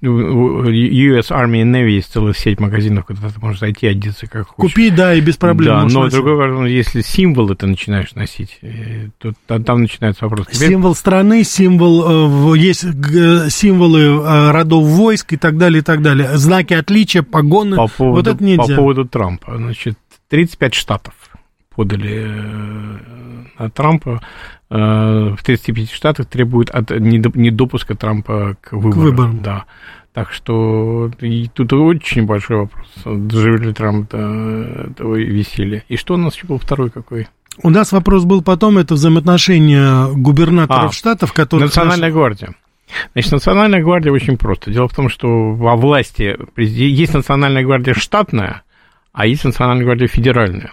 US 0.00 1.30
Army 1.30 1.62
and 1.62 1.72
Navy 1.72 1.90
есть 1.90 2.12
целая 2.12 2.34
сеть 2.34 2.60
магазинов, 2.60 3.06
куда 3.06 3.20
ты 3.28 3.40
можешь 3.40 3.60
зайти, 3.60 3.86
одеться 3.86 4.26
как 4.28 4.48
хочешь. 4.48 4.74
Купи, 4.74 4.90
да, 4.90 5.14
и 5.14 5.20
без 5.20 5.36
проблем. 5.36 5.74
Да, 5.74 5.82
но 5.92 6.04
носить. 6.04 6.14
другой 6.14 6.34
вопрос, 6.34 6.68
если 6.68 7.00
символы 7.00 7.56
ты 7.56 7.66
начинаешь 7.66 8.14
носить, 8.14 8.58
э, 8.62 9.08
то 9.18 9.32
там 9.60 9.82
начинается 9.82 10.26
вопрос. 10.26 10.46
Теперь... 10.48 10.68
Символ 10.68 10.94
страны, 10.94 11.42
символ, 11.44 12.54
есть 12.54 12.82
символы 13.50 14.20
родов 14.60 14.84
войск 14.84 15.32
и 15.32 15.36
так 15.36 15.58
далее, 15.58 15.80
и 15.80 15.82
так 15.82 16.02
далее. 16.02 16.36
Знаки 16.36 16.74
отличия, 16.74 17.22
погоны. 17.22 17.76
По 17.76 17.88
поводу 17.88 18.16
вот 18.16 18.26
это 18.26 18.44
нельзя. 18.44 18.74
По 18.74 18.82
поводу 18.82 19.04
Трампа. 19.04 19.56
Значит, 19.56 19.98
35 20.28 20.74
штатов 20.74 21.14
подали 21.74 22.26
э, 22.26 22.98
на 23.58 23.70
Трампа. 23.70 24.20
Э, 24.70 25.34
в 25.36 25.42
35 25.42 25.90
штатах 25.90 26.26
требуют 26.26 26.70
от 26.70 26.90
недопуска 26.90 27.94
Трампа 27.94 28.56
к 28.60 28.72
выборам. 28.72 28.92
К 28.92 28.96
выборам. 28.96 29.42
Да. 29.42 29.64
Так 30.12 30.32
что 30.32 31.10
и 31.20 31.48
тут 31.54 31.72
очень 31.72 32.26
большой 32.26 32.58
вопрос. 32.58 32.86
Доживет 33.04 33.60
ли 33.60 33.72
Трамп 33.72 34.10
до 34.10 34.18
этого 34.90 35.14
веселья? 35.14 35.84
И 35.88 35.96
что 35.96 36.14
у 36.14 36.16
нас 36.16 36.34
еще 36.34 36.46
был 36.46 36.58
второй 36.58 36.90
какой? 36.90 37.28
У 37.62 37.70
нас 37.70 37.92
вопрос 37.92 38.24
был 38.24 38.42
потом, 38.42 38.78
это 38.78 38.94
взаимоотношения 38.94 40.06
губернаторов 40.12 40.90
а, 40.90 40.92
штатов, 40.92 41.32
которые... 41.32 41.66
Национальная 41.66 42.08
наши... 42.08 42.12
гвардия. 42.12 42.54
Значит, 43.12 43.32
Национальная 43.32 43.82
гвардия 43.82 44.12
очень 44.12 44.36
просто. 44.36 44.70
Дело 44.70 44.88
в 44.88 44.94
том, 44.94 45.08
что 45.08 45.52
во 45.52 45.76
власти 45.76 46.36
есть 46.56 47.14
Национальная 47.14 47.62
гвардия 47.62 47.94
штатная, 47.94 48.62
а 49.12 49.26
есть 49.26 49.44
Национальная 49.44 49.84
гвардия 49.84 50.08
федеральная. 50.08 50.72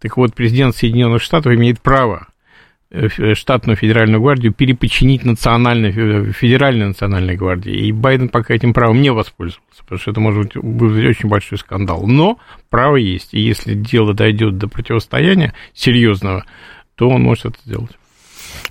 Так 0.00 0.16
вот, 0.16 0.34
президент 0.34 0.76
Соединенных 0.76 1.22
Штатов 1.22 1.52
имеет 1.54 1.80
право 1.80 2.28
э, 2.90 3.34
штатную 3.34 3.76
федеральную 3.76 4.20
гвардию 4.20 4.52
переподчинить 4.52 5.24
национальной, 5.24 5.90
э, 5.90 6.32
федеральной 6.32 6.88
национальной 6.88 7.36
гвардии. 7.36 7.72
И 7.72 7.92
Байден 7.92 8.28
пока 8.28 8.54
этим 8.54 8.72
правом 8.72 9.00
не 9.00 9.10
воспользовался, 9.10 9.82
потому 9.82 9.98
что 9.98 10.10
это 10.10 10.20
может 10.20 10.56
быть 10.56 11.04
очень 11.04 11.28
большой 11.28 11.58
скандал. 11.58 12.06
Но 12.06 12.38
право 12.70 12.96
есть, 12.96 13.34
и 13.34 13.40
если 13.40 13.74
дело 13.74 14.14
дойдет 14.14 14.58
до 14.58 14.68
противостояния 14.68 15.54
серьезного, 15.74 16.44
то 16.94 17.08
он 17.08 17.22
может 17.22 17.46
это 17.46 17.58
сделать. 17.64 17.92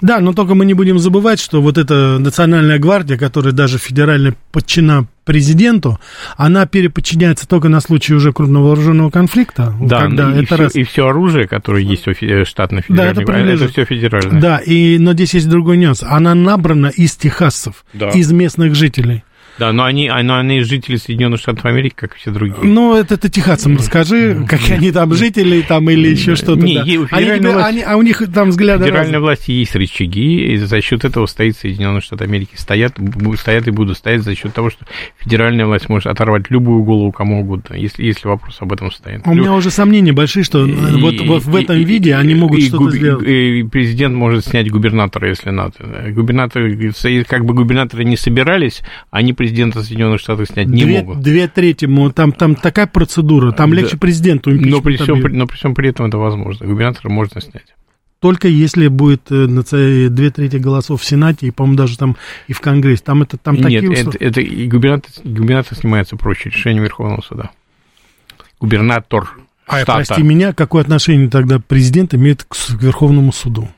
Да, 0.01 0.19
но 0.19 0.33
только 0.33 0.55
мы 0.55 0.65
не 0.65 0.73
будем 0.73 0.99
забывать, 0.99 1.39
что 1.39 1.61
вот 1.61 1.77
эта 1.77 2.17
национальная 2.19 2.79
гвардия, 2.79 3.17
которая 3.17 3.53
даже 3.53 3.77
федерально 3.77 4.35
подчина 4.51 5.07
президенту, 5.23 5.99
она 6.37 6.65
переподчиняется 6.65 7.47
только 7.47 7.67
на 7.67 7.81
случай 7.81 8.13
уже 8.13 8.31
крупного 8.31 8.67
вооруженного 8.67 9.09
конфликта. 9.09 9.73
Да, 9.81 10.01
когда 10.01 10.31
и, 10.31 10.43
это 10.43 10.55
все, 10.55 10.63
раз... 10.63 10.75
и 10.75 10.83
все 10.83 11.07
оружие, 11.07 11.47
которое 11.47 11.83
есть 11.83 12.07
у 12.07 12.13
штатной 12.45 12.81
федеральной 12.83 13.25
да, 13.25 13.33
это, 13.33 13.63
это 13.63 13.67
все 13.67 13.85
федеральное. 13.85 14.41
Да, 14.41 14.57
и, 14.59 14.97
но 14.99 15.13
здесь 15.13 15.33
есть 15.33 15.49
другой 15.49 15.77
нюанс. 15.77 16.03
Она 16.03 16.35
набрана 16.35 16.87
из 16.87 17.15
техасцев, 17.15 17.85
да. 17.93 18.09
из 18.09 18.31
местных 18.31 18.75
жителей. 18.75 19.23
Да, 19.57 19.71
но 19.71 19.85
они, 19.85 20.09
но 20.09 20.37
они 20.37 20.61
жители 20.61 20.97
Соединенных 20.97 21.39
Штатов 21.39 21.65
Америки, 21.65 21.93
как 21.95 22.15
все 22.15 22.31
другие. 22.31 22.63
Ну, 22.63 22.95
это 22.95 23.17
ты 23.17 23.29
техасцам 23.29 23.77
расскажи, 23.77 24.45
как 24.49 24.59
они 24.69 24.91
там 24.91 25.13
жители 25.13 25.61
там 25.61 25.89
или 25.89 26.09
еще 26.09 26.35
что-то. 26.35 26.61
Не, 26.61 26.75
да. 26.75 26.81
у 26.81 27.07
они, 27.11 27.49
власть, 27.49 27.67
они, 27.67 27.81
а 27.81 27.97
у 27.97 28.01
них 28.01 28.21
там 28.33 28.49
взгляды 28.49 28.83
Федеральной 28.83 29.13
разные. 29.13 29.19
власти 29.21 29.51
есть 29.51 29.75
рычаги, 29.75 30.53
и 30.53 30.57
за 30.57 30.81
счет 30.81 31.05
этого 31.05 31.25
стоит 31.25 31.57
Соединенные 31.57 32.01
Штаты 32.01 32.25
Америки. 32.25 32.51
Стоят, 32.55 32.97
стоят 33.37 33.67
и 33.67 33.71
будут 33.71 33.97
стоять 33.97 34.23
за 34.23 34.35
счет 34.35 34.53
того, 34.53 34.69
что 34.69 34.85
федеральная 35.17 35.65
власть 35.65 35.89
может 35.89 36.07
оторвать 36.07 36.49
любую 36.49 36.83
голову 36.83 37.11
кому 37.11 37.41
угодно, 37.41 37.75
если, 37.75 38.03
если 38.03 38.27
вопрос 38.27 38.57
об 38.59 38.73
этом 38.73 38.91
стоит. 38.91 39.21
У 39.25 39.33
меня 39.33 39.53
уже 39.53 39.69
сомнения 39.71 40.11
большие, 40.11 40.43
что 40.43 40.65
и, 40.65 40.73
вот, 40.99 41.19
вот 41.21 41.43
в 41.43 41.55
этом 41.55 41.77
и, 41.77 41.83
виде 41.83 42.09
и, 42.09 42.13
они 42.13 42.35
могут 42.35 42.61
что-то 42.61 42.91
сделать. 42.91 43.25
И 43.27 43.63
президент 43.71 44.15
может 44.15 44.45
снять 44.45 44.69
губернатора, 44.69 45.29
если 45.29 45.49
надо. 45.49 45.75
Губернаторы, 46.11 46.91
как 47.27 47.45
бы 47.45 47.53
губернаторы 47.53 48.03
не 48.03 48.17
собирались, 48.17 48.81
они 49.11 49.33
президента 49.45 49.83
Соединенных 49.83 50.19
Штатов 50.19 50.47
снять 50.47 50.67
не 50.67 50.83
две, 50.83 50.99
могут. 50.99 51.21
Две 51.21 51.47
трети, 51.47 51.87
там, 52.13 52.31
там 52.31 52.55
такая 52.55 52.87
процедура, 52.87 53.51
там 53.51 53.69
да. 53.69 53.77
легче 53.77 53.97
президенту 53.97 54.49
но 54.51 54.81
при, 54.81 54.97
всем, 54.97 55.19
но 55.19 55.45
при 55.45 55.55
всем 55.55 55.75
при 55.75 55.89
этом 55.89 56.07
это 56.07 56.17
возможно. 56.17 56.65
Губернатора 56.65 57.09
можно 57.09 57.41
снять. 57.41 57.75
Только 58.19 58.47
если 58.47 58.87
будет 58.87 59.27
э, 59.29 59.45
две 60.09 60.31
трети 60.31 60.55
голосов 60.55 61.01
в 61.01 61.05
Сенате, 61.05 61.47
и, 61.47 61.51
по-моему, 61.51 61.77
даже 61.77 61.97
там 61.97 62.17
и 62.47 62.53
в 62.53 62.61
Конгрессе. 62.61 63.03
Там 63.03 63.21
это 63.21 63.37
там 63.37 63.55
Нет, 63.55 63.63
такие 63.63 63.93
это, 63.93 64.17
это 64.19 64.41
и 64.41 64.67
губернатор, 64.67 65.11
губернатор 65.23 65.77
снимается 65.77 66.15
проще 66.15 66.49
решением 66.49 66.83
Верховного 66.83 67.21
суда. 67.21 67.51
Губернатор 68.59 69.29
а, 69.67 69.81
штата. 69.81 69.93
прости 69.93 70.23
меня, 70.23 70.53
какое 70.53 70.81
отношение 70.81 71.29
тогда 71.29 71.59
президент 71.59 72.15
имеет 72.15 72.43
к 72.43 72.55
Верховному 72.81 73.31
суду? 73.31 73.69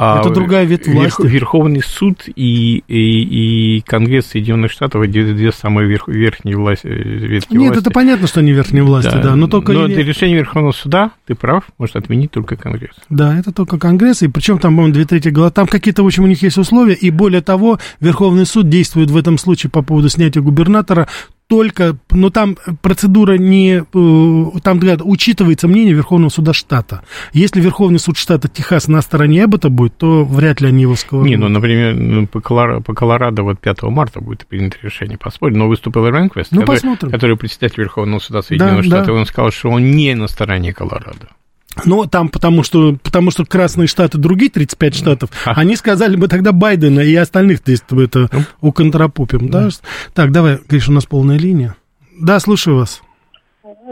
А 0.00 0.20
это 0.20 0.30
другая 0.30 0.64
ветвь 0.64 0.86
власти. 0.86 1.26
Верховный 1.26 1.82
суд 1.82 2.22
и, 2.28 2.84
и, 2.86 3.76
и 3.76 3.80
Конгресс 3.80 4.26
Соединенных 4.26 4.70
Штатов 4.70 5.04
две, 5.10 5.34
две 5.34 5.50
самые 5.50 5.88
верх, 5.88 6.06
верхние 6.06 6.56
власти, 6.56 6.86
ветки 6.86 7.54
Нет, 7.54 7.70
власти. 7.70 7.80
это 7.80 7.90
понятно, 7.90 8.28
что 8.28 8.38
они 8.38 8.52
верхние 8.52 8.84
власти, 8.84 9.10
да. 9.10 9.22
да 9.22 9.36
но 9.36 9.48
только... 9.48 9.72
Но 9.72 9.86
или... 9.86 10.00
решение 10.00 10.38
Верховного 10.38 10.70
суда, 10.70 11.10
ты 11.26 11.34
прав, 11.34 11.64
может 11.78 11.96
отменить 11.96 12.30
только 12.30 12.54
Конгресс. 12.54 12.94
Да, 13.10 13.36
это 13.36 13.50
только 13.50 13.76
Конгресс, 13.76 14.22
и 14.22 14.28
причем 14.28 14.60
там, 14.60 14.76
по-моему, 14.76 14.94
две 14.94 15.04
трети 15.04 15.30
голосов. 15.30 15.54
Там 15.54 15.66
какие-то, 15.66 16.04
в 16.04 16.06
общем, 16.06 16.22
у 16.22 16.28
них 16.28 16.40
есть 16.42 16.58
условия, 16.58 16.94
и 16.94 17.10
более 17.10 17.40
того, 17.40 17.80
Верховный 17.98 18.46
суд 18.46 18.68
действует 18.68 19.10
в 19.10 19.16
этом 19.16 19.36
случае 19.36 19.70
по 19.70 19.82
поводу 19.82 20.08
снятия 20.08 20.40
губернатора 20.40 21.08
только, 21.48 21.96
ну 22.10 22.30
там 22.30 22.56
процедура 22.82 23.38
не, 23.38 23.78
э, 23.78 24.60
там 24.62 24.78
говорят, 24.78 25.00
учитывается 25.02 25.66
мнение 25.66 25.94
Верховного 25.94 26.28
суда 26.30 26.52
штата. 26.52 27.02
Если 27.32 27.60
Верховный 27.60 27.98
суд 27.98 28.18
штата 28.18 28.48
Техас 28.48 28.86
на 28.86 29.00
стороне 29.00 29.44
Эббота 29.44 29.70
будет, 29.70 29.96
то 29.96 30.24
вряд 30.24 30.60
ли 30.60 30.68
они 30.68 30.82
его 30.82 30.94
сковырнут. 30.94 31.30
Не, 31.30 31.36
ну, 31.36 31.48
например, 31.48 31.94
ну, 31.94 32.26
по, 32.26 32.40
Колорадо, 32.40 32.82
по 32.82 32.94
Колорадо 32.94 33.42
вот 33.42 33.58
5 33.60 33.82
марта 33.84 34.20
будет 34.20 34.46
принято 34.46 34.76
решение, 34.82 35.16
поспорим, 35.16 35.58
но 35.58 35.68
выступил 35.68 36.06
Ренквест, 36.06 36.52
ну, 36.52 36.60
который, 36.66 37.10
который 37.10 37.36
председатель 37.36 37.80
Верховного 37.80 38.20
суда 38.20 38.42
Соединенных 38.42 38.82
да, 38.82 38.98
Штатов, 38.98 39.06
да. 39.06 39.12
он 39.14 39.26
сказал, 39.26 39.50
что 39.50 39.70
он 39.70 39.90
не 39.92 40.14
на 40.14 40.28
стороне 40.28 40.74
Колорадо. 40.74 41.28
Ну, 41.84 42.06
там 42.06 42.28
потому 42.28 42.62
что, 42.62 42.96
потому 43.02 43.30
что 43.30 43.44
красные 43.44 43.88
штаты, 43.88 44.18
другие 44.18 44.50
35 44.50 44.94
штатов, 44.94 45.30
а. 45.44 45.52
они 45.52 45.76
сказали 45.76 46.16
бы 46.16 46.28
тогда 46.28 46.52
Байдена 46.52 47.00
и 47.00 47.14
остальных 47.14 47.60
то 47.60 48.00
это 48.02 48.28
ну. 48.32 48.44
уконтрапупим, 48.60 49.50
да? 49.50 49.64
да? 49.64 49.70
Так, 50.14 50.32
давай, 50.32 50.58
Гриш, 50.68 50.88
у 50.88 50.92
нас 50.92 51.06
полная 51.06 51.38
линия. 51.38 51.76
Да, 52.20 52.40
слушаю 52.40 52.76
вас. 52.76 53.02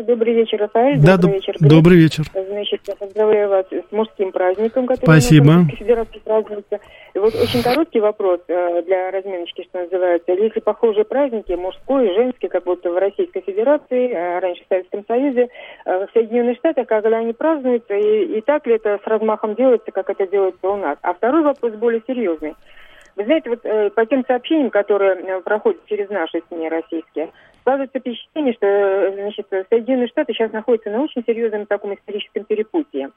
Добрый 0.03 0.35
вечер, 0.35 0.59
Рафаэль. 0.59 1.01
Да, 1.01 1.17
добрый 1.17 1.37
вечер. 1.37 1.55
Гриш. 1.59 1.71
Добрый 1.71 1.97
вечер. 1.97 2.25
Значит, 2.35 2.81
я 2.87 2.97
поздравляю 2.97 3.49
вас 3.49 3.67
с 3.71 3.93
мужским 3.93 4.31
праздником, 4.31 4.87
который 4.87 5.07
Спасибо. 5.07 5.53
в 5.63 5.71
Федерации 5.71 6.19
празднуется. 6.19 6.81
И 7.15 7.19
вот 7.19 7.35
очень 7.35 7.63
короткий 7.63 8.01
вопрос 8.01 8.41
э, 8.49 8.83
для 8.83 9.11
разминочки, 9.11 9.65
что 9.71 9.81
называется. 9.81 10.33
Если 10.33 10.61
похожие 10.61 11.07
праздники, 11.07 11.53
мужской 11.53 12.11
и 12.11 12.15
женский, 12.15 12.49
как 12.49 12.65
будто 12.65 12.91
в 12.91 12.99
Российской 12.99 13.41
Федерации, 13.41 14.11
э, 14.11 14.39
раньше 14.41 14.65
в 14.65 14.69
Советском 14.69 15.05
Союзе, 15.09 15.49
э, 15.87 16.07
в 16.07 16.13
Соединенных 16.13 16.59
Штатах, 16.59 16.87
когда 16.89 17.17
они 17.17 17.33
празднуются, 17.33 17.95
и, 17.95 18.39
и 18.39 18.41
так 18.43 18.67
ли 18.67 18.75
это 18.75 19.01
с 19.03 19.07
размахом 19.07 19.55
делается, 19.55 19.93
как 19.93 20.11
это 20.11 20.27
делается 20.27 20.69
у 20.69 20.77
нас? 20.77 20.99
А 21.01 21.15
второй 21.15 21.43
вопрос 21.43 21.73
более 21.73 22.03
серьезный. 22.07 22.55
Вы 23.17 23.25
знаете, 23.25 23.49
вот 23.49 23.61
э, 23.65 23.89
по 23.91 24.05
тем 24.05 24.25
сообщениям, 24.27 24.69
которые 24.69 25.15
э, 25.15 25.41
проходят 25.41 25.81
через 25.87 26.11
наши 26.11 26.43
СМИ 26.51 26.69
российские, 26.69 27.31
складывается 27.67 27.99
впечатление, 27.99 28.55
что 28.55 29.13
значит, 29.13 29.47
Соединенные 29.69 30.07
Штаты 30.07 30.33
сейчас 30.33 30.53
находятся 30.53 30.91
на 30.91 31.03
очень 31.03 31.25
серьезном 31.27 31.67
таком 31.67 31.95
историческом 31.95 32.45
перепутье. 32.45 33.11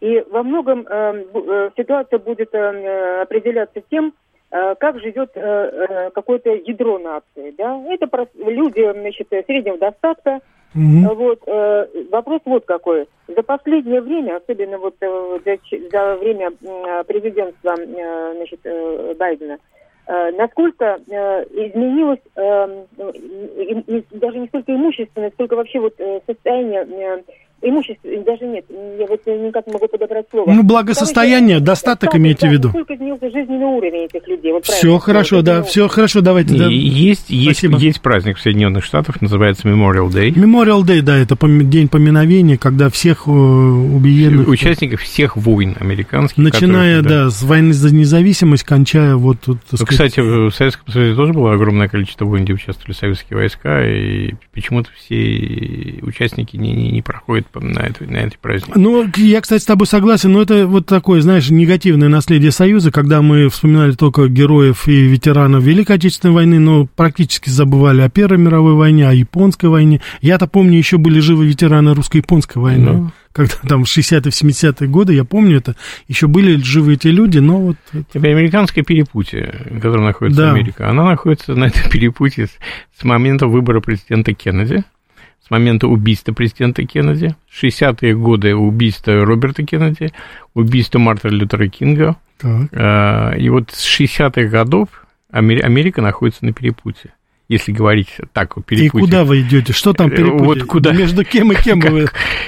И 0.00 0.24
во 0.30 0.42
многом 0.42 0.86
э, 0.88 1.24
э, 1.34 1.70
ситуация 1.76 2.18
будет 2.18 2.54
э, 2.54 3.20
определяться 3.20 3.82
тем, 3.90 4.14
э, 4.50 4.74
как 4.76 4.98
живет 4.98 5.30
э, 5.34 5.40
э, 5.40 6.10
какое-то 6.10 6.50
ядро 6.54 6.98
нации. 6.98 7.54
Да? 7.56 7.80
Это 7.90 8.28
люди 8.34 8.90
значит, 8.92 9.28
среднего 9.28 9.76
достатка. 9.76 10.40
Mm-hmm. 10.74 11.14
Вот, 11.14 11.40
э, 11.46 11.86
вопрос 12.10 12.40
вот 12.46 12.64
какой. 12.64 13.06
За 13.28 13.42
последнее 13.42 14.00
время, 14.00 14.38
особенно 14.38 14.78
вот 14.78 14.94
э, 15.02 15.38
за, 15.44 15.58
за 15.92 16.16
время 16.16 16.50
э, 16.50 17.04
президентства 17.04 17.74
э, 17.78 18.32
значит, 18.36 18.60
э, 18.64 19.14
Байдена, 19.18 19.52
э, 19.52 19.71
насколько 20.06 21.00
э, 21.06 21.44
изменилось 21.50 22.20
э, 22.34 22.84
э, 22.98 24.02
даже 24.10 24.38
не 24.38 24.48
столько 24.48 24.74
имущественно, 24.74 25.30
сколько 25.30 25.54
вообще 25.54 25.78
вот 25.78 25.94
э, 25.98 26.20
состояние 26.26 26.82
э, 26.82 27.22
имущество 27.62 28.10
даже 28.24 28.46
нет, 28.46 28.64
я 28.98 29.06
вот 29.06 29.20
никак 29.26 29.66
не 29.66 29.72
могу 29.72 29.88
подобрать 29.88 30.26
слово. 30.30 30.50
Ну, 30.50 30.62
благосостояние, 30.62 31.56
Короче, 31.56 31.66
достаток 31.66 32.16
имеете 32.16 32.48
в 32.48 32.52
виду. 32.52 32.68
Сколько 32.70 32.94
изменился 32.94 33.30
жизненный 33.30 33.66
уровень 33.66 34.04
этих 34.04 34.26
людей. 34.26 34.52
Вот 34.52 34.64
все 34.64 34.98
хорошо, 34.98 35.42
да, 35.42 35.62
все 35.62 35.88
хорошо, 35.88 36.20
давайте. 36.20 36.56
Да. 36.56 36.66
Есть, 36.66 37.30
есть, 37.30 37.62
есть 37.62 38.00
праздник 38.00 38.38
в 38.38 38.40
Соединенных 38.40 38.84
Штатах, 38.84 39.20
называется 39.20 39.68
Memorial 39.68 40.08
Day. 40.08 40.32
Memorial 40.32 40.82
Day, 40.82 41.02
да, 41.02 41.16
это 41.16 41.36
день 41.62 41.88
поминовения, 41.88 42.56
когда 42.56 42.88
всех 42.90 43.26
э, 43.26 43.30
убиенных... 43.30 44.48
Участников 44.48 45.00
всех 45.00 45.36
войн 45.36 45.76
американских. 45.78 46.38
Начиная, 46.38 46.98
которые, 46.98 47.02
да, 47.02 47.24
да, 47.24 47.30
с 47.30 47.42
войны 47.42 47.72
за 47.72 47.94
независимость, 47.94 48.64
кончая 48.64 49.16
вот... 49.16 49.46
вот 49.46 49.58
ну, 49.70 49.78
сказать... 49.78 50.12
Кстати, 50.12 50.20
в 50.20 50.50
Советском 50.50 50.92
Союзе 50.92 51.16
тоже 51.16 51.32
было 51.32 51.52
огромное 51.52 51.88
количество 51.88 52.24
войн, 52.24 52.44
где 52.44 52.52
участвовали 52.52 52.94
советские 52.94 53.38
войска, 53.38 53.86
и 53.86 54.34
почему-то 54.52 54.90
все 54.96 55.98
участники 56.02 56.56
не, 56.56 56.72
не, 56.72 56.90
не 56.90 57.02
проходят 57.02 57.46
на, 57.60 57.80
это, 57.80 58.04
на 58.04 58.18
эти 58.18 58.36
праздники. 58.40 58.76
Ну, 58.76 59.06
я, 59.16 59.40
кстати, 59.40 59.62
с 59.62 59.66
тобой 59.66 59.86
согласен, 59.86 60.32
но 60.32 60.42
это 60.42 60.66
вот 60.66 60.86
такое, 60.86 61.20
знаешь, 61.20 61.50
негативное 61.50 62.08
наследие 62.08 62.52
Союза, 62.52 62.90
когда 62.90 63.22
мы 63.22 63.48
вспоминали 63.48 63.92
только 63.92 64.28
героев 64.28 64.88
и 64.88 65.06
ветеранов 65.06 65.62
Великой 65.62 65.96
Отечественной 65.96 66.34
войны, 66.34 66.58
но 66.58 66.86
практически 66.86 67.48
забывали 67.48 68.00
о 68.00 68.08
Первой 68.08 68.38
мировой 68.38 68.74
войне, 68.74 69.08
о 69.08 69.12
Японской 69.12 69.66
войне. 69.66 70.00
Я-то 70.20 70.46
помню, 70.46 70.78
еще 70.78 70.98
были 70.98 71.20
живы 71.20 71.46
ветераны 71.46 71.94
русско-японской 71.94 72.58
войны. 72.58 72.92
Ну 72.92 73.10
когда 73.32 73.54
там 73.66 73.84
в 73.84 73.88
60-е, 73.88 74.20
70-е 74.20 74.88
годы, 74.88 75.14
я 75.14 75.24
помню 75.24 75.58
это, 75.58 75.74
еще 76.06 76.26
были 76.26 76.56
живы 76.56 76.94
эти 76.94 77.08
люди, 77.08 77.38
но 77.38 77.60
вот... 77.60 77.76
Это 77.92 78.18
американское 78.18 78.84
перепутье, 78.84 79.78
которое 79.80 80.06
находится 80.06 80.42
да. 80.42 80.52
Америка, 80.52 80.88
она 80.88 81.04
находится 81.04 81.54
на 81.54 81.64
этом 81.64 81.90
перепутье 81.90 82.48
с 82.98 83.04
момента 83.04 83.46
выбора 83.46 83.80
президента 83.80 84.34
Кеннеди, 84.34 84.84
с 85.46 85.50
момента 85.50 85.88
убийства 85.88 86.32
президента 86.32 86.84
Кеннеди, 86.84 87.34
60-е 87.52 88.14
годы 88.14 88.54
убийства 88.54 89.24
Роберта 89.24 89.64
Кеннеди, 89.64 90.12
убийства 90.54 90.98
Мартина 90.98 91.32
Лютера 91.32 91.68
Кинга. 91.68 92.16
Так. 92.38 92.68
А, 92.72 93.32
и 93.32 93.48
вот 93.48 93.70
с 93.70 94.00
60-х 94.00 94.48
годов 94.48 94.88
Америка 95.30 96.02
находится 96.02 96.44
на 96.44 96.52
перепутье 96.52 97.12
если 97.52 97.70
говорить 97.70 98.08
так, 98.32 98.54
перепутье. 98.64 98.86
И 98.86 98.88
куда 98.88 99.24
вы 99.24 99.42
идете? 99.42 99.74
Что 99.74 99.92
там 99.92 100.08
э, 100.08 100.16
перепутье? 100.16 100.46
Вот 100.46 100.62
куда? 100.64 100.92
Между 100.92 101.22
кем 101.22 101.52
и 101.52 101.54
кем 101.54 101.80
вы? 101.80 102.06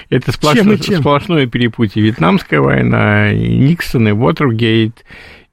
Это 0.09 0.33
сплошное, 0.33 0.79
сплошное 0.79 1.47
перепутье. 1.47 2.03
Вьетнамская 2.03 2.61
война, 2.61 3.31
и 3.31 3.59
Никсон, 3.59 4.09
и 4.09 4.13
Уотергейт, 4.13 5.05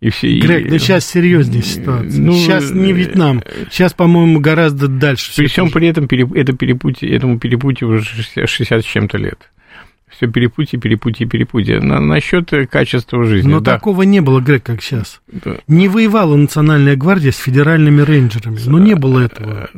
и 0.02 0.10
все, 0.10 0.40
Грег, 0.40 0.68
ну 0.68 0.80
сейчас 0.80 1.06
серьезнее 1.06 1.62
ситуация. 1.62 2.20
Ну, 2.20 2.34
сейчас 2.34 2.72
не 2.72 2.92
Вьетнам, 2.92 3.44
сейчас, 3.70 3.94
по-моему, 3.94 4.40
гораздо 4.40 4.88
дальше. 4.88 5.32
При 5.36 5.46
всем 5.46 5.70
при 5.70 5.88
этом 5.88 6.06
это 6.06 6.54
перепутье, 6.54 7.16
этому 7.16 7.38
перепутью 7.38 7.90
уже 7.90 8.04
60 8.04 8.82
с 8.84 8.86
чем-то 8.86 9.20
лет. 9.20 9.38
Все 10.22 10.28
перепутье, 10.32 10.80
перепутье, 10.80 11.26
перепутье. 11.26 11.80
На, 11.80 12.00
насчет 12.00 12.52
качества 12.70 13.24
жизни. 13.24 13.50
Но 13.50 13.60
да. 13.60 13.74
такого 13.74 14.04
не 14.04 14.20
было, 14.20 14.40
Грег, 14.40 14.64
как 14.64 14.82
сейчас. 14.84 15.20
Да. 15.32 15.58
Не 15.68 15.88
воевала 15.88 16.36
национальная 16.36 16.96
гвардия 16.96 17.32
с 17.32 17.38
федеральными 17.38 18.02
рейнджерами. 18.02 18.60
Ну, 18.68 18.78
не 18.78 18.94
было 18.94 19.20
этого. 19.22 19.70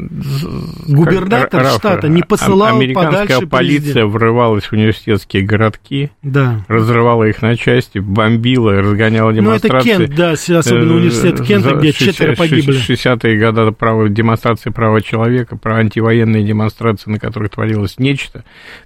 Губернатор 0.88 1.64
Раф, 1.64 1.76
штата 1.76 2.10
не 2.10 2.24
посылал 2.24 2.76
Американская 2.76 3.22
подальше 3.22 3.48
полиция 3.48 3.84
президента. 3.84 4.08
врывалась 4.08 4.66
в 4.66 4.74
университетские 4.74 5.44
городки, 5.44 6.12
Да. 6.22 6.66
разрывала 6.68 7.24
их 7.24 7.42
на 7.42 7.56
части, 7.56 8.00
бомбила, 8.00 8.74
разгоняла 8.82 9.32
Ну, 9.32 9.52
это 9.52 9.70
демонстрации. 9.70 9.90
Кент, 9.90 10.16
да, 10.16 10.32
особенно 10.32 10.92
Э, 10.92 10.96
университет 10.96 11.42
Кента, 11.42 11.76
где 11.76 11.92
60 11.94 12.08
четверо 12.16 12.36
погибли. 12.36 12.78
60-е 12.78 13.40
годы 13.40 13.72
права, 13.72 14.10
демонстрации 14.10 14.72
права 14.72 15.02
человека, 15.02 15.56
про 15.56 15.78
антивоенные 15.78 16.44
демонстрации, 16.44 17.10
на 17.12 17.20
которых 17.20 17.52
творилось 17.52 17.98
нечто. 17.98 18.44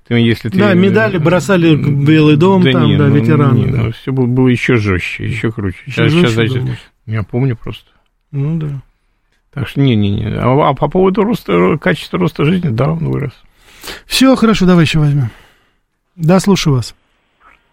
Ты, 0.08 0.16
если 0.16 0.50
ты, 0.50 0.58
Да, 0.60 0.74
медали 0.74 1.18
бросали 1.18 1.47
в 1.56 2.06
Белый 2.06 2.36
дом, 2.38 2.64
там, 2.64 2.86
не, 2.86 2.98
да, 2.98 3.08
ну, 3.08 3.16
ветераны. 3.16 3.58
не, 3.58 3.66
да. 3.68 3.78
ну, 3.84 3.92
все 3.92 4.12
было, 4.12 4.26
было 4.26 4.48
еще 4.48 4.76
жестче, 4.76 5.26
еще 5.26 5.52
круче. 5.52 5.78
Ещё 5.86 6.04
Сейчас, 6.08 6.12
жестче, 6.12 6.28
сейчас, 6.28 6.34
значит, 6.34 6.60
думаешь? 6.60 6.92
я 7.06 7.24
помню 7.24 7.56
просто. 7.56 7.90
Ну, 8.32 8.58
да. 8.58 8.68
Так 9.54 9.68
что 9.68 9.80
не-не-не. 9.80 10.36
А, 10.38 10.70
а 10.70 10.74
по 10.74 10.88
поводу 10.88 11.24
роста, 11.24 11.78
качества 11.80 12.20
роста 12.20 12.44
жизни, 12.46 12.70
да, 12.70 12.92
он 12.92 13.10
вырос. 13.10 13.34
Все, 14.06 14.36
хорошо, 14.36 14.66
давай 14.66 14.84
еще 14.84 15.00
возьмем. 15.00 15.30
Да, 16.16 16.40
слушаю 16.40 16.76
вас. 16.76 16.96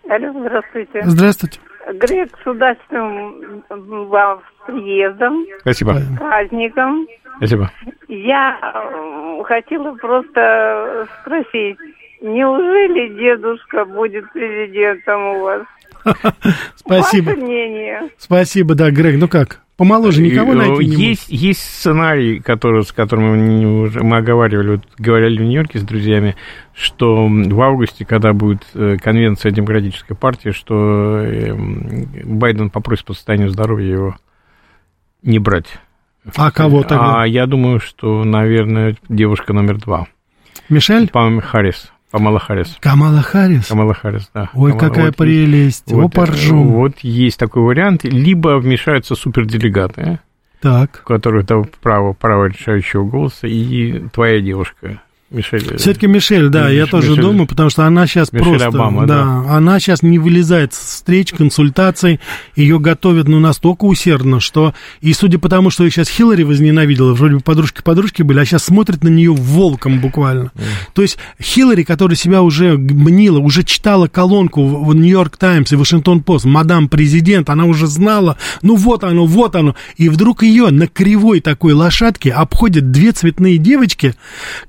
Алло, 0.08 0.32
здравствуйте. 0.38 1.02
Здравствуйте. 1.04 1.60
Грек, 1.94 2.30
с 2.42 2.46
удачным 2.46 3.62
вам 3.68 4.40
приездом, 4.66 5.44
Спасибо. 5.60 6.00
праздником. 6.18 7.06
Спасибо. 7.36 7.70
Я 8.08 8.58
э, 8.62 9.42
хотела 9.44 9.94
просто 9.96 11.06
спросить, 11.20 11.76
неужели 12.24 13.16
дедушка 13.18 13.84
будет 13.84 14.30
президентом 14.32 15.20
у 15.22 15.42
вас? 15.42 15.62
Спасибо. 16.76 17.30
Ваше 17.30 17.40
мнение? 17.40 18.10
Спасибо, 18.18 18.74
да, 18.74 18.90
Грег. 18.90 19.16
Ну 19.18 19.26
как, 19.28 19.60
помоложе 19.76 20.20
никого 20.22 20.52
э, 20.52 20.56
найти 20.56 20.84
не 20.86 21.02
есть, 21.10 21.26
есть 21.30 21.60
сценарий, 21.60 22.40
который, 22.40 22.82
с 22.82 22.92
которым 22.92 23.24
мы, 23.36 23.82
уже- 23.84 24.02
мы 24.02 24.18
оговаривали, 24.18 24.68
вот, 24.76 24.80
говорили 24.98 25.38
в 25.38 25.42
Нью-Йорке 25.42 25.78
с 25.78 25.82
друзьями, 25.82 26.36
что 26.74 27.26
в 27.26 27.60
августе, 27.62 28.04
когда 28.04 28.32
будет 28.34 28.62
э, 28.74 28.96
конвенция 29.02 29.50
демократической 29.50 30.14
партии, 30.14 30.50
что 30.50 31.20
э, 31.20 31.48
м, 31.50 32.06
Байден 32.38 32.68
попросит 32.68 33.06
по 33.06 33.14
состоянию 33.14 33.48
здоровья 33.50 33.90
его 33.92 34.16
не 35.22 35.38
брать. 35.38 35.78
А 36.36 36.50
кого 36.50 36.82
тогда? 36.82 37.22
А 37.22 37.26
я 37.26 37.46
думаю, 37.46 37.80
что, 37.80 38.24
наверное, 38.24 38.96
девушка 39.08 39.52
номер 39.54 39.78
два. 39.78 40.06
Мишель? 40.68 41.08
Пам 41.10 41.40
Харрис. 41.40 41.92
Памела 42.14 42.38
Харрис. 42.38 42.76
Камала 42.80 43.22
Харрис? 43.22 43.66
Камала 43.66 43.92
Харрис, 43.92 44.30
да. 44.32 44.48
Ой, 44.54 44.70
Камала- 44.70 44.88
какая 44.88 45.06
вот 45.06 45.16
прелесть. 45.16 45.90
О, 45.92 45.96
Вот, 45.96 46.12
э, 46.12 46.14
поржу. 46.14 46.62
вот 46.62 46.92
есть 47.00 47.36
такой 47.40 47.62
вариант. 47.64 48.04
Либо 48.04 48.58
вмешаются 48.58 49.16
суперделегаты, 49.16 50.20
Так. 50.62 51.00
у 51.04 51.08
которых 51.08 51.44
там 51.46 51.64
право, 51.82 52.12
право 52.12 52.44
решающего 52.44 53.02
голоса, 53.04 53.48
и 53.48 54.06
твоя 54.12 54.40
девушка, 54.40 55.00
Мишель. 55.34 55.76
Все-таки 55.76 56.06
Мишель, 56.06 56.48
да, 56.48 56.68
я 56.70 56.84
Миш- 56.84 56.90
тоже 56.90 57.10
Мишель- 57.10 57.22
думаю, 57.22 57.46
потому 57.46 57.70
что 57.70 57.84
она 57.84 58.06
сейчас 58.06 58.32
Мишель 58.32 58.48
просто, 58.48 58.68
Обама, 58.68 59.06
да, 59.06 59.44
она 59.48 59.80
сейчас 59.80 60.02
не 60.02 60.18
вылезает 60.18 60.72
с 60.72 60.78
встреч, 60.78 61.32
консультаций, 61.32 62.20
ее 62.56 62.78
готовят, 62.78 63.28
ну, 63.28 63.40
настолько 63.40 63.84
усердно, 63.84 64.40
что, 64.40 64.74
и 65.00 65.12
судя 65.12 65.38
по 65.38 65.48
тому, 65.48 65.70
что 65.70 65.84
ее 65.84 65.90
сейчас 65.90 66.08
Хиллари 66.08 66.42
возненавидела, 66.44 67.12
вроде 67.14 67.34
бы 67.36 67.40
подружки-подружки 67.40 68.22
были, 68.22 68.38
а 68.40 68.44
сейчас 68.44 68.64
смотрит 68.64 69.02
на 69.04 69.08
нее 69.08 69.32
волком 69.32 70.00
буквально. 70.00 70.52
То 70.94 71.02
есть 71.02 71.18
Хиллари, 71.42 71.82
которая 71.82 72.16
себя 72.16 72.42
уже 72.42 72.76
мнила, 72.78 73.38
уже 73.38 73.64
читала 73.64 74.06
колонку 74.06 74.64
в 74.66 74.94
Нью-Йорк 74.94 75.36
Таймс 75.36 75.72
и 75.72 75.76
Вашингтон 75.76 76.22
Пост, 76.22 76.44
мадам 76.44 76.88
президент, 76.88 77.50
она 77.50 77.64
уже 77.64 77.86
знала, 77.86 78.36
ну 78.62 78.76
вот 78.76 79.04
оно, 79.04 79.26
вот 79.26 79.56
оно, 79.56 79.74
и 79.96 80.08
вдруг 80.08 80.42
ее 80.42 80.70
на 80.70 80.86
кривой 80.86 81.40
такой 81.40 81.72
лошадке 81.72 82.30
обходят 82.32 82.90
две 82.90 83.12
цветные 83.12 83.58
девочки, 83.58 84.14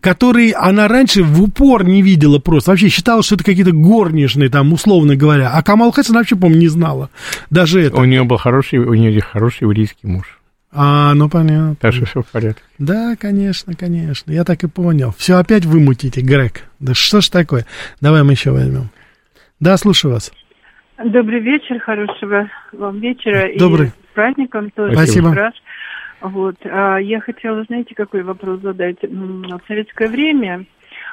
которые 0.02 0.54
она 0.58 0.88
раньше 0.88 1.24
в 1.24 1.42
упор 1.42 1.84
не 1.86 2.02
видела 2.02 2.40
просто. 2.40 2.72
Вообще 2.72 2.90
считала, 2.90 3.24
что 3.24 3.36
это 3.36 3.44
какие-то 3.44 3.72
горничные, 3.72 4.50
там, 4.50 4.74
условно 4.74 5.16
говоря. 5.16 5.52
А 5.52 5.62
Камал 5.64 5.92
Хэс 5.92 6.10
она 6.10 6.20
вообще, 6.20 6.36
по-моему, 6.36 6.62
не 6.62 6.68
знала. 6.68 7.10
Даже 7.50 7.82
это. 7.82 7.98
У 7.98 8.06
нее 8.06 8.24
был 8.24 8.38
хороший, 8.38 8.80
у 8.80 8.94
нее 8.94 9.22
хороший 9.22 9.64
еврейский 9.64 10.08
муж. 10.08 10.40
А, 10.78 11.14
ну 11.14 11.30
понятно. 11.30 11.76
Так 11.80 11.94
что 11.94 12.06
все 12.06 12.22
в 12.22 12.28
порядке. 12.28 12.62
Да, 12.80 13.16
конечно, 13.18 13.74
конечно. 13.74 14.32
Я 14.32 14.44
так 14.44 14.64
и 14.64 14.68
понял. 14.68 15.14
Все 15.18 15.36
опять 15.36 15.66
вы 15.66 15.80
мутите, 15.80 16.22
Грег. 16.22 16.64
Да 16.80 16.94
что 16.94 17.22
ж 17.22 17.30
такое? 17.30 17.66
Давай 18.02 18.24
мы 18.24 18.34
еще 18.34 18.52
возьмем. 18.52 18.90
Да, 19.62 19.78
слушаю 19.78 20.14
вас. 20.14 20.34
Добрый 20.98 21.40
вечер, 21.40 21.80
хорошего 21.80 22.50
вам 22.74 23.00
вечера. 23.00 23.50
Добрый. 23.58 23.88
И 23.88 23.90
с 23.90 24.14
праздником 24.14 24.70
тоже. 24.72 24.94
Спасибо. 24.94 25.34
Раш. 25.34 25.54
Вот. 26.30 26.56
а, 26.64 26.98
я 26.98 27.20
хотела, 27.20 27.64
знаете, 27.66 27.94
какой 27.96 28.24
вопрос 28.24 28.62
задать? 28.62 28.98
В 29.02 29.62
советское 29.68 30.08
время 30.08 30.66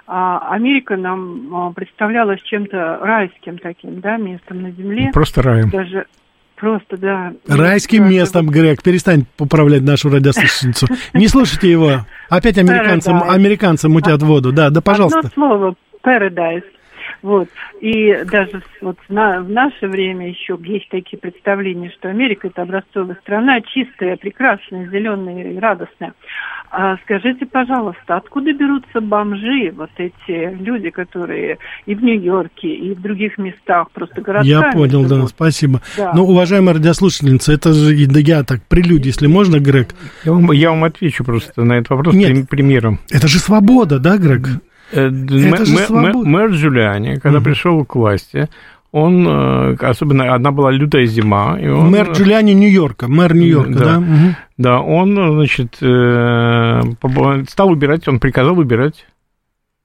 а, 0.07 0.49
Америка 0.51 0.97
нам 0.97 1.55
а, 1.55 1.73
представлялась 1.73 2.41
чем-то 2.43 2.99
райским 3.01 3.59
таким, 3.59 4.01
да, 4.01 4.17
местом 4.17 4.63
на 4.63 4.71
земле. 4.71 5.11
Просто 5.13 5.43
раем. 5.43 5.71
Даже 5.71 6.07
просто, 6.57 6.97
да. 6.97 7.33
Райским 7.47 8.05
Даже 8.05 8.15
местом, 8.15 8.47
Грег. 8.49 8.83
Перестань 8.83 9.27
поправлять 9.37 9.83
нашу 9.83 10.11
радиослушательницу. 10.11 10.87
Не 11.15 11.29
слушайте 11.29 11.71
его. 11.71 12.07
Опять 12.29 12.59
американцы, 12.59 13.11
Paradise. 13.11 13.29
американцы 13.29 13.89
мутят 13.89 14.23
воду. 14.23 14.53
Да, 14.53 14.71
да, 14.71 14.81
пожалуйста. 14.81 15.19
Одно 15.19 15.31
слово 15.35 15.75
paradise. 16.03 16.65
Вот. 17.23 17.49
И 17.81 18.25
даже 18.31 18.63
вот 18.81 18.99
на- 19.09 19.41
в 19.43 19.49
наше 19.49 19.87
время 19.87 20.29
еще 20.29 20.59
есть 20.65 20.89
такие 20.89 21.19
представления, 21.19 21.91
что 21.91 22.09
Америка 22.09 22.49
это 22.49 22.63
образцовая 22.63 23.17
страна, 23.23 23.61
чистая, 23.61 24.17
прекрасная, 24.17 24.89
зеленая 24.91 25.53
и 25.53 25.59
радостная. 25.59 26.15
А 26.73 26.97
скажите, 27.05 27.47
пожалуйста, 27.47 28.17
откуда 28.17 28.53
берутся 28.53 29.01
бомжи, 29.01 29.73
вот 29.77 29.91
эти 29.99 30.57
люди, 30.63 30.91
которые 30.91 31.59
и 31.87 31.95
в 31.95 32.03
Нью-Йорке, 32.03 32.69
и 32.75 32.95
в 32.95 33.01
других 33.03 33.39
местах, 33.39 33.91
просто 33.93 34.21
городками 34.21 34.49
Я 34.49 34.73
понял, 34.73 35.03
да, 35.03 35.17
живут? 35.17 35.31
спасибо. 35.31 35.81
Да. 35.97 36.13
Ну, 36.15 36.25
уважаемая 36.25 36.75
радиослушательница, 36.75 37.53
это 37.53 37.73
же, 37.73 37.95
да 38.07 38.19
я 38.21 38.43
так, 38.43 38.63
прелюдия, 38.69 39.09
если 39.09 39.27
можно, 39.27 39.61
Грег. 39.61 39.95
Я 40.25 40.33
вам, 40.33 40.51
я 40.53 40.71
вам 40.71 40.85
отвечу 40.85 41.25
просто 41.25 41.63
на 41.63 41.75
этот 41.75 41.91
вопрос 41.91 42.15
Нет. 42.15 42.31
прим- 42.31 42.47
примером. 42.47 42.99
Это 43.11 43.29
же 43.29 43.39
свобода, 43.39 43.99
да, 43.99 44.17
Грег? 44.17 44.49
Э, 44.93 45.09
Мэр 45.11 46.51
Джулиани, 46.51 47.17
когда 47.19 47.41
пришел 47.41 47.85
к 47.85 47.95
власти, 47.97 48.49
он, 48.91 49.27
э, 49.27 49.75
особенно 49.81 50.35
одна 50.35 50.51
была 50.53 50.71
лютая 50.71 51.07
зима, 51.07 51.59
и 51.59 51.67
он, 51.69 51.91
Мэр 51.91 52.13
Джулиани 52.13 52.53
Нью-Йорка, 52.53 53.09
мэр 53.09 53.35
Нью-Йорка, 53.35 53.73
да? 53.73 53.85
Да. 53.85 54.01
Мгм. 54.01 54.37
да, 54.59 54.81
он, 54.81 55.15
значит, 55.35 55.79
э, 55.81 56.81
стал 57.49 57.71
убирать, 57.71 58.07
он 58.07 58.21
приказал 58.21 58.59
убирать 58.59 59.07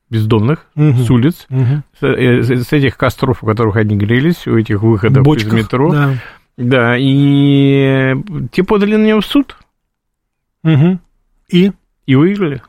бездомных 0.10 0.66
Мгм. 0.76 0.98
с 1.04 1.10
улиц, 1.10 1.46
Мгм. 1.50 1.84
с, 2.00 2.04
э, 2.06 2.42
с 2.64 2.74
этих 2.74 2.98
костров, 2.98 3.44
у 3.44 3.48
которых 3.48 3.76
они 3.78 3.96
грелись, 3.98 4.46
у 4.48 4.58
этих 4.58 4.82
выходов 4.82 5.24
Бочках, 5.24 5.54
из 5.54 5.64
метро. 5.64 5.92
да. 5.92 6.14
Да, 6.58 6.96
и 6.98 8.16
те 8.52 8.64
подали 8.64 8.96
на 8.96 9.06
него 9.06 9.22
в 9.22 9.26
суд 9.26 9.56
Мгм. 10.64 11.00
И? 11.50 11.72
и 12.08 12.16
выиграли. 12.16 12.62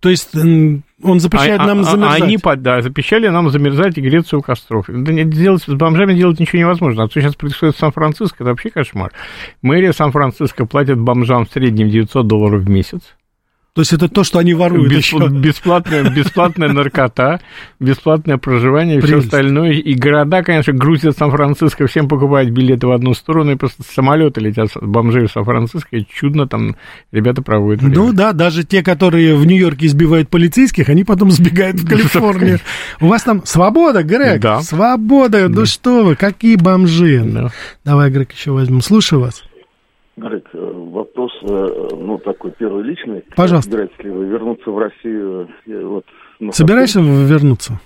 То 0.00 0.10
есть 0.10 0.34
он 1.02 1.20
запрещает 1.20 1.60
А- 1.60 1.66
нам 1.66 1.78
а- 1.78 1.82
а- 1.82 1.84
замерзать? 1.84 2.22
Они 2.22 2.38
да, 2.56 2.82
запрещали 2.82 3.28
нам 3.28 3.50
замерзать 3.50 3.98
и 3.98 4.00
греться 4.00 4.36
у 4.36 4.42
костров. 4.42 4.86
Да 4.88 5.12
нет, 5.12 5.30
делать, 5.30 5.62
с 5.62 5.68
бомжами 5.68 6.14
делать 6.14 6.40
ничего 6.40 6.60
невозможно. 6.60 7.04
А 7.04 7.08
то 7.08 7.20
сейчас 7.20 7.34
происходит 7.34 7.76
в 7.76 7.78
Сан-Франциско, 7.78 8.42
это 8.42 8.50
вообще 8.50 8.70
кошмар. 8.70 9.12
Мэрия 9.62 9.92
Сан-Франциско 9.92 10.66
платит 10.66 10.98
бомжам 10.98 11.46
в 11.46 11.50
среднем 11.50 11.88
900 11.88 12.26
долларов 12.26 12.62
в 12.62 12.68
месяц. 12.68 13.14
То 13.78 13.82
есть 13.82 13.92
это 13.92 14.08
то, 14.08 14.24
что 14.24 14.40
они 14.40 14.54
воруют 14.54 14.92
Бесп- 14.92 14.96
еще? 14.96 15.28
бесплатная, 15.28 16.10
бесплатная 16.10 16.68
наркота, 16.72 17.40
бесплатное 17.78 18.36
проживание 18.36 18.98
и 18.98 19.00
все 19.00 19.18
остальное. 19.18 19.70
И 19.70 19.94
города, 19.94 20.42
конечно, 20.42 20.72
грузят 20.72 21.16
Сан-Франциско, 21.16 21.86
всем 21.86 22.08
покупают 22.08 22.50
билеты 22.50 22.88
в 22.88 22.90
одну 22.90 23.14
сторону, 23.14 23.52
и 23.52 23.54
просто 23.54 23.84
самолеты 23.84 24.40
летят 24.40 24.70
бомжей 24.82 25.28
в 25.28 25.30
Сан-Франциско, 25.30 25.96
и 25.96 26.04
чудно 26.12 26.48
там 26.48 26.74
ребята 27.12 27.40
проводят 27.40 27.82
время. 27.82 27.94
Ну 27.94 28.12
да, 28.12 28.32
даже 28.32 28.64
те, 28.64 28.82
которые 28.82 29.36
в 29.36 29.46
Нью-Йорке 29.46 29.86
избивают 29.86 30.28
полицейских, 30.28 30.88
они 30.88 31.04
потом 31.04 31.30
сбегают 31.30 31.76
в 31.76 31.88
Калифорнию. 31.88 32.58
У 33.00 33.06
вас 33.06 33.22
там 33.22 33.42
свобода, 33.44 34.02
Грег? 34.02 34.40
Да. 34.40 34.60
Свобода, 34.60 35.48
ну 35.48 35.66
что 35.66 36.02
вы, 36.02 36.16
какие 36.16 36.56
бомжи. 36.56 37.22
Да. 37.24 37.52
Давай, 37.84 38.10
Грег, 38.10 38.32
еще 38.32 38.50
возьмем. 38.50 38.80
Слушаю 38.80 39.20
вас. 39.20 39.44
Грег, 40.16 40.46
ну, 41.42 42.18
такой 42.18 42.52
первый 42.52 42.84
личный. 42.84 43.22
Пожалуйста. 43.36 43.70
Собираетесь 43.70 43.98
ли 44.04 44.10
вы 44.10 44.24
вернуться 44.26 44.70
в 44.70 44.78
Россию? 44.78 45.48
э, 45.66 45.84
Вот, 45.84 46.04
ну, 46.40 46.52
Собираешься 46.52 47.00
вернуться? 47.00 47.80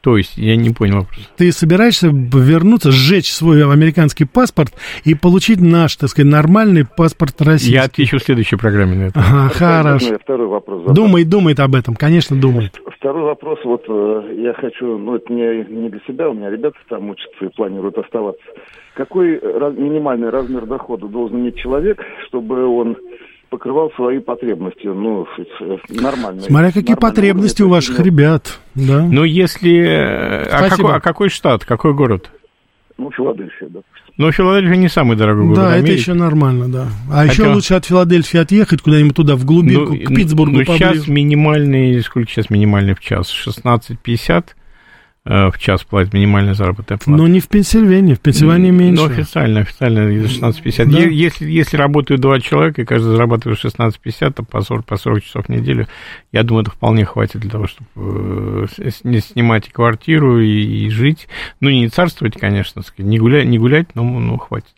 То 0.00 0.16
есть, 0.16 0.36
я 0.36 0.56
не 0.56 0.70
понял 0.70 1.00
вопрос. 1.00 1.30
Ты 1.36 1.52
собираешься 1.52 2.08
вернуться, 2.08 2.90
сжечь 2.90 3.32
свой 3.32 3.62
американский 3.64 4.24
паспорт 4.24 4.72
и 5.04 5.14
получить 5.14 5.60
наш, 5.60 5.96
так 5.96 6.10
сказать, 6.10 6.30
нормальный 6.30 6.84
паспорт 6.84 7.40
России? 7.42 7.72
Я 7.72 7.84
отвечу 7.84 8.18
в 8.18 8.22
следующей 8.22 8.56
программе 8.56 8.94
на 8.96 9.02
это. 9.04 9.20
Ага, 9.20 9.48
хорошо. 9.48 10.12
я 10.12 10.18
второй 10.18 10.46
вопрос 10.48 10.80
задам? 10.80 10.94
Думай, 10.94 11.24
думает 11.24 11.60
об 11.60 11.74
этом, 11.74 11.94
конечно, 11.94 12.38
думает. 12.40 12.80
Второй 12.98 13.22
вопрос, 13.24 13.58
вот 13.64 13.84
э, 13.88 14.34
я 14.38 14.52
хочу, 14.54 14.98
ну 14.98 15.14
это 15.16 15.32
не, 15.32 15.64
не 15.72 15.88
для 15.88 16.00
себя, 16.06 16.28
у 16.28 16.34
меня 16.34 16.50
ребята 16.50 16.76
там 16.88 17.10
учатся 17.10 17.44
и 17.44 17.48
планируют 17.48 17.96
оставаться. 17.98 18.42
Какой 18.94 19.38
раз- 19.38 19.76
минимальный 19.76 20.30
размер 20.30 20.66
дохода 20.66 21.06
должен 21.06 21.38
иметь 21.38 21.56
человек, 21.56 22.02
чтобы 22.26 22.66
он 22.66 22.96
покрывал 23.50 23.90
свои 23.96 24.18
потребности, 24.18 24.86
ну, 24.86 25.26
нормально. 25.88 26.42
Смотря 26.42 26.72
какие 26.72 26.96
потребности 26.96 27.62
у 27.62 27.68
ваших 27.68 27.98
ребят, 28.00 28.58
да. 28.74 29.02
Ну, 29.02 29.24
если... 29.24 29.78
э, 29.80 30.42
А 30.44 30.58
Спасибо. 30.58 30.76
какой, 30.88 30.96
а 30.96 31.00
какой 31.00 31.28
штат, 31.28 31.64
какой 31.64 31.94
город? 31.94 32.30
Ну, 32.98 33.10
Филадельфия, 33.10 33.68
допустим. 33.68 34.14
Ну, 34.16 34.32
Филадельфия 34.32 34.76
не 34.76 34.88
самый 34.88 35.16
дорогой 35.16 35.44
город 35.44 35.58
Да, 35.60 35.68
это 35.70 35.78
Америки. 35.78 35.98
еще 36.00 36.14
нормально, 36.14 36.68
да. 36.68 36.88
А 37.12 37.24
еще 37.24 37.42
Хотя- 37.44 37.54
лучше 37.54 37.74
от 37.74 37.84
Филадельфии 37.84 38.38
отъехать 38.40 38.82
куда-нибудь 38.82 39.14
туда, 39.14 39.36
в 39.36 39.44
глубинку, 39.44 39.94
к 39.96 40.08
Питтсбургу 40.14 40.56
ну, 40.58 40.64
сейчас 40.64 40.88
поближе. 40.98 41.12
минимальный, 41.12 42.00
сколько 42.02 42.28
сейчас 42.28 42.50
минимальный 42.50 42.94
в 42.94 43.00
час? 43.00 43.32
16,50 43.32 43.96
э, 44.28 44.42
в 45.28 45.58
час 45.58 45.84
платит 45.84 46.14
минимальная 46.14 46.54
заработная 46.54 46.96
плата. 46.96 47.10
Но 47.10 47.28
не 47.28 47.40
в 47.40 47.48
Пенсильвании, 47.48 48.14
в 48.14 48.20
Пенсильвании 48.20 48.70
меньше. 48.70 49.02
Ну, 49.02 49.10
официально, 49.10 49.60
официально 49.60 49.98
16,50. 49.98 50.84
Да. 50.86 50.98
Если, 51.00 51.50
если 51.50 51.76
работают 51.76 52.22
два 52.22 52.40
человека, 52.40 52.80
и 52.80 52.84
каждый 52.86 53.08
зарабатывает 53.08 53.62
16,50, 53.62 54.32
то 54.32 54.42
по 54.42 54.62
40, 54.62 54.86
по 54.86 54.96
40 54.96 55.22
часов 55.22 55.44
в 55.44 55.48
неделю, 55.50 55.86
я 56.32 56.42
думаю, 56.44 56.62
это 56.62 56.70
вполне 56.70 57.04
хватит 57.04 57.42
для 57.42 57.50
того, 57.50 57.66
чтобы 57.66 58.68
э, 58.78 58.90
с- 58.90 59.04
не 59.04 59.20
снимать 59.20 59.68
и 59.68 59.70
квартиру, 59.70 60.40
и, 60.40 60.86
и 60.86 60.88
жить. 60.88 61.28
Ну, 61.60 61.68
не 61.68 61.88
царствовать, 61.88 62.38
конечно, 62.38 62.82
не 62.96 63.18
гулять, 63.18 63.46
не 63.46 63.58
гулять 63.58 63.94
но 63.94 64.04
ну, 64.04 64.38
хватит. 64.38 64.74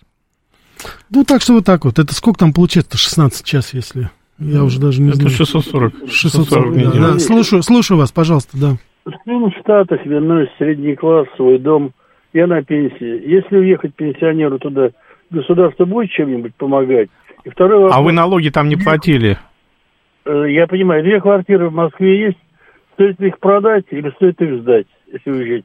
Ну, 1.10 1.24
так 1.24 1.42
что 1.42 1.52
вот 1.54 1.64
так 1.64 1.84
вот. 1.84 2.00
Это 2.00 2.12
сколько 2.12 2.40
там 2.40 2.52
получается? 2.52 2.98
16 2.98 3.44
час, 3.44 3.72
если... 3.72 4.10
Я 4.40 4.64
уже 4.64 4.80
даже 4.80 5.02
не 5.02 5.10
Это 5.10 5.18
знаю. 5.18 5.36
640. 5.36 5.94
640, 6.10 6.72
да, 6.72 6.80
неделю. 6.80 7.12
да. 7.12 7.18
Слушаю, 7.18 7.62
слушаю 7.62 7.98
вас, 7.98 8.10
пожалуйста, 8.10 8.56
да. 8.56 8.78
Ну, 9.04 9.50
в 9.50 9.56
Штатах 9.60 10.04
вернусь, 10.04 10.48
средний 10.58 10.94
класс, 10.94 11.26
свой 11.36 11.58
дом. 11.58 11.92
Я 12.32 12.46
на 12.46 12.62
пенсии. 12.62 13.28
Если 13.28 13.56
уехать 13.56 13.94
пенсионеру 13.94 14.58
туда, 14.58 14.90
государство 15.30 15.84
будет 15.84 16.10
чем-нибудь 16.10 16.54
помогать? 16.54 17.08
И 17.44 17.50
второй 17.50 17.78
вопрос. 17.80 17.96
А 17.96 18.02
вы 18.02 18.12
налоги 18.12 18.50
там 18.50 18.68
не 18.68 18.76
платили? 18.76 19.38
Э, 20.24 20.44
Я 20.48 20.66
понимаю, 20.66 21.02
две 21.02 21.20
квартиры 21.20 21.68
в 21.68 21.72
Москве 21.72 22.26
есть. 22.26 22.38
Стоит 22.94 23.18
ли 23.18 23.28
их 23.28 23.38
продать 23.38 23.86
или 23.90 24.10
стоит 24.10 24.40
их 24.42 24.60
сдать, 24.60 24.86
если 25.10 25.30
уезжать? 25.30 25.64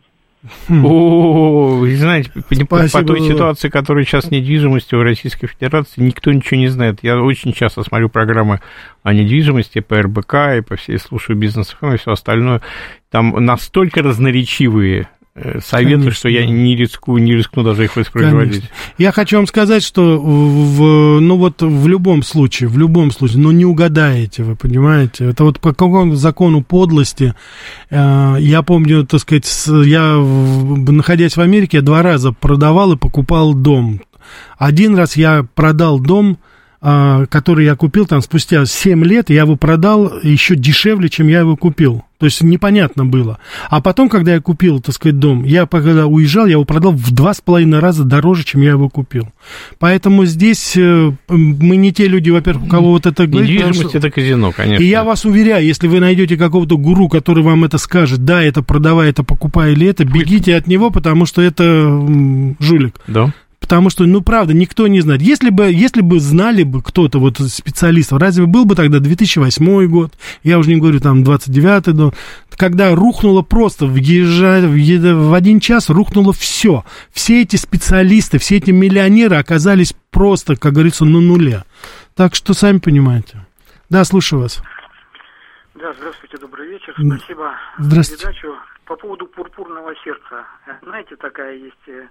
О, 0.70 1.78
вы 1.78 1.96
знаете, 1.96 2.32
по, 2.70 3.04
той 3.04 3.22
ситуации, 3.22 3.70
которая 3.70 4.06
сейчас 4.06 4.26
с 4.26 4.32
недвижимостью 4.32 5.00
в 5.00 5.04
Российской 5.04 5.48
Федерации, 5.48 6.02
никто 6.02 6.32
ничего 6.32 6.60
не 6.60 6.68
знает. 6.68 7.00
Я 7.02 7.22
очень 7.22 7.54
часто 7.54 7.84
смотрю 7.84 8.10
программы 8.10 8.62
о 9.04 9.14
недвижимости 9.14 9.80
по 9.80 10.02
РБК 10.02 10.34
и 10.58 10.62
по 10.62 10.76
всей 10.76 11.00
слушаю 11.00 11.38
бизнес 11.38 11.76
и 11.82 11.98
все 11.98 12.12
остальное. 12.12 12.62
Там 13.10 13.32
настолько 13.46 14.02
разноречивые 14.02 15.10
советы, 15.36 15.96
Конечно, 15.98 16.12
что 16.12 16.30
я 16.30 16.42
да. 16.42 16.48
не 16.48 16.76
рискую, 16.78 17.22
не 17.22 17.34
рискну 17.34 17.64
даже 17.64 17.84
их 17.84 17.96
воспроизводить. 17.98 18.54
Конечно. 18.62 18.70
Я 18.98 19.12
хочу 19.12 19.36
вам 19.36 19.48
сказать, 19.48 19.84
что 19.84 20.18
в, 20.18 21.20
ну 21.20 21.36
вот 21.38 21.62
в 21.62 21.88
любом 21.88 22.24
случае, 22.24 22.70
в 22.70 22.78
любом 22.78 23.12
случае, 23.12 23.40
ну 23.40 23.52
не 23.52 23.66
угадаете, 23.66 24.44
вы 24.44 24.56
понимаете. 24.56 25.26
Это 25.26 25.44
вот 25.44 25.60
по 25.60 25.74
какому 25.74 26.16
закону 26.16 26.64
подлости, 26.64 27.34
э, 27.90 28.36
я 28.40 28.62
помню, 28.62 29.06
так 29.06 29.20
сказать, 29.20 29.46
с- 29.46 29.84
я, 29.84 30.16
находясь 30.16 31.36
в 31.36 31.42
Америке, 31.42 31.78
я 31.78 31.84
два 31.84 32.02
раза 32.02 32.32
продавал 32.32 32.94
и 32.94 32.98
покупал 32.98 33.54
дом. 33.54 34.02
Один 34.58 34.96
раз 34.96 35.18
я 35.18 35.46
продал 35.54 36.00
дом, 36.00 36.38
который 36.86 37.66
я 37.66 37.76
купил 37.76 38.06
там 38.06 38.22
спустя 38.22 38.66
7 38.66 39.04
лет, 39.04 39.30
я 39.32 39.42
его 39.42 39.56
продал 39.56 40.12
еще 40.22 40.56
дешевле, 40.56 41.10
чем 41.10 41.28
я 41.28 41.40
его 41.40 41.56
купил. 41.58 42.04
То 42.20 42.28
есть 42.28 42.42
непонятно 42.42 43.04
было. 43.06 43.40
А 43.70 43.82
потом, 43.82 44.08
когда 44.08 44.36
я 44.36 44.40
купил, 44.40 44.80
так 44.80 44.96
сказать, 44.96 45.20
дом, 45.20 45.44
я 45.44 45.66
когда 45.66 46.06
уезжал, 46.08 46.46
я 46.46 46.54
его 46.54 46.64
продал 46.64 46.94
в 46.94 47.12
два 47.12 47.34
с 47.34 47.42
половиной 47.42 47.80
раза 47.80 48.04
дороже, 48.06 48.46
чем 48.46 48.62
я 48.62 48.70
его 48.70 48.88
купил. 48.88 49.30
Поэтому 49.80 50.26
здесь 50.26 50.78
э, 50.78 51.12
мы 51.28 51.76
не 51.76 51.92
те 51.92 52.08
люди, 52.08 52.30
во-первых, 52.30 52.68
у 52.68 52.70
кого 52.70 52.92
вот 52.92 53.06
это 53.06 53.28
Недвижимость 53.28 53.90
что- 53.90 53.98
это 53.98 54.10
казино, 54.12 54.54
конечно. 54.56 54.82
и 54.82 54.88
я 54.88 55.04
вас 55.04 55.26
уверяю, 55.26 55.66
если 55.66 55.88
вы 55.88 56.00
найдете 56.00 56.38
какого-то 56.38 56.78
гуру, 56.78 57.10
который 57.10 57.44
вам 57.44 57.66
это 57.66 57.78
скажет, 57.80 58.24
да, 58.24 58.42
это 58.42 58.62
продавай, 58.62 59.10
это 59.10 59.24
покупай 59.24 59.74
или 59.74 59.88
это, 59.88 60.06
бегите 60.06 60.56
от 60.56 60.68
него, 60.68 60.92
потому 60.92 61.26
что 61.26 61.42
это 61.42 61.90
жулик. 62.60 62.96
Да. 63.08 63.34
Потому 63.60 63.90
что, 63.90 64.06
ну, 64.06 64.22
правда, 64.22 64.54
никто 64.54 64.88
не 64.88 65.02
знает. 65.02 65.22
Если 65.22 65.50
бы, 65.50 65.72
если 65.72 66.02
бы 66.02 66.20
знали 66.20 66.64
бы 66.64 66.82
кто-то, 66.84 67.20
вот, 67.20 67.40
специалистов, 67.40 68.20
разве 68.20 68.46
был 68.46 68.66
бы 68.66 68.76
тогда 68.76 69.00
2008 69.00 69.88
год, 69.88 70.14
я 70.44 70.60
уже 70.60 70.70
не 70.70 70.80
говорю, 70.80 71.00
там, 71.00 71.24
29-й, 71.24 71.94
до- 71.94 72.14
когда 72.58 72.94
рухнуло 72.94 73.42
просто, 73.42 73.86
въезжая, 73.88 74.68
в 74.68 75.34
один 75.34 75.60
час 75.60 75.90
рухнуло 75.90 76.32
все. 76.34 76.84
Все 77.12 77.42
эти 77.42 77.56
специалисты, 77.56 78.38
все 78.38 78.58
эти 78.58 78.72
миллионеры 78.72 79.36
оказались 79.38 79.94
просто, 80.12 80.56
как 80.56 80.74
говорится, 80.74 81.06
на 81.06 81.20
нуле. 81.20 81.64
Так 82.14 82.36
что, 82.36 82.54
сами 82.54 82.78
понимаете. 82.78 83.46
Да, 83.90 84.04
слушаю 84.06 84.42
вас. 84.42 84.62
Да, 85.76 85.94
здравствуйте, 85.98 86.38
добрый 86.38 86.70
вечер. 86.70 86.94
Спасибо 86.94 87.52
здравствуйте. 87.80 88.26
за 88.26 88.32
передачу. 88.32 88.56
По 88.86 88.96
поводу 88.96 89.26
пурпурного 89.26 89.94
сердца. 90.04 90.46
Знаете, 90.84 91.16
такая 91.16 91.56
есть 91.58 91.74
э, 91.88 92.08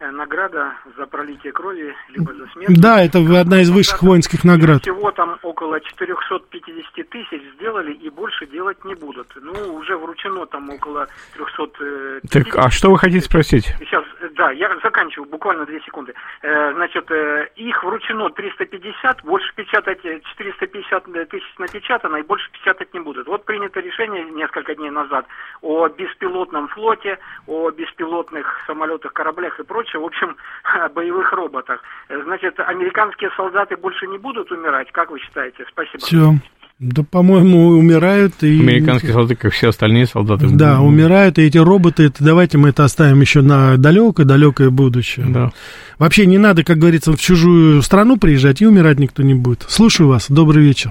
награда 0.00 0.72
за 0.96 1.06
пролитие 1.06 1.52
крови, 1.52 1.94
либо 2.10 2.32
за 2.34 2.46
смерть. 2.48 2.80
Да, 2.80 3.02
это 3.02 3.18
одна 3.40 3.60
из 3.60 3.70
высших 3.70 4.02
воинских 4.02 4.44
наград. 4.44 4.82
Всего 4.82 5.10
там 5.12 5.38
около 5.42 5.80
450 5.80 7.08
тысяч 7.08 7.42
сделали 7.54 7.92
и 7.92 8.10
больше 8.10 8.46
делать 8.46 8.84
не 8.84 8.94
будут. 8.94 9.28
Ну, 9.40 9.74
уже 9.74 9.96
вручено 9.96 10.46
там 10.46 10.70
около 10.70 11.06
300... 11.34 11.62
э, 11.80 12.20
Так, 12.30 12.56
а 12.56 12.70
что 12.70 12.90
вы 12.90 12.98
хотите 12.98 13.24
спросить? 13.24 13.66
Сейчас, 13.78 14.04
э, 14.20 14.23
да, 14.36 14.50
я 14.50 14.68
заканчиваю, 14.82 15.28
буквально 15.28 15.64
две 15.66 15.80
секунды. 15.80 16.14
Э, 16.42 16.72
Значит, 16.74 17.10
э, 17.10 17.48
их 17.56 17.82
вручено 17.84 18.30
350, 18.30 19.24
больше 19.24 19.54
печатать 19.54 20.04
э, 20.04 20.20
450 20.20 21.28
тысяч 21.28 21.54
напечатано, 21.58 22.16
и 22.16 22.22
больше 22.22 22.50
печатать 22.52 22.92
не 22.94 23.00
будут. 23.00 23.26
Вот 23.26 23.44
принято 23.44 23.80
решение 23.80 24.24
несколько 24.24 24.74
дней 24.74 24.90
назад 24.90 25.26
о 25.62 25.88
беспилотном 25.88 26.68
флоте, 26.68 27.18
о 27.46 27.70
беспилотных 27.70 28.60
самолетах, 28.66 29.12
кораблях 29.12 29.58
и 29.60 29.64
прочее, 29.64 30.00
в 30.00 30.04
общем, 30.04 30.36
о 30.64 30.88
боевых 30.88 31.32
роботах. 31.32 31.82
Э, 32.08 32.22
Значит, 32.24 32.58
американские 32.60 33.30
солдаты 33.36 33.76
больше 33.76 34.06
не 34.06 34.18
будут 34.18 34.50
умирать, 34.50 34.90
как 34.92 35.10
вы 35.10 35.20
считаете? 35.20 35.64
Спасибо. 35.68 36.04
Все. 36.04 36.32
Да, 36.80 37.04
по-моему, 37.04 37.68
умирают 37.68 38.42
и... 38.42 38.60
Американские 38.60 39.12
солдаты, 39.12 39.36
как 39.36 39.52
все 39.52 39.68
остальные 39.68 40.06
солдаты. 40.06 40.48
Да, 40.48 40.80
умирают, 40.80 41.38
и 41.38 41.42
эти 41.42 41.56
роботы, 41.56 42.06
это, 42.06 42.24
давайте 42.24 42.58
мы 42.58 42.70
это 42.70 42.84
оставим 42.84 43.20
еще 43.20 43.42
на 43.42 43.76
далекое-далекое 43.76 44.70
будущее. 44.70 45.26
Да. 45.28 45.52
Вообще 45.98 46.26
не 46.26 46.36
надо, 46.36 46.64
как 46.64 46.78
говорится, 46.78 47.12
в 47.12 47.16
чужую 47.16 47.80
страну 47.82 48.16
приезжать, 48.16 48.60
и 48.60 48.66
умирать 48.66 48.98
никто 48.98 49.22
не 49.22 49.34
будет. 49.34 49.62
Слушаю 49.68 50.08
вас, 50.08 50.28
добрый 50.28 50.64
вечер. 50.64 50.90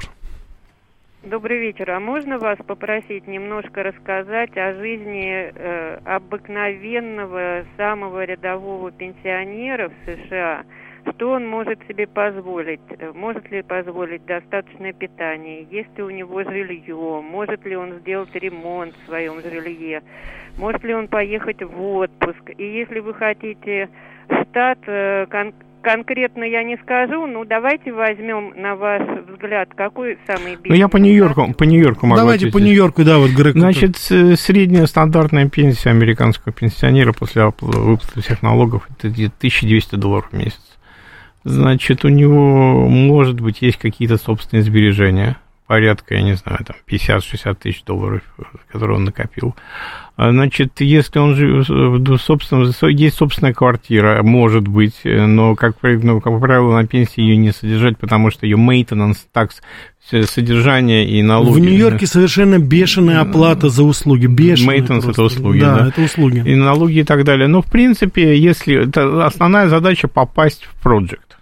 Добрый 1.24 1.60
вечер. 1.60 1.92
А 1.92 2.00
можно 2.00 2.38
вас 2.38 2.58
попросить 2.66 3.28
немножко 3.28 3.84
рассказать 3.84 4.56
о 4.56 4.76
жизни 4.76 5.52
э, 5.54 5.98
обыкновенного 6.06 7.66
самого 7.76 8.24
рядового 8.24 8.92
пенсионера 8.92 9.90
в 9.90 9.94
США? 10.06 10.64
Что 11.10 11.32
он 11.32 11.48
может 11.48 11.80
себе 11.88 12.08
позволить? 12.08 12.80
Э, 13.00 13.12
Может 13.14 13.50
ли 13.52 13.62
позволить 13.62 14.26
достаточное 14.26 14.94
питание? 14.94 15.66
Есть 15.70 15.96
ли 15.98 16.04
у 16.04 16.10
него 16.10 16.44
жилье? 16.44 17.22
Может 17.22 17.66
ли 17.66 17.76
он 17.76 18.00
сделать 18.00 18.34
ремонт 18.36 18.94
в 18.96 19.06
своем 19.08 19.42
жилье? 19.42 20.02
Может 20.58 20.84
ли 20.84 20.94
он 20.94 21.08
поехать 21.08 21.62
в 21.62 21.82
отпуск? 21.82 22.50
И 22.58 22.64
если 22.64 23.00
вы 23.00 23.14
хотите 23.14 23.90
штат, 24.30 24.80
э, 24.88 25.26
кон- 25.30 25.54
конкретно 25.82 26.44
я 26.46 26.64
не 26.64 26.78
скажу, 26.78 27.26
ну 27.28 27.44
давайте 27.44 27.92
возьмем 27.92 28.54
на 28.56 28.76
ваш 28.76 29.02
взгляд, 29.28 29.70
какой 29.76 30.18
самый 30.26 30.58
Ну, 30.64 30.74
я 30.76 30.88
по 30.88 30.98
Нью-Йорку, 30.98 31.54
по 31.54 31.64
Нью-Йорку 31.64 32.06
могу 32.08 32.22
Давайте 32.22 32.46
по 32.46 32.50
ответить. 32.50 32.68
Нью-Йорку, 32.68 33.04
да, 33.04 33.18
вот 33.18 33.32
Грег. 33.32 33.54
Значит, 33.54 33.98
с- 33.98 34.36
средняя 34.38 34.86
стандартная 34.86 35.50
пенсия 35.50 35.90
американского 35.90 36.54
пенсионера 36.54 37.12
после 37.12 37.52
выплаты 37.60 38.22
всех 38.22 38.42
налогов 38.42 38.88
это 38.98 39.10
где-то 39.10 39.34
1200 39.40 39.96
долларов 39.96 40.30
в 40.32 40.38
месяц. 40.38 40.73
Значит, 41.44 42.06
у 42.06 42.10
него, 42.10 42.88
может 42.88 43.40
быть, 43.40 43.62
есть 43.62 43.78
какие-то 43.78 44.18
собственные 44.18 44.64
сбережения, 44.64 45.38
порядка, 45.68 46.16
я 46.16 46.22
не 46.22 46.34
знаю, 46.34 46.60
там 46.66 46.76
50-60 46.88 47.58
тысяч 47.60 47.84
долларов, 47.84 48.22
которые 48.72 48.98
он 48.98 49.06
накопил. 49.06 49.56
А, 50.16 50.32
Значит, 50.32 50.80
если 50.80 51.20
он 51.20 51.36
живет, 51.36 51.68
в 51.68 52.18
собственном, 52.18 52.72
есть 52.90 53.16
собственная 53.16 53.54
квартира, 53.54 54.22
может 54.22 54.68
быть, 54.68 55.02
но, 55.04 55.56
как, 55.56 55.76
ну, 55.82 56.22
как 56.22 56.40
правило, 56.40 56.74
на 56.74 56.86
пенсии 56.86 57.22
ее 57.22 57.38
не 57.38 57.52
содержать, 57.52 57.98
потому 57.98 58.30
что 58.30 58.46
ее 58.46 58.58
maintenance, 58.58 59.18
такс, 59.32 59.62
содержание 60.10 61.08
и 61.08 61.24
налоги. 61.24 61.60
В 61.60 61.60
Нью-Йорке 61.60 62.06
совершенно 62.06 62.60
бешеная 62.60 63.22
оплата 63.22 63.70
за 63.70 63.84
услуги. 63.84 64.28
Бешеная 64.28 64.80
Maintenance 64.80 65.10
это 65.10 65.24
услуги, 65.24 65.60
да, 65.60 65.80
да. 65.80 65.88
это 65.88 66.02
услуги. 66.02 66.44
И 66.46 66.56
налоги 66.56 67.00
и 67.00 67.04
так 67.04 67.24
далее. 67.24 67.48
Но, 67.48 67.62
в 67.62 67.72
принципе, 67.72 68.38
если... 68.38 68.88
Это 68.88 69.26
основная 69.26 69.70
задача 69.70 70.08
попасть 70.08 70.66
в 70.66 70.84
проект. 70.84 71.33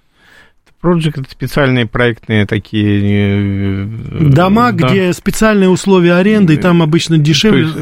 Project 0.82 1.22
это 1.22 1.32
специальные 1.32 1.86
проектные 1.86 2.46
такие... 2.46 3.86
э, 3.86 4.30
Дома, 4.30 4.72
да. 4.72 4.88
где 4.88 5.14
специальные 5.14 5.70
условия 5.70 6.16
аренды, 6.16 6.56
и 6.56 6.58
там 6.58 6.82
обычно 6.82 7.18
дешевле. 7.18 7.64
Есть, 7.64 7.76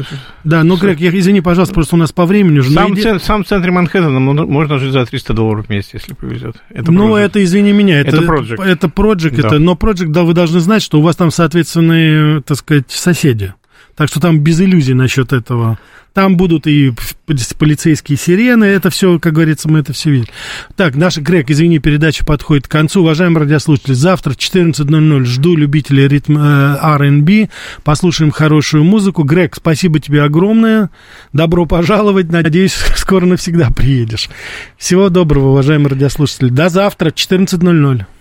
да, 0.44 0.64
ну, 0.64 0.76
Грег, 0.76 1.00
я, 1.00 1.10
извини, 1.10 1.40
пожалуйста, 1.40 1.74
просто 1.74 1.96
у 1.96 1.98
нас 1.98 2.12
по 2.12 2.26
времени 2.26 2.58
уже. 2.58 2.70
Сам, 2.72 2.94
иде... 2.94 3.18
сам 3.18 3.44
в 3.44 3.46
центре 3.46 3.70
Манхэттена 3.70 4.20
можно 4.20 4.78
жить 4.78 4.92
за 4.92 5.06
300 5.06 5.34
долларов 5.34 5.66
в 5.66 5.70
месяц, 5.70 5.90
если 5.94 6.14
повезет. 6.14 6.56
Это 6.68 6.92
ну, 6.92 7.16
project. 7.16 7.20
это, 7.20 7.44
извини 7.44 7.72
меня, 7.72 8.00
это, 8.00 8.16
это 8.16 8.26
Project. 8.26 8.62
Это 8.62 8.86
Project, 8.88 9.40
да. 9.40 9.48
это, 9.48 9.58
но 9.58 9.72
Project, 9.72 10.08
да, 10.08 10.22
вы 10.24 10.34
должны 10.34 10.60
знать, 10.60 10.82
что 10.82 10.98
у 10.98 11.02
вас 11.02 11.16
там, 11.16 11.30
соответственно, 11.30 12.42
так 12.42 12.56
сказать, 12.56 12.90
соседи. 12.90 13.54
Так 14.00 14.08
что 14.08 14.18
там 14.18 14.38
без 14.38 14.58
иллюзий 14.58 14.94
насчет 14.94 15.34
этого. 15.34 15.78
Там 16.14 16.38
будут 16.38 16.66
и 16.66 16.90
полицейские 17.58 18.16
сирены, 18.16 18.64
это 18.64 18.88
все, 18.88 19.18
как 19.18 19.34
говорится, 19.34 19.68
мы 19.68 19.80
это 19.80 19.92
все 19.92 20.10
видим. 20.10 20.28
Так, 20.74 20.94
наш 20.94 21.18
Грег, 21.18 21.50
извини, 21.50 21.80
передача 21.80 22.24
подходит 22.24 22.66
к 22.66 22.70
концу. 22.70 23.02
Уважаемые 23.02 23.42
радиослушатели, 23.42 23.92
завтра 23.92 24.32
в 24.32 24.38
14.00 24.38 25.24
жду 25.24 25.54
любителей 25.54 26.08
ритм 26.08 26.38
э, 26.38 26.78
R&B, 26.80 27.50
послушаем 27.84 28.30
хорошую 28.30 28.84
музыку. 28.84 29.22
Грег, 29.22 29.56
спасибо 29.56 30.00
тебе 30.00 30.22
огромное, 30.22 30.88
добро 31.34 31.66
пожаловать, 31.66 32.32
надеюсь, 32.32 32.72
скоро 32.96 33.26
навсегда 33.26 33.68
приедешь. 33.70 34.30
Всего 34.78 35.10
доброго, 35.10 35.48
уважаемые 35.48 35.90
радиослушатели. 35.90 36.48
До 36.48 36.70
завтра, 36.70 37.10
14.00. 37.10 38.06